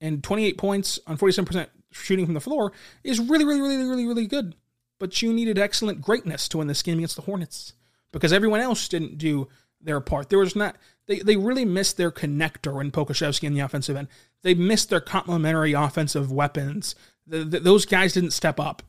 And 0.00 0.22
28 0.22 0.58
points 0.58 0.98
on 1.06 1.16
47% 1.16 1.68
shooting 1.92 2.26
from 2.26 2.34
the 2.34 2.40
floor 2.40 2.72
is 3.02 3.20
really, 3.20 3.44
really, 3.44 3.60
really, 3.60 3.76
really, 3.84 4.06
really 4.06 4.26
good. 4.26 4.54
But 4.98 5.22
you 5.22 5.32
needed 5.32 5.58
excellent 5.58 6.02
greatness 6.02 6.48
to 6.48 6.58
win 6.58 6.68
this 6.68 6.82
game 6.82 6.98
against 6.98 7.16
the 7.16 7.22
Hornets 7.22 7.74
because 8.12 8.32
everyone 8.32 8.60
else 8.60 8.88
didn't 8.88 9.18
do 9.18 9.48
their 9.80 10.00
part. 10.00 10.28
There 10.28 10.38
was 10.38 10.56
not 10.56 10.76
they, 11.06 11.20
they 11.20 11.36
really 11.36 11.64
missed 11.64 11.96
their 11.96 12.10
connector 12.10 12.80
in 12.80 12.90
Pokusevski 12.90 13.44
in 13.44 13.54
the 13.54 13.60
offensive 13.60 13.96
end. 13.96 14.08
They 14.42 14.54
missed 14.54 14.90
their 14.90 15.00
complementary 15.00 15.72
offensive 15.72 16.32
weapons. 16.32 16.94
The, 17.26 17.44
the, 17.44 17.60
those 17.60 17.86
guys 17.86 18.12
didn't 18.12 18.32
step 18.32 18.58
up, 18.58 18.82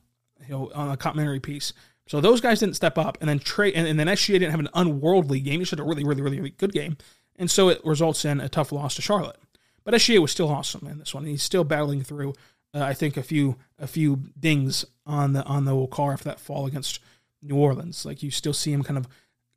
you 0.46 0.54
know, 0.54 0.70
on 0.74 0.90
a 0.90 0.96
complementary 0.96 1.40
piece. 1.40 1.72
So 2.06 2.20
those 2.20 2.40
guys 2.40 2.60
didn't 2.60 2.76
step 2.76 2.96
up, 2.96 3.18
and 3.20 3.28
then 3.28 3.38
Tre 3.38 3.72
and, 3.72 3.86
and 3.86 4.00
then 4.00 4.06
SGA 4.06 4.34
didn't 4.34 4.50
have 4.50 4.60
an 4.60 4.70
unworldly 4.74 5.40
game. 5.40 5.54
He 5.54 5.58
just 5.60 5.70
had 5.70 5.80
a 5.80 5.84
really, 5.84 6.04
really, 6.04 6.22
really, 6.22 6.38
really 6.38 6.54
good 6.56 6.72
game, 6.72 6.96
and 7.36 7.50
so 7.50 7.68
it 7.68 7.84
results 7.84 8.24
in 8.24 8.40
a 8.40 8.48
tough 8.48 8.72
loss 8.72 8.94
to 8.94 9.02
Charlotte. 9.02 9.36
But 9.84 9.94
SGA 9.94 10.18
was 10.18 10.32
still 10.32 10.48
awesome 10.48 10.86
in 10.86 10.98
this 10.98 11.14
one. 11.14 11.26
He's 11.26 11.42
still 11.42 11.64
battling 11.64 12.02
through. 12.02 12.32
Uh, 12.74 12.80
I 12.80 12.94
think 12.94 13.18
a 13.18 13.22
few 13.22 13.56
a 13.78 13.86
few 13.86 14.24
dings 14.38 14.86
on 15.04 15.34
the 15.34 15.44
on 15.44 15.66
the 15.66 15.86
car 15.88 16.14
after 16.14 16.24
that 16.24 16.40
fall 16.40 16.66
against 16.66 17.00
New 17.42 17.56
Orleans. 17.56 18.06
Like 18.06 18.22
you 18.22 18.30
still 18.30 18.54
see 18.54 18.72
him 18.72 18.82
kind 18.82 18.96
of 18.96 19.06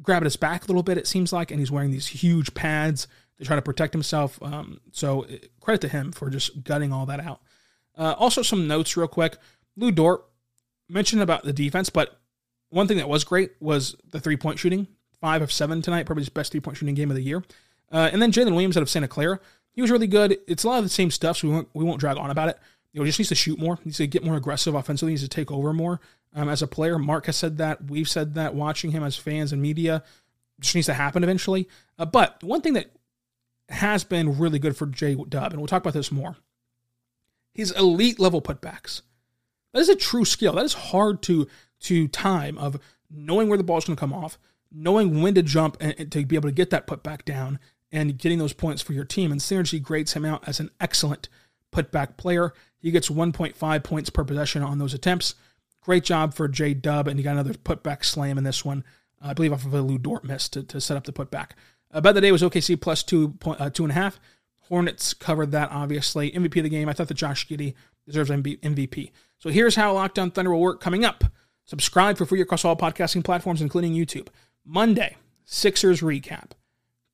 grab 0.02 0.24
at 0.24 0.26
his 0.26 0.36
back 0.36 0.64
a 0.64 0.68
little 0.68 0.84
bit. 0.84 0.98
It 0.98 1.08
seems 1.08 1.32
like, 1.34 1.52
and 1.52 1.60
he's 1.60 1.72
wearing 1.72 1.92
these 1.92 2.08
huge 2.08 2.54
pads 2.54 3.08
to 3.38 3.46
try 3.46 3.56
to 3.56 3.62
protect 3.62 3.94
himself. 3.94 4.42
Um, 4.42 4.80
so 4.92 5.26
uh, 5.26 5.38
credit 5.60 5.82
to 5.82 5.88
him 5.88 6.12
for 6.12 6.30
just 6.30 6.64
gutting 6.64 6.92
all 6.94 7.06
that 7.08 7.20
out. 7.20 7.42
Uh, 7.98 8.16
also, 8.18 8.42
some 8.42 8.68
notes 8.68 8.96
real 8.96 9.08
quick. 9.08 9.38
Lu 9.76 9.92
Dort 9.92 10.26
mentioned 10.90 11.22
about 11.22 11.44
the 11.44 11.54
defense, 11.54 11.90
but 11.90 12.20
one 12.70 12.88
thing 12.88 12.98
that 12.98 13.10
was 13.10 13.24
great 13.24 13.52
was 13.60 13.96
the 14.12 14.20
three 14.20 14.38
point 14.38 14.60
shooting. 14.60 14.88
Five 15.20 15.42
of 15.42 15.52
seven 15.52 15.82
tonight, 15.82 16.06
probably 16.06 16.22
his 16.22 16.30
best 16.30 16.52
three 16.52 16.62
point 16.62 16.78
shooting 16.78 16.96
game 16.96 17.12
of 17.12 17.16
the 17.16 17.22
year. 17.22 17.44
Uh, 17.92 18.10
and 18.12 18.22
then 18.22 18.32
Jalen 18.32 18.52
Williams 18.54 18.78
out 18.78 18.84
of 18.84 18.90
Santa 18.90 19.08
Clara, 19.08 19.40
he 19.74 19.82
was 19.82 19.92
really 19.92 20.08
good. 20.08 20.38
It's 20.48 20.64
a 20.64 20.68
lot 20.68 20.78
of 20.78 20.84
the 20.84 20.90
same 20.90 21.12
stuff, 21.12 21.38
so 21.38 21.48
we 21.48 21.54
won't, 21.54 21.70
we 21.74 21.84
won't 21.84 22.00
drag 22.00 22.18
on 22.18 22.32
about 22.32 22.50
it. 22.50 22.58
You 22.94 23.00
know, 23.00 23.06
just 23.06 23.20
needs 23.20 23.30
to 23.30 23.36
shoot 23.36 23.60
more. 23.60 23.78
He 23.78 23.86
needs 23.86 23.98
to 23.98 24.08
get 24.08 24.24
more 24.24 24.36
aggressive 24.36 24.76
offensively. 24.76 25.12
He 25.12 25.14
needs 25.14 25.24
to 25.24 25.30
take 25.30 25.52
over 25.52 25.74
more. 25.74 26.00
Um, 26.34 26.50
as 26.50 26.62
a 26.62 26.68
player. 26.68 26.98
Mark 26.98 27.26
has 27.26 27.38
said 27.38 27.58
that. 27.58 27.86
We've 27.86 28.10
said 28.10 28.36
that. 28.36 28.56
Watching 28.56 28.92
him 28.92 29.04
as 29.04 29.16
fans 29.16 29.52
and 29.52 29.62
media 29.62 30.04
just 30.60 30.76
needs 30.76 30.88
to 30.88 30.94
happen 30.94 31.24
eventually. 31.24 31.68
Uh, 31.98 32.06
but 32.06 32.42
one 32.44 32.62
thing 32.62 32.74
that 32.74 32.92
has 33.70 34.04
been 34.04 34.38
really 34.38 34.60
good 34.60 34.78
for 34.78 34.86
J 34.86 35.16
Dub, 35.16 35.52
and 35.52 35.58
we'll 35.60 35.68
talk 35.68 35.82
about 35.82 35.94
this 35.94 36.12
more, 36.12 36.38
his 37.54 37.72
elite 37.72 38.20
level 38.20 38.42
putbacks. 38.42 39.02
That 39.74 39.80
is 39.80 39.90
a 39.90 39.96
true 39.96 40.26
skill. 40.26 40.54
That 40.54 40.66
is 40.66 40.74
hard 40.74 41.22
to 41.24 41.48
to 41.82 42.08
time 42.08 42.58
of 42.58 42.80
knowing 43.10 43.50
where 43.50 43.58
the 43.58 43.64
ball's 43.64 43.86
going 43.86 43.96
to 43.96 44.00
come 44.00 44.14
off, 44.14 44.38
knowing 44.72 45.22
when 45.22 45.34
to 45.34 45.42
jump 45.42 45.78
and, 45.80 45.96
and, 45.98 46.12
to 46.12 46.26
be 46.26 46.36
able 46.36 46.50
to 46.50 46.54
get 46.54 46.70
that 46.70 46.88
putback 46.88 47.26
down, 47.26 47.60
and 47.92 48.18
getting 48.18 48.38
those 48.38 48.54
points 48.54 48.82
for 48.82 48.94
your 48.94 49.04
team. 49.04 49.32
And 49.32 49.42
Synergy 49.42 49.82
grades 49.82 50.14
him 50.14 50.26
out 50.26 50.48
as 50.48 50.60
an 50.60 50.70
excellent 50.80 51.28
putback 51.72 52.18
player. 52.18 52.54
He 52.78 52.92
gets 52.92 53.10
1.5 53.10 53.84
points 53.84 54.10
per 54.10 54.24
possession 54.24 54.62
on 54.64 54.78
those 54.78 54.94
attempts. 54.94 55.36
Great 55.82 56.04
job 56.04 56.34
for 56.34 56.48
J 56.48 56.74
Dub, 56.74 57.08
and 57.08 57.20
he 57.20 57.24
got 57.24 57.32
another 57.32 57.54
putback 57.54 58.06
slam 58.06 58.38
in 58.38 58.44
this 58.44 58.64
one, 58.64 58.84
uh, 59.22 59.30
I 59.30 59.34
believe 59.34 59.54
off 59.54 59.66
of 59.66 59.74
a 59.74 59.82
Lu 59.82 59.98
Dort 59.98 60.24
miss 60.24 60.48
to, 60.50 60.64
to 60.64 60.80
set 60.80 60.98
up 60.98 61.06
the 61.06 61.14
putback. 61.14 61.52
Uh, 61.92 62.02
bet 62.02 62.16
the 62.16 62.22
day 62.22 62.32
was 62.32 62.42
OKC 62.42 62.80
plus 62.80 63.04
two 63.04 63.30
point, 63.30 63.60
uh, 63.60 63.70
two 63.70 63.84
and 63.84 63.92
a 63.92 63.96
half. 63.96 64.20
Hornets 64.70 65.14
covered 65.14 65.52
that 65.52 65.70
obviously. 65.72 66.32
MVP 66.32 66.58
of 66.58 66.64
the 66.64 66.70
game. 66.70 66.88
I 66.88 66.94
thought 66.94 67.08
that 67.10 67.16
Josh 67.16 67.48
Giddey 67.48 67.74
deserves 68.06 68.30
MVP. 68.30 69.12
So 69.40 69.50
here's 69.50 69.76
how 69.76 69.94
Locked 69.94 70.20
On 70.20 70.32
Thunder 70.32 70.52
will 70.52 70.62
work 70.62 70.80
coming 70.80 71.04
up. 71.04 71.26
Subscribe 71.66 72.18
for 72.18 72.26
free 72.26 72.42
across 72.42 72.64
all 72.64 72.76
podcasting 72.76 73.24
platforms, 73.24 73.62
including 73.62 73.94
YouTube. 73.94 74.28
Monday, 74.66 75.18
Sixers 75.46 76.02
recap. 76.02 76.52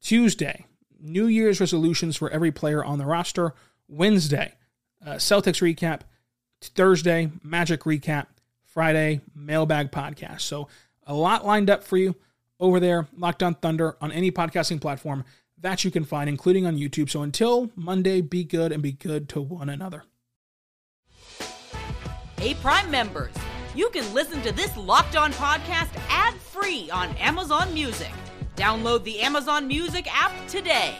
Tuesday, 0.01 0.65
New 0.99 1.25
Year's 1.25 1.59
resolutions 1.59 2.15
for 2.15 2.29
every 2.29 2.51
player 2.51 2.83
on 2.83 2.99
the 2.99 3.05
roster. 3.05 3.53
Wednesday, 3.87 4.53
uh, 5.05 5.13
Celtics 5.13 5.61
recap. 5.61 6.01
Thursday, 6.61 7.31
Magic 7.43 7.81
recap. 7.81 8.27
Friday, 8.77 9.21
mailbag 9.33 9.91
podcast. 9.91 10.41
So 10.41 10.67
a 11.07 11.15
lot 11.15 11.43
lined 11.43 11.67
up 11.67 11.83
for 11.83 11.97
you 11.97 12.13
over 12.59 12.79
there, 12.79 13.07
Locked 13.17 13.41
On 13.41 13.55
Thunder, 13.55 13.97
on 14.01 14.11
any 14.11 14.29
podcasting 14.29 14.79
platform 14.79 15.25
that 15.57 15.83
you 15.83 15.89
can 15.89 16.03
find, 16.05 16.29
including 16.29 16.67
on 16.67 16.77
YouTube. 16.77 17.09
So 17.09 17.23
until 17.23 17.71
Monday, 17.75 18.21
be 18.21 18.43
good 18.43 18.71
and 18.71 18.83
be 18.83 18.91
good 18.91 19.29
to 19.29 19.41
one 19.41 19.69
another. 19.69 20.03
Hey, 22.37 22.53
Prime 22.53 22.91
members, 22.91 23.33
you 23.73 23.89
can 23.89 24.13
listen 24.13 24.43
to 24.43 24.51
this 24.51 24.77
Locked 24.77 25.15
On 25.15 25.33
podcast 25.33 25.89
ad 26.07 26.35
free 26.35 26.87
on 26.91 27.09
Amazon 27.15 27.73
Music. 27.73 28.11
Download 28.55 29.03
the 29.03 29.21
Amazon 29.21 29.67
Music 29.67 30.07
app 30.15 30.31
today. 30.47 30.95